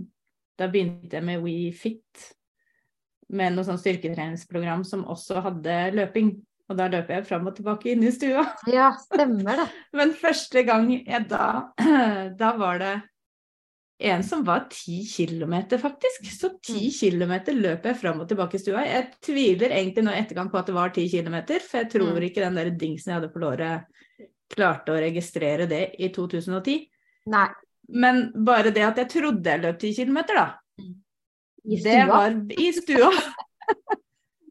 da 0.57 0.67
begynte 0.71 1.17
jeg 1.17 1.25
med 1.27 1.41
WeFit, 1.43 2.27
med 3.35 3.57
noe 3.57 3.67
sånn 3.67 3.81
styrketreningsprogram 3.81 4.85
som 4.87 5.03
også 5.09 5.41
hadde 5.43 5.75
løping. 5.97 6.31
Og 6.67 6.75
da 6.75 6.87
løper 6.91 7.15
jeg 7.19 7.27
fram 7.29 7.45
og 7.47 7.55
tilbake 7.55 7.91
inn 7.93 8.01
i 8.03 8.11
stua. 8.11 8.43
ja, 8.67 8.89
stemmer 8.99 9.61
det. 9.61 9.67
Men 9.99 10.11
første 10.17 10.63
gang 10.67 10.89
jeg 10.97 11.27
da 11.29 11.69
Da 12.41 12.49
var 12.59 12.81
det 12.83 12.95
en 13.97 14.21
som 14.21 14.43
var 14.45 14.67
ti 14.69 14.99
kilometer, 15.09 15.79
faktisk. 15.81 16.27
Så 16.29 16.51
ti 16.61 16.91
kilometer 16.93 17.55
løp 17.57 17.87
jeg 17.89 17.97
fram 17.97 18.19
og 18.21 18.27
tilbake 18.29 18.59
i 18.59 18.61
stua. 18.61 18.83
Jeg 18.85 19.07
tviler 19.25 19.71
egentlig 19.73 20.03
nå 20.05 20.11
i 20.13 20.19
etterkant 20.21 20.51
på 20.53 20.59
at 20.59 20.67
det 20.69 20.75
var 20.75 20.91
ti 20.93 21.07
kilometer, 21.09 21.63
for 21.65 21.79
jeg 21.81 21.89
tror 21.95 22.11
Mm. 22.13 22.27
ikke 22.27 22.43
den 22.43 22.59
der 22.59 22.69
dingsen 22.77 23.09
jeg 23.11 23.17
hadde 23.21 23.31
på 23.33 23.41
låret 23.41 23.87
klarte 24.53 24.93
å 24.93 24.99
registrere 25.01 25.65
det 25.67 25.95
i 25.97 26.11
2010. 26.13 26.77
Nei. 27.33 27.47
Men 27.89 28.21
bare 28.45 28.69
det 28.75 28.83
at 28.85 28.97
jeg 29.01 29.09
trodde 29.15 29.49
jeg 29.49 29.63
løp 29.65 29.79
ti 29.79 29.93
kilometer, 29.95 30.35
da. 30.35 30.47
I 31.65 31.79
stua? 31.81 31.89
Det 31.89 32.07
var 32.07 32.37
i 32.53 32.71
stua. 32.75 33.11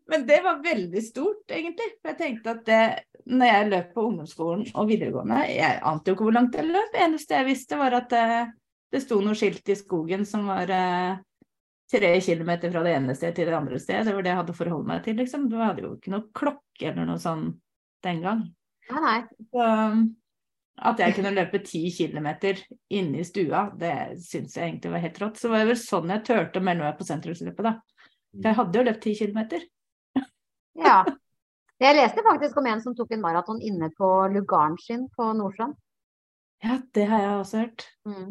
Men 0.09 0.27
det 0.27 0.39
var 0.45 0.63
veldig 0.63 1.03
stort, 1.03 1.51
egentlig. 1.51 1.89
For 2.01 2.13
jeg 2.13 2.19
tenkte 2.21 2.53
at 2.55 2.67
det, 2.69 2.83
når 3.27 3.51
jeg 3.51 3.71
løp 3.73 3.95
på 3.95 4.05
ungdomsskolen 4.07 4.67
og 4.79 4.87
videregående 4.87 5.41
Jeg 5.51 5.81
ante 5.83 6.11
jo 6.13 6.15
ikke 6.15 6.29
hvor 6.29 6.37
langt 6.37 6.55
jeg 6.55 6.69
løp. 6.69 6.93
Det 6.93 7.03
eneste 7.03 7.41
jeg 7.41 7.49
visste, 7.49 7.79
var 7.81 7.97
at 7.99 8.13
det, 8.13 8.27
det 8.95 9.03
sto 9.03 9.19
noe 9.25 9.39
skilt 9.39 9.73
i 9.73 9.79
skogen 9.79 10.23
som 10.29 10.47
var 10.47 10.71
eh, 10.71 11.19
tre 11.91 12.13
kilometer 12.23 12.71
fra 12.71 12.85
det 12.87 12.95
ene 12.99 13.17
stedet 13.19 13.41
til 13.41 13.51
det 13.51 13.59
andre 13.59 13.81
stedet. 13.83 14.07
Det 14.07 14.15
var 14.15 14.27
det 14.27 14.33
jeg 14.33 14.41
hadde 14.43 14.55
å 14.55 14.61
forholde 14.61 14.91
meg 14.93 15.03
til, 15.07 15.19
liksom. 15.19 15.49
Du 15.51 15.59
hadde 15.59 15.83
jo 15.83 15.97
ikke 15.97 16.15
noe 16.15 16.31
klokke 16.39 16.93
eller 16.93 17.11
noe 17.11 17.19
sånn 17.23 17.49
den 18.07 18.23
gang. 18.23 18.47
Nei, 18.93 19.03
nei. 19.03 19.19
Så 19.51 19.67
at 20.87 21.01
jeg 21.01 21.15
kunne 21.17 21.33
løpe 21.33 21.63
ti 21.65 21.87
kilometer 21.95 22.59
inne 22.93 23.23
i 23.23 23.27
stua, 23.27 23.71
det 23.81 24.21
syns 24.21 24.59
jeg 24.59 24.69
egentlig 24.69 24.93
var 24.93 25.03
helt 25.07 25.21
rått. 25.23 25.39
Så 25.41 25.49
var 25.51 25.63
det 25.63 25.71
vel 25.71 25.81
sånn 25.81 26.13
jeg 26.13 26.27
turte 26.27 26.61
å 26.61 26.67
melde 26.67 26.85
meg 26.85 26.99
på 26.99 27.07
sentrumsløpet, 27.09 27.65
da. 27.65 27.79
For 28.37 28.51
jeg 28.51 28.59
hadde 28.59 28.79
jo 28.79 28.85
løpt 28.87 29.03
ti 29.07 29.15
kilometer. 29.17 29.65
Ja. 30.79 31.05
Jeg 31.81 31.97
leste 31.99 32.23
faktisk 32.25 32.57
om 32.57 32.67
en 32.71 32.81
som 32.81 32.95
tok 32.97 33.11
en 33.13 33.21
maraton 33.21 33.59
inne 33.61 33.91
på 33.97 34.09
lugaren 34.33 34.79
sin 34.81 35.09
på 35.13 35.29
Nordstrand. 35.37 35.75
Ja, 36.65 36.79
det 36.97 37.05
har 37.11 37.21
jeg 37.21 37.33
også 37.41 37.59
hørt. 37.61 37.85
Mm. 38.09 38.31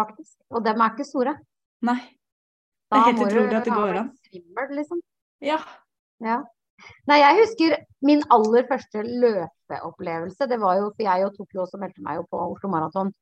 Faktisk. 0.00 0.36
Og 0.50 0.64
dem 0.64 0.80
er 0.80 0.94
ikke 0.94 1.04
store. 1.08 1.34
Nei. 1.84 1.98
Det 2.86 2.96
er 2.98 3.04
helt 3.10 3.22
utrolig 3.26 3.56
at 3.58 3.66
det 3.68 3.74
går 3.76 3.98
an. 4.00 4.08
Svimmel, 4.28 4.72
liksom. 4.78 5.02
Ja. 5.44 5.58
Ja. 6.24 6.38
Nei, 7.08 7.18
jeg 7.20 7.38
husker 7.42 7.76
min 8.04 8.22
aller 8.32 8.64
første 8.68 9.02
løpeopplevelse, 9.04 10.48
det 10.48 10.58
var 10.60 10.76
jo 10.80 10.90
For 10.96 11.04
jeg 11.06 11.24
og 11.26 11.36
tok 11.36 11.54
jo 11.56 11.62
også 11.64 11.80
meldte 11.80 12.04
meg 12.04 12.18
jo 12.20 12.26
på 12.30 12.40
Oslo 12.52 12.68
Maraton 12.72 13.12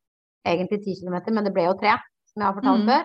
egentlig 0.47 0.81
10 0.85 0.97
km, 1.03 1.19
men 1.35 1.47
det 1.47 1.53
ble 1.55 1.67
jo 1.69 1.77
tre, 1.81 1.95
som 2.31 2.43
jeg 2.43 2.49
har 2.51 2.57
fortalt 2.59 2.83
Mm. 2.85 2.89
før. 2.91 3.05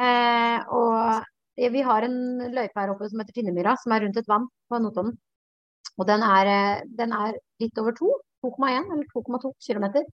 Eh, 0.00 0.58
og 0.70 1.24
vi 1.56 1.82
har 1.82 2.02
en 2.06 2.16
løype 2.52 2.76
her 2.76 2.92
oppe 2.92 3.08
som 3.08 3.20
heter 3.22 3.32
Finnemyra, 3.36 3.76
som 3.80 3.92
er 3.92 4.04
rundt 4.04 4.18
et 4.20 4.28
vann 4.28 4.48
på 4.70 4.80
Notodden. 4.82 5.16
Og 5.96 6.06
den 6.06 6.22
er, 6.22 6.46
eh, 6.52 6.82
den 6.98 7.12
er 7.16 7.38
litt 7.60 7.78
over 7.80 7.92
to, 7.96 8.10
2,1 8.44 8.90
eller 8.92 9.06
2,2 9.14 9.52
km. 9.64 10.04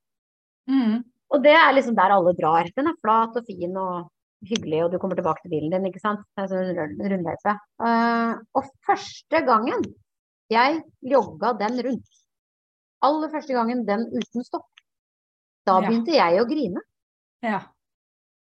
Mm. 0.70 1.04
Og 1.34 1.44
det 1.44 1.52
er 1.58 1.74
liksom 1.74 1.96
der 1.98 2.14
alle 2.16 2.34
drar. 2.38 2.70
Den 2.78 2.88
er 2.88 3.00
flat 3.04 3.36
og 3.36 3.46
fin 3.46 3.76
og 3.76 4.10
hyggelig, 4.48 4.84
og 4.86 4.92
du 4.92 4.98
kommer 5.00 5.16
tilbake 5.16 5.42
til 5.44 5.52
bilen 5.52 5.72
din, 5.72 5.86
ikke 5.92 6.00
sant. 6.04 6.24
Det 6.38 6.44
er 6.44 6.48
sånn 6.52 6.72
rund- 6.78 7.04
rundløype. 7.12 7.54
Uh, 7.80 8.40
og 8.56 8.70
første 8.86 9.40
gangen 9.48 9.84
jeg 10.52 10.82
jogga 11.02 11.54
den 11.60 11.80
rundt, 11.86 12.10
aller 13.04 13.30
første 13.32 13.56
gangen 13.56 13.86
den 13.88 14.06
uten 14.12 14.44
stopp, 14.44 14.68
da 15.66 15.80
Ja. 15.82 15.88
begynte 15.88 16.14
jeg 16.14 16.40
å 16.42 16.48
grine. 16.48 16.82
Ja. 17.42 17.62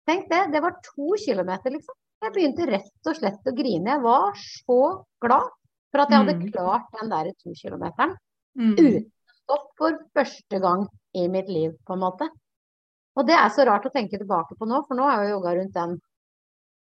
Tenk 0.07 0.29
det, 0.29 0.51
det 0.51 0.61
var 0.61 0.79
to 0.83 1.13
kilometer, 1.19 1.69
liksom. 1.69 1.95
Jeg 2.21 2.33
begynte 2.35 2.67
rett 2.69 3.07
og 3.09 3.17
slett 3.17 3.47
å 3.49 3.53
grine. 3.57 3.95
Jeg 3.95 4.01
var 4.03 4.35
så 4.37 4.77
glad 5.23 5.47
for 5.91 6.03
at 6.03 6.09
jeg 6.13 6.19
hadde 6.21 6.35
Mm. 6.37 6.51
klart 6.51 6.85
den 6.99 7.09
der 7.09 7.31
to 7.41 7.53
kilometeren 7.57 8.15
Mm. 8.57 8.75
uten 8.77 9.11
stopp 9.41 9.71
for 9.77 9.97
første 10.15 10.61
gang 10.61 10.87
i 11.15 11.27
mitt 11.27 11.49
liv, 11.49 11.71
på 11.87 11.93
en 11.93 11.99
måte. 11.99 12.29
Og 13.17 13.25
det 13.27 13.35
er 13.35 13.49
så 13.49 13.65
rart 13.65 13.85
å 13.85 13.91
tenke 13.91 14.17
tilbake 14.17 14.55
på 14.57 14.67
nå, 14.67 14.85
for 14.87 14.95
nå 14.95 15.03
har 15.03 15.23
jeg 15.23 15.31
jo 15.31 15.39
jogga 15.39 15.55
rundt 15.57 15.73
den 15.73 16.01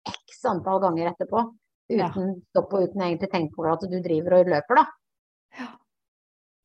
x 0.05 0.43
antall 0.45 0.79
ganger 0.79 1.13
etterpå. 1.13 1.55
Ja. 1.89 2.09
Uten 2.09 2.41
stopp 2.51 2.73
og 2.73 2.83
uten 2.83 3.01
egentlig 3.01 3.31
tenke 3.31 3.55
på 3.55 3.65
at 3.71 3.79
du 3.81 3.99
driver 3.99 4.39
og 4.39 4.45
løper, 4.45 4.75
da. 4.75 4.85
Ja. 5.57 5.67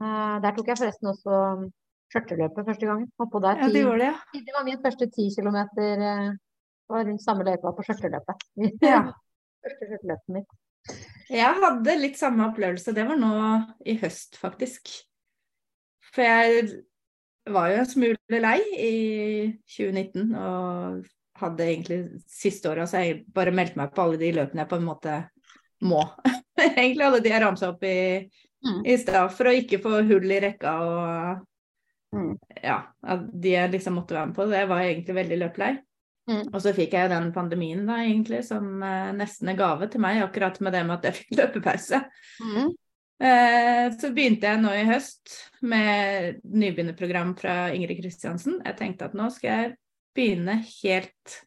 Eh, 0.03 0.41
der 0.41 0.53
tok 0.53 0.67
jeg 0.67 0.77
forresten 0.77 1.09
også 1.09 1.71
skjørteløpet 2.13 2.67
første 2.67 2.87
gangen. 2.87 3.11
Oppå 3.19 3.41
der. 3.41 3.57
ja, 3.57 3.67
det 3.69 3.85
det, 3.99 4.01
ja. 4.01 4.41
det 4.45 4.53
var 4.55 4.65
min 4.65 4.83
første 4.83 5.11
ti 5.11 5.31
kilometer. 5.35 6.39
Eh, 6.89 6.95
var 6.95 7.07
rundt 7.09 7.25
samme 7.25 7.47
løypa 7.47 7.73
på 7.75 7.87
skjørteløpet. 7.87 8.47
Ja. 8.85 9.01
første 9.65 9.89
skjørteløpet 9.89 10.35
mitt. 10.37 10.55
Jeg 11.33 11.57
hadde 11.63 11.97
litt 11.97 12.19
samme 12.21 12.45
opplevelse. 12.51 12.93
Det 12.93 13.07
var 13.09 13.17
nå 13.17 13.35
i 13.89 13.97
høst, 14.03 14.37
faktisk. 14.37 14.91
For 16.13 16.23
jeg 16.27 16.67
var 17.51 17.71
jo 17.73 17.79
en 17.81 17.89
smule 17.89 18.41
lei 18.41 18.59
i 18.77 18.95
2019 19.69 20.35
og 20.37 21.07
hadde 21.41 21.65
egentlig 21.67 21.99
siste 22.31 22.71
året 22.71 22.89
så 22.89 23.01
jeg 23.03 23.25
bare 23.35 23.53
meldte 23.53 23.81
meg 23.81 23.91
på 23.97 24.05
alle 24.05 24.21
de 24.21 24.31
løpene 24.37 24.63
jeg 24.63 24.71
på 24.71 24.79
en 24.79 24.87
måte 24.87 25.17
må. 25.85 26.05
egentlig 26.61 27.05
alle 27.09 27.23
de 27.25 27.33
jeg 27.33 27.45
ramsa 27.45 27.73
opp 27.75 27.85
i, 27.89 27.97
Mm. 28.65 28.79
i 28.89 28.95
stad, 28.97 29.27
for 29.37 29.51
å 29.51 29.53
ikke 29.53 29.77
få 29.77 29.99
hull 30.09 30.31
i 30.33 30.39
rekka 30.41 30.71
og 30.81 31.43
Mm. 32.15 32.39
ja, 32.63 32.79
de 33.29 33.51
jeg 33.51 33.73
liksom 33.73 33.97
måtte 33.99 34.15
være 34.15 34.31
med 34.31 34.37
på. 34.37 34.47
Det 34.49 34.63
var 34.71 34.81
egentlig 34.81 35.15
veldig 35.19 35.39
løplei. 35.43 35.69
Mm. 36.31 36.47
Og 36.55 36.61
så 36.65 36.73
fikk 36.73 36.95
jeg 36.97 37.07
jo 37.07 37.13
den 37.13 37.29
pandemien 37.35 37.83
da, 37.89 37.99
egentlig, 38.01 38.41
som 38.47 38.81
eh, 38.83 39.11
nesten 39.17 39.51
en 39.53 39.59
gave 39.59 39.91
til 39.93 40.01
meg, 40.05 40.23
akkurat 40.25 40.57
med 40.65 40.73
det 40.77 40.83
med 40.89 40.97
at 40.97 41.11
jeg 41.11 41.19
fikk 41.21 41.37
løpepause. 41.43 42.01
Mm. 42.41 42.73
Eh, 43.25 43.87
så 43.95 44.11
begynte 44.15 44.51
jeg 44.51 44.63
nå 44.63 44.73
i 44.75 44.87
høst 44.89 45.37
med 45.65 46.41
nybegynnerprogram 46.49 47.37
fra 47.39 47.59
Ingrid 47.77 48.01
Kristiansen. 48.01 48.59
Jeg 48.65 48.79
tenkte 48.81 49.11
at 49.11 49.19
nå 49.19 49.29
skal 49.35 49.51
jeg 49.53 49.77
begynne 50.17 50.59
helt 50.65 51.39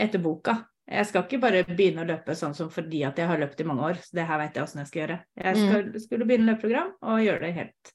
etter 0.00 0.22
boka. 0.22 0.62
Jeg 0.90 1.06
skal 1.06 1.22
ikke 1.22 1.38
bare 1.42 1.62
begynne 1.68 2.02
å 2.02 2.08
løpe 2.08 2.34
sånn 2.34 2.56
som 2.56 2.70
fordi 2.72 3.04
at 3.06 3.18
jeg 3.20 3.30
har 3.30 3.38
løpt 3.38 3.60
i 3.62 3.66
mange 3.68 3.84
år. 3.92 4.00
Så 4.02 4.16
det 4.18 4.26
her 4.26 4.40
vet 4.40 4.56
jeg 4.56 4.66
åssen 4.66 4.82
jeg 4.82 4.90
skal 4.90 5.02
gjøre. 5.04 5.18
Jeg 5.44 5.60
skal, 5.60 5.90
skulle 6.02 6.26
begynne 6.26 6.50
løpeprogram 6.50 6.94
og 7.04 7.22
gjøre 7.22 7.44
det 7.44 7.56
helt 7.60 7.92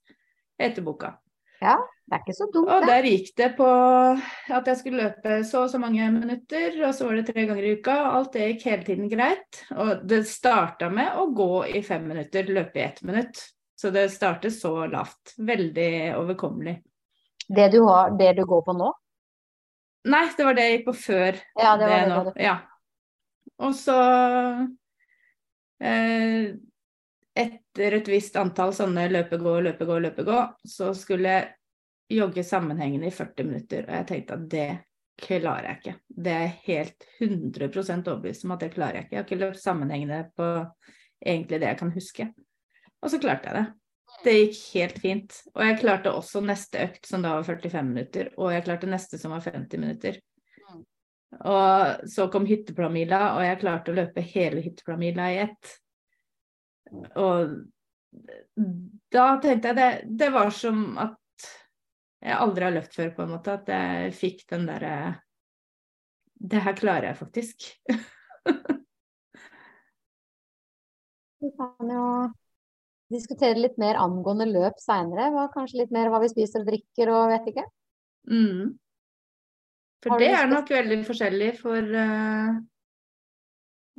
etter 0.62 0.86
boka. 0.86 1.16
Det 2.06 2.14
er 2.14 2.22
ikke 2.22 2.36
så 2.38 2.46
dumt, 2.54 2.70
Og 2.70 2.84
der 2.86 3.08
gikk 3.10 3.32
det 3.40 3.48
på 3.58 3.66
at 3.66 4.68
jeg 4.70 4.78
skulle 4.78 5.08
løpe 5.08 5.40
så 5.48 5.64
og 5.66 5.72
så 5.72 5.80
mange 5.82 6.06
minutter, 6.14 6.76
og 6.86 6.94
så 6.94 7.08
var 7.08 7.18
det 7.18 7.26
tre 7.32 7.46
ganger 7.50 7.66
i 7.66 7.72
uka. 7.80 7.96
og 8.04 8.18
Alt 8.20 8.36
det 8.36 8.50
gikk 8.52 8.66
hele 8.70 8.86
tiden 8.86 9.10
greit. 9.10 9.62
Og 9.74 10.04
det 10.06 10.20
starta 10.30 10.92
med 10.94 11.18
å 11.18 11.26
gå 11.34 11.50
i 11.74 11.82
fem 11.86 12.06
minutter, 12.12 12.52
løpe 12.54 12.78
i 12.80 12.86
ett 12.86 13.02
minutt. 13.08 13.42
Så 13.76 13.90
det 13.92 14.06
startet 14.14 14.54
så 14.54 14.86
lavt. 14.88 15.34
Veldig 15.42 15.90
overkommelig. 16.20 16.78
Det 17.48 17.68
du, 17.74 17.82
har, 17.90 18.14
det 18.20 18.36
du 18.38 18.46
går 18.46 18.62
på 18.66 18.78
nå? 18.78 18.92
Nei, 20.06 20.24
det 20.38 20.46
var 20.46 20.56
det 20.58 20.64
jeg 20.68 20.78
gikk 20.78 20.88
på 20.92 20.96
før 21.02 21.38
Ja, 21.58 21.74
det 21.82 21.90
var 21.90 21.98
det, 21.98 22.10
nå. 22.14 22.24
det. 22.30 22.46
Ja. 22.46 22.56
Og 23.66 23.74
så 23.78 23.98
eh, 25.82 26.54
Etter 27.76 27.98
et 27.98 28.08
visst 28.08 28.38
antall 28.40 28.72
sånne 28.72 29.10
løpe-gå, 29.12 29.54
løpe-gå, 29.66 29.98
løpe-gå, 30.06 30.36
så 30.64 30.94
skulle 30.96 31.34
jeg 31.34 32.16
jogge 32.16 32.46
sammenhengende 32.48 33.10
i 33.10 33.12
40 33.12 33.50
minutter. 33.50 33.84
Og 33.84 33.98
jeg 33.98 34.08
tenkte 34.08 34.38
at 34.38 34.46
det 34.54 34.68
klarer 35.20 35.68
jeg 35.68 35.82
ikke. 35.82 35.96
Det 36.08 36.32
er 36.32 36.46
jeg 36.46 36.56
helt 36.70 37.06
100% 37.20 38.08
overbevist 38.14 38.48
om 38.48 38.56
at 38.56 38.64
det 38.64 38.72
klarer 38.78 39.02
jeg 39.02 39.06
ikke. 39.06 39.16
Jeg 39.18 39.20
har 39.20 39.28
ikke 39.28 39.42
løpt 39.42 39.60
sammenhengende 39.60 40.22
på 40.40 40.50
egentlig 41.20 41.60
det 41.60 41.74
jeg 41.74 41.82
kan 41.84 41.94
huske. 41.98 42.32
Og 43.04 43.12
så 43.12 43.20
klarte 43.28 43.52
jeg 43.52 43.60
det. 43.60 43.68
Det 44.24 44.40
gikk 44.40 44.64
helt 44.80 45.06
fint. 45.10 45.40
Og 45.52 45.68
jeg 45.68 45.80
klarte 45.84 46.16
også 46.16 46.48
neste 46.48 46.88
økt, 46.88 47.04
som 47.12 47.28
da 47.28 47.36
var 47.36 47.48
45 47.52 47.88
minutter. 47.92 48.32
Og 48.40 48.56
jeg 48.56 48.70
klarte 48.72 48.96
neste, 48.96 49.20
som 49.20 49.36
var 49.36 49.44
50 49.44 49.84
minutter. 49.84 50.24
Og 51.44 52.08
så 52.08 52.32
kom 52.32 52.48
hytteplanmila, 52.48 53.34
og 53.36 53.50
jeg 53.52 53.66
klarte 53.68 53.92
å 53.92 54.00
løpe 54.00 54.24
hele 54.32 54.64
hytteplanmila 54.64 55.34
i 55.34 55.42
ett. 55.50 55.82
Og 56.92 57.56
da 59.12 59.26
tenkte 59.44 59.72
jeg 59.72 59.78
det, 59.78 59.90
det 60.24 60.30
var 60.34 60.52
som 60.56 60.98
at 61.02 61.48
jeg 62.26 62.40
aldri 62.42 62.66
har 62.66 62.74
løpt 62.74 62.96
før, 62.96 63.12
på 63.16 63.26
en 63.26 63.34
måte. 63.36 63.58
At 63.60 63.70
jeg 63.70 64.16
fikk 64.18 64.46
den 64.52 64.66
derre 64.70 64.96
Det 66.36 66.62
her 66.62 66.76
klarer 66.78 67.12
jeg 67.12 67.18
faktisk. 67.20 67.68
Vi 71.44 71.52
kan 71.54 71.92
jo 71.94 72.06
diskutere 73.14 73.60
litt 73.60 73.78
mer 73.78 74.00
angående 74.02 74.48
løp 74.50 74.80
seinere. 74.82 75.30
Kanskje 75.54 75.84
litt 75.84 75.94
mer 75.94 76.10
hva 76.10 76.20
vi 76.24 76.32
spiser 76.32 76.64
og 76.64 76.70
drikker 76.72 77.12
og 77.14 77.30
vet 77.30 77.52
ikke. 77.52 77.66
Mm. 78.32 78.74
For 80.06 80.22
det 80.22 80.32
er 80.34 80.50
nok 80.50 80.70
veldig 80.74 80.98
forskjellig 81.06 81.52
for 81.60 81.82
uh, 81.82 82.58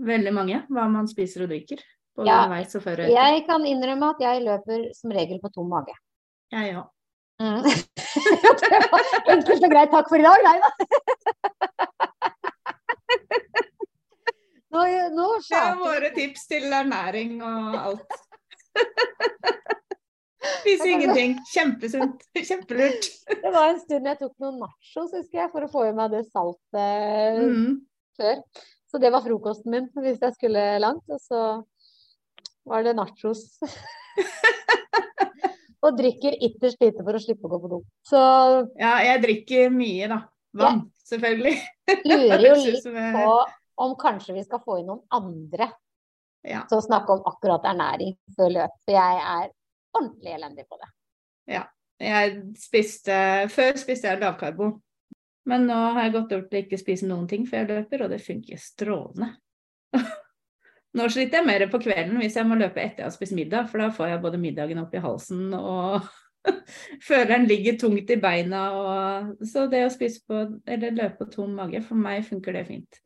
veldig 0.07 0.32
mange, 0.34 0.59
hva 0.70 0.89
man 0.91 1.07
spiser 1.11 1.47
og 1.47 1.53
drikker. 1.55 1.82
Både 2.17 2.29
Ja, 2.31 2.37
underveis 2.47 2.75
og 2.79 2.83
før 2.85 2.93
og 3.01 3.05
etter. 3.07 3.17
Jeg 3.17 3.43
kan 3.49 3.64
innrømme 3.69 4.11
at 4.14 4.21
jeg 4.25 4.45
løper 4.47 4.85
som 4.97 5.12
regel 5.12 5.41
på 5.43 5.51
tom 5.55 5.69
mage. 5.73 5.95
Jeg 6.55 6.77
òg. 6.81 6.87
Mm. 7.43 7.62
Det 8.62 8.79
var 8.93 9.03
Enkelt 9.35 9.64
og 9.67 9.71
greit. 9.75 9.91
Takk 9.93 10.09
for 10.09 10.17
i 10.17 10.25
dag. 10.25 10.41
Nei 10.47 10.57
da. 10.62 10.71
Nå, 14.77 14.83
nå 15.17 15.27
Det 15.41 15.57
er 15.57 15.77
våre 15.81 16.11
tips 16.17 16.43
til 16.51 16.64
ernæring 16.77 17.37
og 17.45 17.77
alt. 17.81 18.17
Spise 20.61 20.89
ingenting. 20.93 21.37
Kjempesunt. 21.53 22.25
Kjempelurt. 22.37 23.09
Det 23.31 23.53
var 23.55 23.71
en 23.73 23.81
stund 23.83 24.07
jeg 24.11 24.19
tok 24.21 24.35
noen 24.43 24.59
nachos, 24.62 25.14
husker 25.17 25.41
jeg, 25.41 25.51
for 25.55 25.64
å 25.67 25.71
få 25.73 25.87
i 25.89 25.95
meg 25.97 26.12
det 26.12 26.25
saltet 26.29 27.41
Mm. 27.41 27.81
før. 28.21 28.43
Så 28.87 29.01
det 29.03 29.11
var 29.12 29.25
frokosten 29.25 29.73
min 29.73 29.89
hvis 29.97 30.21
jeg 30.23 30.37
skulle 30.37 30.67
langt. 30.83 31.05
Og 31.11 31.21
så 31.25 31.41
var 32.67 32.87
det 32.87 32.95
nachos. 32.99 33.45
og 35.87 35.99
drikker 35.99 36.39
ytterst 36.49 36.83
lite 36.83 37.05
for 37.05 37.17
å 37.17 37.23
slippe 37.23 37.47
å 37.47 37.53
gå 37.53 37.61
på 37.62 37.73
do. 37.77 37.81
Så 38.07 38.21
Ja, 38.81 38.97
jeg 39.07 39.23
drikker 39.25 39.71
mye, 39.75 40.11
da. 40.12 40.21
Vann, 40.57 40.87
selvfølgelig. 41.07 41.57
lurer 42.11 42.47
jo 42.49 42.55
litt 42.64 42.87
på 42.89 43.33
om 43.85 43.93
kanskje 44.01 44.39
vi 44.39 44.45
skal 44.47 44.62
få 44.64 44.81
inn 44.81 44.89
noen 44.91 45.05
andre 45.14 45.69
Ja. 46.47 46.62
til 46.71 46.79
å 46.79 46.85
snakke 46.85 47.12
om 47.12 47.27
akkurat 47.29 47.64
ernæring 47.69 48.14
før 48.37 48.55
løp. 48.55 48.77
For 48.87 48.97
jeg 48.97 49.25
er 49.37 49.51
ordentlig 49.97 50.37
elendig 50.39 50.64
på 50.71 50.79
det. 50.81 50.91
Jeg 52.03 52.43
spiste 52.61 53.14
Før 53.53 53.79
spiste 53.81 54.11
jeg 54.11 54.21
lavkarbo. 54.21 54.75
Men 55.47 55.69
nå 55.69 55.77
har 55.95 56.07
jeg 56.09 56.14
gått 56.17 56.33
over 56.35 56.47
til 56.51 56.64
ikke 56.64 56.79
spise 56.81 57.07
noen 57.07 57.29
ting 57.31 57.45
før 57.47 57.62
jeg 57.62 57.69
løper, 57.71 58.03
og 58.03 58.11
det 58.11 58.19
funker 58.25 58.59
strålende. 58.59 59.29
Nå 60.97 61.09
sliter 61.12 61.40
jeg 61.40 61.49
mer 61.49 61.66
på 61.72 61.80
kvelden 61.82 62.20
hvis 62.22 62.38
jeg 62.38 62.49
må 62.49 62.57
løpe 62.59 62.80
etter 62.80 63.05
jeg 63.05 63.11
har 63.11 63.14
spist 63.14 63.36
middag, 63.36 63.68
for 63.70 63.82
da 63.82 63.90
får 63.92 64.14
jeg 64.14 64.22
både 64.22 64.40
middagen 64.40 64.80
opp 64.80 64.94
i 64.97 65.03
halsen 65.05 65.51
og 65.59 66.07
føler 67.09 67.34
den 67.34 67.49
ligger 67.51 67.76
tungt 67.80 68.11
i 68.11 68.20
beina. 68.22 68.62
Og... 68.78 69.44
Så 69.47 69.66
det 69.72 69.84
å 69.86 69.92
spise 69.92 70.22
på, 70.26 70.47
eller 70.64 70.97
løpe 70.97 71.24
på 71.24 71.30
tom 71.34 71.57
mage, 71.59 71.82
for 71.84 72.01
meg 72.01 72.24
funker 72.28 72.57
det 72.57 72.66
fint. 72.70 73.01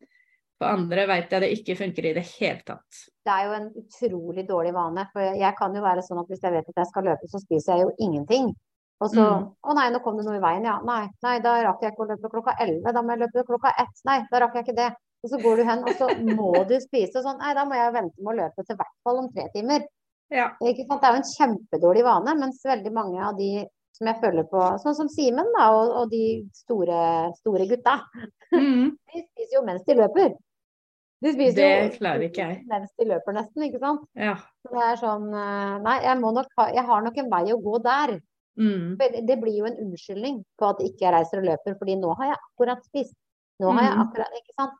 For 0.61 0.69
andre 0.69 1.07
vet 1.09 1.31
jeg 1.33 1.41
det 1.41 1.53
ikke 1.55 1.75
funker 1.79 2.05
i 2.05 2.13
det 2.13 2.25
hele 2.35 2.61
tatt. 2.65 3.05
Det 3.25 3.33
er 3.33 3.47
jo 3.47 3.53
en 3.57 3.69
utrolig 3.81 4.43
dårlig 4.49 4.73
vane. 4.75 5.07
For 5.13 5.39
jeg 5.41 5.57
kan 5.57 5.73
jo 5.73 5.81
være 5.81 6.03
sånn 6.05 6.21
at 6.21 6.29
hvis 6.29 6.43
jeg 6.45 6.53
vet 6.53 6.69
at 6.69 6.83
jeg 6.83 6.89
skal 6.91 7.07
løpe, 7.09 7.29
så 7.31 7.41
spiser 7.41 7.73
jeg 7.73 7.87
jo 7.87 7.95
ingenting. 8.07 8.51
Og 9.01 9.09
så 9.09 9.23
Mm. 9.25 9.47
Å 9.65 9.73
nei, 9.73 9.87
nå 9.89 9.99
kom 10.05 10.17
det 10.17 10.27
noe 10.27 10.37
i 10.37 10.43
veien, 10.43 10.65
ja. 10.69 10.75
Nei, 10.85 11.07
nei, 11.25 11.39
da 11.41 11.55
rakk 11.65 11.81
jeg 11.81 11.93
ikke 11.93 12.03
å 12.05 12.09
løpe 12.11 12.29
klokka 12.29 12.53
11. 12.59 12.93
Da 12.93 13.01
må 13.01 13.15
jeg 13.15 13.23
løpe 13.23 13.43
klokka 13.47 13.73
1. 13.81 14.03
Nei, 14.05 14.19
da 14.29 14.41
rakk 14.43 14.59
jeg 14.59 14.67
ikke 14.67 14.77
det. 14.77 14.89
Og 15.23 15.29
så 15.29 15.37
går 15.41 15.57
du 15.57 15.63
hen, 15.67 15.83
og 15.85 15.93
så 15.99 16.07
må 16.25 16.51
du 16.67 16.75
spise 16.81 17.19
Og 17.19 17.23
sånn. 17.27 17.37
Nei, 17.39 17.53
da 17.53 17.63
må 17.65 17.75
jeg 17.77 17.93
vente 17.93 18.17
med 18.25 18.33
å 18.33 18.37
løpe 18.41 18.63
til 18.65 18.75
hvert 18.79 18.95
fall 19.05 19.19
om 19.21 19.27
tre 19.33 19.47
timer. 19.53 19.83
Ja. 20.31 20.47
Det 20.61 20.71
er 20.79 20.85
jo 20.87 21.19
en 21.19 21.27
kjempedårlig 21.29 22.03
vane, 22.07 22.33
mens 22.39 22.61
veldig 22.65 22.91
mange 22.95 23.19
av 23.21 23.35
de 23.37 23.67
som 23.93 24.07
jeg 24.07 24.21
føler 24.21 24.45
på, 24.49 24.61
sånn 24.81 24.95
som 24.97 25.09
Simen 25.11 25.49
da, 25.57 25.67
og, 25.75 25.91
og 26.01 26.09
de 26.09 26.23
store, 26.53 27.01
store 27.41 27.67
gutta, 27.69 27.99
Mm. 28.51 28.97
de 29.13 29.21
spiser 29.23 29.53
jo 29.55 29.61
mens 29.63 29.83
de 29.87 29.93
løper. 29.95 30.33
De 31.21 31.31
spiser 31.31 31.55
Det 31.55 31.67
jo 31.93 31.97
klarer 31.99 32.23
ikke 32.25 32.41
jeg. 32.49 32.63
mens 32.67 32.89
de 32.99 33.05
løper 33.05 33.35
nesten, 33.37 33.63
ikke 33.67 33.79
sant. 33.79 34.01
Ja. 34.17 34.33
Så 34.65 34.71
det 34.73 34.81
er 34.87 34.97
sånn 34.99 35.27
eh, 35.31 35.77
Nei, 35.85 35.97
jeg 36.03 36.17
må 36.19 36.31
nok 36.33 36.47
ha 36.57 36.65
Jeg 36.73 36.83
har 36.89 37.01
nok 37.05 37.17
en 37.21 37.29
vei 37.29 37.43
å 37.53 37.61
gå 37.61 37.77
der. 37.85 38.17
Mm. 38.59 38.97
Det- 38.97 39.39
blir 39.39 39.55
jo 39.59 39.65
en 39.69 39.77
unnskyldning 39.85 40.41
på 40.59 40.69
at 40.69 40.79
ikke 40.83 40.99
jeg 41.05 41.13
reiser 41.13 41.37
og 41.39 41.45
løper, 41.45 41.77
fordi 41.79 41.95
nå 42.01 42.15
har 42.17 42.25
jeg 42.33 42.37
akkurat 42.41 42.83
spist. 42.83 43.15
Nå 43.61 43.71
har 43.71 43.83
jeg 43.83 43.93
Mhm. 43.93 44.01
akkurat 44.07 44.27
Ikke 44.41 44.55
sant. 44.59 44.73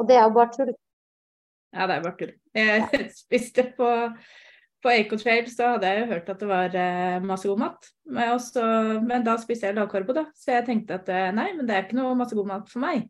Og 0.00 0.08
det 0.08 0.16
er 0.16 0.24
jo 0.24 0.36
bare 0.36 0.54
tull. 0.54 0.72
Ja, 1.70 1.86
det 1.86 1.96
er 1.96 2.06
bare 2.06 2.16
tull. 2.18 2.32
Jeg 2.56 3.10
spiste 3.22 3.66
på, 3.76 3.88
på 4.82 4.92
Ecotrail, 4.94 5.46
så 5.52 5.74
hadde 5.74 5.92
jeg 5.92 6.02
jo 6.02 6.10
hørt 6.14 6.30
at 6.32 6.42
det 6.42 6.50
var 6.50 6.76
eh, 6.82 7.20
masse 7.22 7.48
god 7.50 7.60
mat. 7.66 7.90
Men, 8.08 8.34
også, 8.34 8.64
men 9.04 9.26
da 9.26 9.36
spiste 9.42 9.68
jeg 9.68 9.76
lavkarbo, 9.78 10.16
da. 10.16 10.26
Så 10.34 10.54
jeg 10.56 10.66
tenkte 10.66 10.98
at 10.98 11.10
eh, 11.12 11.30
nei, 11.36 11.50
men 11.56 11.68
det 11.68 11.76
er 11.76 11.86
ikke 11.86 12.00
noe 12.00 12.16
masse 12.18 12.38
god 12.38 12.48
mat 12.48 12.72
for 12.72 12.82
meg. 12.82 13.06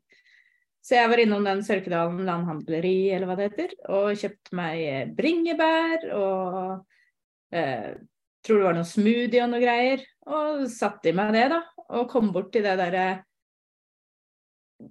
Så 0.81 0.97
jeg 0.97 1.11
var 1.13 1.21
innom 1.21 1.45
den 1.45 1.61
Sørkedalen 1.65 2.23
landhandleri, 2.25 3.11
eller 3.13 3.29
hva 3.29 3.37
det 3.37 3.51
heter, 3.51 3.75
og 3.93 4.15
kjøpte 4.19 4.57
meg 4.57 4.85
eh, 4.89 5.11
bringebær 5.17 6.07
og 6.17 7.57
eh, 7.57 7.91
tror 8.41 8.63
det 8.63 8.67
var 8.67 8.79
noe 8.79 8.89
smoothie 8.89 9.45
og 9.45 9.53
noe 9.53 9.63
greier. 9.63 10.05
Og 10.31 10.65
satte 10.73 11.13
i 11.13 11.17
meg 11.17 11.35
det, 11.37 11.51
da. 11.53 11.61
Og 11.97 12.09
kom 12.11 12.31
bort 12.35 12.51
til 12.55 12.65
det 12.65 12.79
derre 12.81 13.07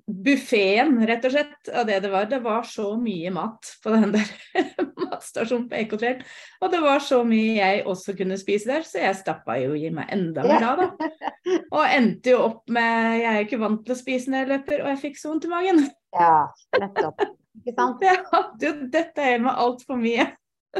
buffeen, 0.06 0.98
rett 1.08 1.26
og 1.26 1.34
slett, 1.34 1.70
av 1.74 1.88
det 1.88 2.00
det 2.04 2.12
var. 2.12 2.28
Det 2.30 2.40
var 2.44 2.68
så 2.68 2.92
mye 3.00 3.32
mat 3.34 3.72
på 3.84 3.94
den 3.94 4.14
der 4.14 4.30
matstasjonen 5.06 5.68
på 5.70 5.80
Ekotrail. 5.80 6.22
Og 6.62 6.72
det 6.74 6.82
var 6.84 7.04
så 7.04 7.22
mye 7.28 7.58
jeg 7.58 7.84
også 7.90 8.16
kunne 8.20 8.38
spise 8.42 8.72
der, 8.72 8.86
så 8.88 9.02
jeg 9.04 9.18
stappa 9.20 9.58
jo 9.62 9.74
i 9.78 9.90
meg 9.94 10.12
enda 10.16 10.46
mer 10.46 10.66
da, 10.66 10.86
da. 10.86 11.10
Og 11.78 11.84
endte 11.86 12.36
jo 12.36 12.44
opp 12.46 12.64
med 12.72 13.20
Jeg 13.20 13.30
er 13.32 13.46
ikke 13.46 13.62
vant 13.62 13.82
til 13.86 13.96
å 13.96 14.00
spise 14.00 14.32
når 14.32 14.44
jeg 14.44 14.52
løper, 14.54 14.84
og 14.84 14.92
jeg 14.94 15.02
fikk 15.08 15.20
så 15.20 15.34
vondt 15.34 15.50
i 15.50 15.54
magen. 15.54 15.84
Ja, 16.16 16.36
nettopp. 16.78 17.26
Ikke 17.60 17.76
sant. 17.76 18.04
Jeg 18.10 18.24
hadde 18.32 18.70
jo 18.70 18.76
dette 18.94 19.26
i 19.34 19.42
meg 19.42 19.66
altfor 19.66 20.00
mye. 20.00 20.30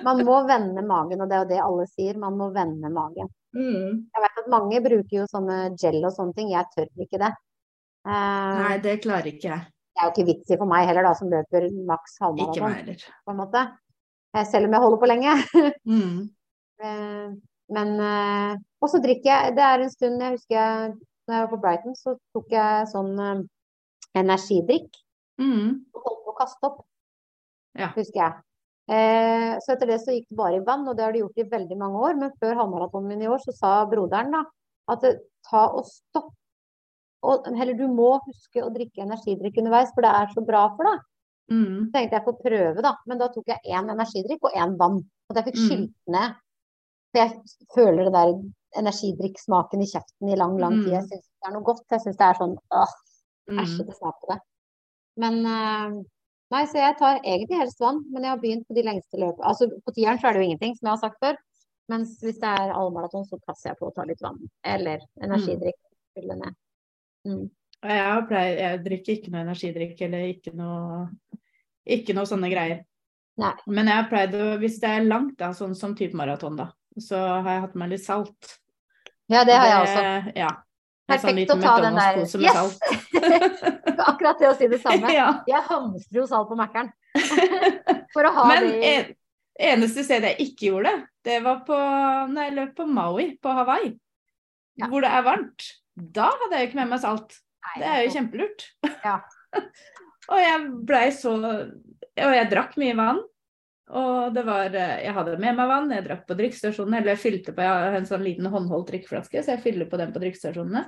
Man 0.06 0.22
må 0.26 0.38
vende 0.46 0.84
magen, 0.86 1.22
og 1.24 1.30
det 1.30 1.36
er 1.36 1.44
jo 1.44 1.50
det 1.50 1.62
alle 1.66 1.86
sier. 1.90 2.18
Man 2.22 2.38
må 2.38 2.52
vende 2.56 2.92
magen. 2.94 3.30
Mm. 3.58 4.06
Jeg 4.06 4.24
vet 4.24 4.42
at 4.44 4.50
mange 4.54 4.82
bruker 4.86 5.16
jo 5.18 5.28
sånne 5.30 5.60
gel 5.82 5.98
og 6.04 6.14
sånne 6.14 6.36
ting. 6.38 6.52
Jeg 6.54 6.70
tør 6.76 7.06
ikke 7.06 7.22
det. 7.22 7.32
Eh, 8.10 8.62
Nei, 8.64 8.78
det 8.82 8.96
klarer 9.04 9.30
ikke 9.30 9.52
jeg. 9.52 9.68
det 9.94 10.02
er 10.02 10.08
jo 10.08 10.14
ikke 10.16 10.28
vits 10.32 10.54
i 10.54 10.58
for 10.58 10.70
meg 10.72 10.88
heller, 10.90 11.06
da, 11.06 11.14
som 11.20 11.30
løper 11.30 11.68
maks 11.86 12.18
halvmaraton, 12.24 13.06
på 13.28 13.34
en 13.36 13.40
måte. 13.40 13.62
Eh, 14.34 14.46
selv 14.50 14.70
om 14.70 14.74
jeg 14.78 14.84
holder 14.86 15.02
på 15.04 15.12
lenge. 15.14 15.38
Mm. 15.90 16.20
Eh, 16.80 17.30
men 17.76 17.90
Og 18.80 18.88
så 18.90 19.02
drikker 19.04 19.28
jeg 19.28 19.56
Det 19.58 19.64
er 19.66 19.82
en 19.84 19.92
stund 19.92 20.22
jeg 20.24 20.32
husker 20.38 20.56
jeg, 20.56 20.94
når 21.28 21.36
jeg 21.36 21.44
var 21.44 21.50
på 21.52 21.60
Brighton, 21.62 21.96
så 22.00 22.14
tok 22.34 22.54
jeg 22.56 22.88
sånn 22.94 23.12
energidrikk. 24.18 24.90
Mm. 25.40 25.86
og 25.96 26.02
holdt 26.04 26.24
på 26.26 26.32
å 26.34 26.38
kaste 26.40 26.68
opp. 26.68 26.80
Ja. 27.80 27.92
Husker 27.96 28.20
jeg. 28.20 28.34
Eh, 28.90 29.54
så 29.64 29.76
etter 29.76 29.92
det 29.92 30.00
så 30.02 30.16
gikk 30.16 30.26
det 30.32 30.40
bare 30.40 30.58
i 30.58 30.64
vann, 30.66 30.88
og 30.90 30.98
det 30.98 31.06
har 31.06 31.14
det 31.16 31.22
gjort 31.22 31.40
i 31.40 31.46
veldig 31.52 31.78
mange 31.80 32.02
år. 32.10 32.18
Men 32.20 32.34
før 32.42 32.58
halvmaratonen 32.60 33.12
min 33.14 33.24
i 33.24 33.30
år, 33.32 33.40
så 33.46 33.54
sa 33.56 33.74
broderen 33.88 34.34
da 34.36 34.42
at 34.92 35.06
ta 35.48 35.62
og 35.70 35.86
stopp. 35.88 36.34
Og, 37.24 37.48
eller 37.52 37.74
du 37.76 37.88
må 37.92 38.20
huske 38.26 38.64
å 38.64 38.70
drikke 38.74 39.04
energidrikk 39.04 39.58
underveis, 39.60 39.90
for 39.94 40.02
det 40.06 40.12
er 40.16 40.28
så 40.34 40.44
bra 40.46 40.70
for 40.76 40.88
deg. 40.88 41.00
Mm. 41.52 41.74
Så 41.88 41.92
tenkte 41.96 42.16
jeg 42.20 42.26
får 42.28 42.38
prøve, 42.44 42.82
da. 42.86 42.94
Men 43.10 43.18
da 43.20 43.28
tok 43.34 43.48
jeg 43.52 43.60
én 43.76 43.90
energidrikk 43.92 44.46
og 44.48 44.54
én 44.56 44.78
vann. 44.80 45.02
Og 45.30 45.36
jeg 45.36 45.46
fikk 45.50 45.58
Mm. 45.60 45.68
skylt 45.68 45.94
ned. 46.08 46.36
For 47.12 47.20
jeg 47.20 47.42
føler 47.76 48.04
det 48.06 48.14
der 48.14 48.34
energidrikksmaken 48.80 49.82
i 49.82 49.90
kjeften 49.90 50.30
i 50.32 50.36
lang, 50.38 50.58
lang 50.58 50.78
tid. 50.84 50.94
Jeg 50.94 51.04
Mm. 51.04 51.10
syns 51.10 51.28
det 51.28 51.48
er 51.48 51.52
noe 51.54 51.64
godt. 51.64 51.84
Jeg 51.92 52.00
syns 52.02 52.18
det 52.18 52.28
er 52.30 52.34
sånn 52.40 52.58
åh, 52.72 52.94
Mm. 53.50 53.60
æsjete 53.60 53.96
smak 53.98 54.16
på 54.22 54.28
det. 54.34 54.40
Men 55.18 55.46
eh, 55.46 56.04
Nei, 56.52 56.66
så 56.66 56.74
jeg 56.82 56.98
tar 56.98 57.20
egentlig 57.22 57.60
helst 57.60 57.80
vann, 57.80 58.04
men 58.12 58.24
jeg 58.24 58.32
har 58.32 58.38
begynt 58.40 58.66
på 58.68 58.74
de 58.74 58.82
lengste 58.82 59.20
løpene. 59.22 59.46
Altså 59.46 59.68
på 59.86 59.94
tieren 59.94 60.18
så 60.18 60.30
er 60.30 60.34
det 60.34 60.42
jo 60.42 60.48
ingenting, 60.50 60.76
som 60.76 60.88
jeg 60.88 60.98
har 60.98 60.98
sagt 60.98 61.20
før. 61.22 61.36
Mens 61.90 62.20
hvis 62.24 62.40
det 62.42 62.50
er 62.50 62.74
allmaraton, 62.74 63.24
så 63.30 63.38
passer 63.46 63.70
jeg 63.70 63.78
på 63.78 63.86
å 63.92 63.94
ta 63.94 64.02
litt 64.04 64.20
vann. 64.20 64.50
Eller 64.64 64.98
energidrikk. 65.22 65.78
Fylle 66.16 66.36
ned. 66.40 66.56
Mm. 67.28 67.48
Jeg, 67.80 68.24
pleier, 68.30 68.58
jeg 68.60 68.80
drikker 68.86 69.16
ikke 69.16 69.34
noe 69.34 69.44
energidrikk 69.46 70.02
eller 70.08 70.30
ikke 70.34 70.54
noe, 70.58 71.04
ikke 71.88 72.16
noe 72.18 72.28
sånne 72.28 72.50
greier. 72.52 72.82
Nei. 73.40 73.54
Men 73.72 73.88
jeg 73.88 74.08
pleide, 74.12 74.48
hvis 74.60 74.80
det 74.82 74.90
er 74.98 75.06
langt, 75.08 75.38
da, 75.40 75.54
sånn 75.56 75.76
som 75.78 75.94
type 75.96 76.18
maraton, 76.20 76.58
da, 76.60 76.72
så 77.00 77.20
har 77.40 77.54
jeg 77.54 77.64
hatt 77.68 77.78
med 77.80 77.94
litt 77.94 78.04
salt. 78.04 78.58
Ja, 79.30 79.46
det 79.48 79.56
har 79.56 79.70
jeg 79.70 79.78
Og 79.78 79.86
også. 79.86 80.34
Ja. 80.40 80.50
Sånn 81.10 81.40
Perfekt 81.40 81.54
å 81.54 81.58
ta 81.62 81.76
den 81.82 81.96
der 81.98 82.20
Yes! 82.22 82.76
Akkurat 84.10 84.42
det 84.42 84.50
å 84.50 84.56
si 84.58 84.68
det 84.70 84.78
samme. 84.84 85.10
ja. 85.20 85.30
Jeg 85.50 85.62
hamstrer 85.70 86.22
jo 86.22 86.26
salt 86.30 86.50
på 86.52 86.58
Mækkern. 86.60 86.92
For 88.14 88.28
å 88.28 88.34
ha 88.36 88.46
Men 88.52 88.68
det 88.68 88.92
en, 88.92 89.10
eneste 89.72 90.06
stedet 90.06 90.36
jeg 90.36 90.50
ikke 90.52 90.70
gjorde 90.70 90.92
det, 90.92 91.08
det 91.30 91.40
var 91.46 91.64
på, 91.68 91.78
når 92.34 92.46
jeg 92.46 92.56
løp 92.60 92.76
på 92.78 92.88
Maui 92.90 93.26
på 93.42 93.54
Hawaii, 93.58 93.94
Ja. 94.80 94.88
hvor 94.92 95.04
det 95.06 95.12
er 95.14 95.26
varmt. 95.26 95.70
Da 96.00 96.30
hadde 96.32 96.56
jeg 96.56 96.66
jo 96.66 96.70
ikke 96.70 96.82
med 96.82 96.94
meg 96.94 97.02
salt. 97.04 97.40
Nei, 97.66 97.74
Det 97.82 97.90
er 97.90 98.04
jo 98.04 98.14
kjempelurt. 98.16 98.68
Ja. 99.04 99.18
og 100.32 100.40
jeg 100.40 100.70
blei 100.88 101.08
så 101.16 101.34
Og 101.40 102.34
jeg 102.36 102.50
drakk 102.52 102.78
mye 102.80 102.96
vann. 102.98 103.20
Og 103.90 104.36
det 104.36 104.44
var 104.46 104.76
eh, 104.78 105.00
Jeg 105.06 105.16
hadde 105.18 105.40
med 105.42 105.58
meg 105.58 105.70
vann, 105.72 105.92
jeg 105.94 106.06
drakk 106.06 106.26
på 106.30 106.38
drikkestasjonene, 106.38 107.00
eller 107.00 107.16
jeg 107.16 107.24
fylte 107.24 107.56
på 107.58 107.66
Jeg 107.66 107.86
har 107.86 107.98
en 107.98 108.10
sånn 108.10 108.26
liten 108.26 108.50
håndholdt 108.54 108.92
drikkeflaske, 108.92 109.42
så 109.42 109.56
jeg 109.56 109.64
fyller 109.64 109.90
på 109.90 110.00
den 110.02 110.14
på 110.14 110.22
drikkestasjonene. 110.22 110.86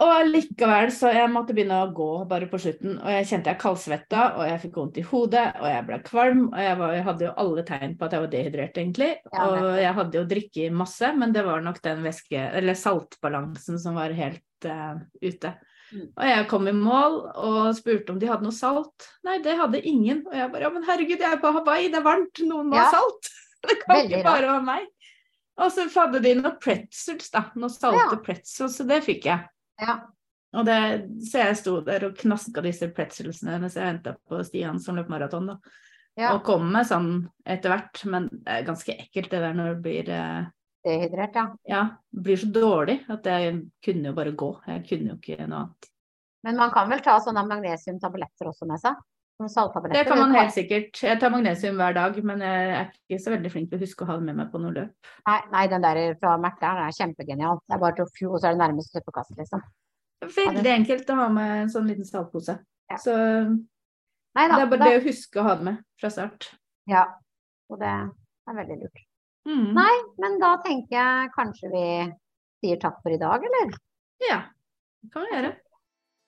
Og 0.00 0.28
likevel 0.28 0.90
så 0.94 1.10
jeg 1.12 1.30
måtte 1.32 1.54
begynne 1.56 1.80
å 1.82 1.88
gå 1.94 2.08
bare 2.30 2.46
på 2.50 2.60
slutten, 2.62 2.98
og 3.00 3.10
jeg 3.10 3.26
kjente 3.30 3.50
jeg 3.52 3.60
kaldsvetta, 3.60 4.26
og 4.38 4.44
jeg 4.46 4.60
fikk 4.62 4.76
vondt 4.78 5.00
i 5.00 5.04
hodet, 5.06 5.46
og 5.60 5.66
jeg 5.66 5.86
ble 5.88 5.98
kvalm, 6.06 6.44
og 6.50 6.60
jeg, 6.62 6.76
var, 6.80 6.92
jeg 6.94 7.06
hadde 7.08 7.26
jo 7.26 7.32
alle 7.42 7.64
tegn 7.68 7.96
på 7.98 8.06
at 8.06 8.14
jeg 8.14 8.24
var 8.24 8.30
dehydrert, 8.34 8.78
egentlig. 8.82 9.10
Og 9.32 9.66
jeg 9.80 9.96
hadde 9.98 10.20
jo 10.20 10.28
drikket 10.30 10.76
masse, 10.76 11.10
men 11.16 11.34
det 11.34 11.44
var 11.48 11.64
nok 11.64 11.82
den 11.84 12.06
væske, 12.06 12.44
eller 12.60 12.78
saltbalansen 12.78 13.80
som 13.82 13.98
var 13.98 14.14
helt 14.16 14.68
uh, 14.68 15.02
ute. 15.24 15.52
Mm. 15.90 16.06
Og 16.06 16.24
jeg 16.28 16.46
kom 16.52 16.70
i 16.70 16.76
mål 16.76 17.16
og 17.34 17.60
spurte 17.78 18.14
om 18.14 18.20
de 18.22 18.30
hadde 18.30 18.46
noe 18.46 18.54
salt. 18.54 19.08
Nei, 19.26 19.40
det 19.42 19.56
hadde 19.58 19.82
ingen. 19.82 20.22
Og 20.28 20.36
jeg 20.38 20.52
bare 20.52 20.68
ja, 20.68 20.72
men 20.72 20.86
herregud, 20.86 21.18
jeg 21.18 21.34
er 21.34 21.42
på 21.42 21.50
Hawaii, 21.56 21.90
det 21.90 21.98
er 21.98 22.06
varmt, 22.06 22.42
noen 22.46 22.70
må 22.70 22.78
Ja. 22.78 22.88
ha 22.88 22.98
salt. 23.00 23.30
Det 23.60 23.74
kan 23.82 23.98
Veldig 23.98 24.14
ikke 24.16 24.24
bare 24.24 24.52
være 24.54 24.64
meg. 24.64 24.84
Og 25.60 25.72
så 25.74 25.84
hadde 25.92 26.22
de 26.24 26.30
noen 26.38 26.54
pretzels, 26.62 27.26
da. 27.28 27.42
Noen 27.60 27.72
salte 27.74 28.06
Ja. 28.06 28.20
pretzels, 28.24 28.78
så 28.78 28.86
det 28.88 29.02
fikk 29.04 29.26
jeg. 29.28 29.50
Ja. 29.80 29.98
Og 30.58 30.66
det, 30.66 30.78
så 31.30 31.44
jeg 31.44 31.58
sto 31.60 31.76
der 31.86 32.08
og 32.08 32.16
knaska 32.18 32.62
disse 32.64 32.88
pretzelsene 32.94 33.60
mens 33.62 33.76
jeg 33.78 33.86
venta 33.86 34.16
på 34.18 34.40
Stian 34.46 34.80
som 34.82 34.98
løp 34.98 35.10
maraton. 35.12 35.52
da. 35.52 35.76
Ja. 36.18 36.32
Og 36.34 36.42
kom 36.44 36.66
med 36.72 36.88
sånn 36.88 37.12
etter 37.46 37.72
hvert, 37.72 38.02
men 38.10 38.26
det 38.32 38.56
er 38.56 38.66
ganske 38.66 38.96
ekkelt 38.98 39.30
det 39.30 39.42
der 39.44 39.54
når 39.56 39.70
det 39.70 39.84
blir 39.84 40.10
eh, 40.14 40.48
Dehydrert, 40.84 41.34
ja. 41.36 41.44
ja, 41.68 41.80
blir 42.08 42.38
så 42.40 42.48
dårlig 42.48 43.02
at 43.12 43.26
jeg 43.28 43.56
kunne 43.84 44.10
jo 44.10 44.16
bare 44.16 44.32
gå. 44.32 44.48
Jeg 44.64 44.84
kunne 44.88 45.12
jo 45.12 45.16
ikke 45.18 45.44
noe 45.44 45.66
annet. 45.66 45.88
Men 46.48 46.56
man 46.56 46.72
kan 46.72 46.88
vel 46.88 47.02
ta 47.04 47.18
sånne 47.20 47.42
magnesiumtabletter 47.44 48.48
også 48.48 48.68
med 48.68 48.80
seg? 48.80 48.96
Det 49.40 50.04
kan 50.04 50.18
man 50.20 50.34
helt 50.36 50.52
sikkert. 50.52 51.00
Jeg 51.02 51.20
tar 51.20 51.32
magnesium 51.32 51.78
hver 51.80 51.94
dag, 51.96 52.16
men 52.28 52.42
jeg 52.44 52.72
er 52.76 52.90
ikke 52.92 53.20
så 53.24 53.32
veldig 53.32 53.52
flink 53.52 53.70
til 53.70 53.78
å 53.78 53.82
huske 53.84 54.04
å 54.04 54.08
ha 54.10 54.16
det 54.20 54.26
med 54.26 54.36
meg 54.36 54.50
på 54.52 54.60
noe 54.60 54.74
løp. 54.74 55.10
Nei, 55.28 55.38
nei, 55.54 55.62
den 55.72 55.84
der 55.86 56.00
fra 56.20 56.34
Mækkern 56.42 56.82
er 56.84 56.96
kjempegenial. 56.96 57.62
Det 57.64 57.76
er 57.76 57.82
bare 57.84 57.96
til 57.96 58.04
å 58.04 58.12
fjo, 58.18 58.32
og 58.34 58.42
så 58.42 58.50
er 58.50 58.58
det 58.58 58.62
nærmest 58.62 58.92
søppelkast, 58.96 59.32
liksom. 59.40 59.64
Veldig 60.20 60.72
enkelt 60.74 61.10
å 61.10 61.18
ha 61.22 61.28
med 61.32 61.52
en 61.62 61.72
sånn 61.72 61.88
liten 61.88 62.08
saltpose. 62.08 62.58
Ja. 62.90 62.98
Så 63.00 63.14
Nei 64.36 64.46
det 64.46 64.60
er 64.60 64.70
bare 64.70 64.86
det 64.86 64.98
å 65.00 65.06
huske 65.08 65.40
å 65.40 65.46
ha 65.46 65.56
det 65.58 65.66
med 65.66 65.80
fra 65.98 66.10
start. 66.12 66.50
Ja. 66.90 67.06
Og 67.70 67.80
det 67.80 67.90
er 67.90 68.58
veldig 68.60 68.76
lurt. 68.82 69.02
Mm. 69.48 69.70
Nei, 69.74 69.94
men 70.20 70.36
da 70.42 70.52
tenker 70.62 70.96
jeg 70.98 71.32
kanskje 71.34 71.72
vi 71.72 71.84
sier 72.60 72.80
takk 72.82 73.00
for 73.00 73.14
i 73.14 73.18
dag, 73.20 73.42
eller? 73.48 73.74
Ja, 74.28 74.40
det 75.00 75.12
kan 75.14 75.24
vi 75.24 75.34
gjøre. 75.34 75.52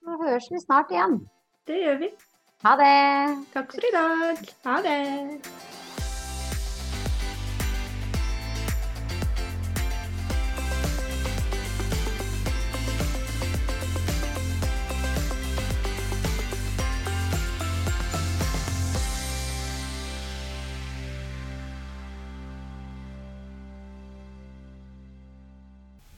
Da 0.03 0.19
høres 0.25 0.49
vi 0.51 0.61
snart 0.63 0.91
igjen. 0.95 1.19
Det 1.69 1.79
gjør 1.83 1.99
vi. 2.01 2.11
Ha 2.63 2.77
det! 2.77 3.45
Takk 3.53 3.73
for 3.75 3.85
i 3.85 3.91
dag. 3.93 4.51
Ha 4.65 4.83
det. 4.83 5.41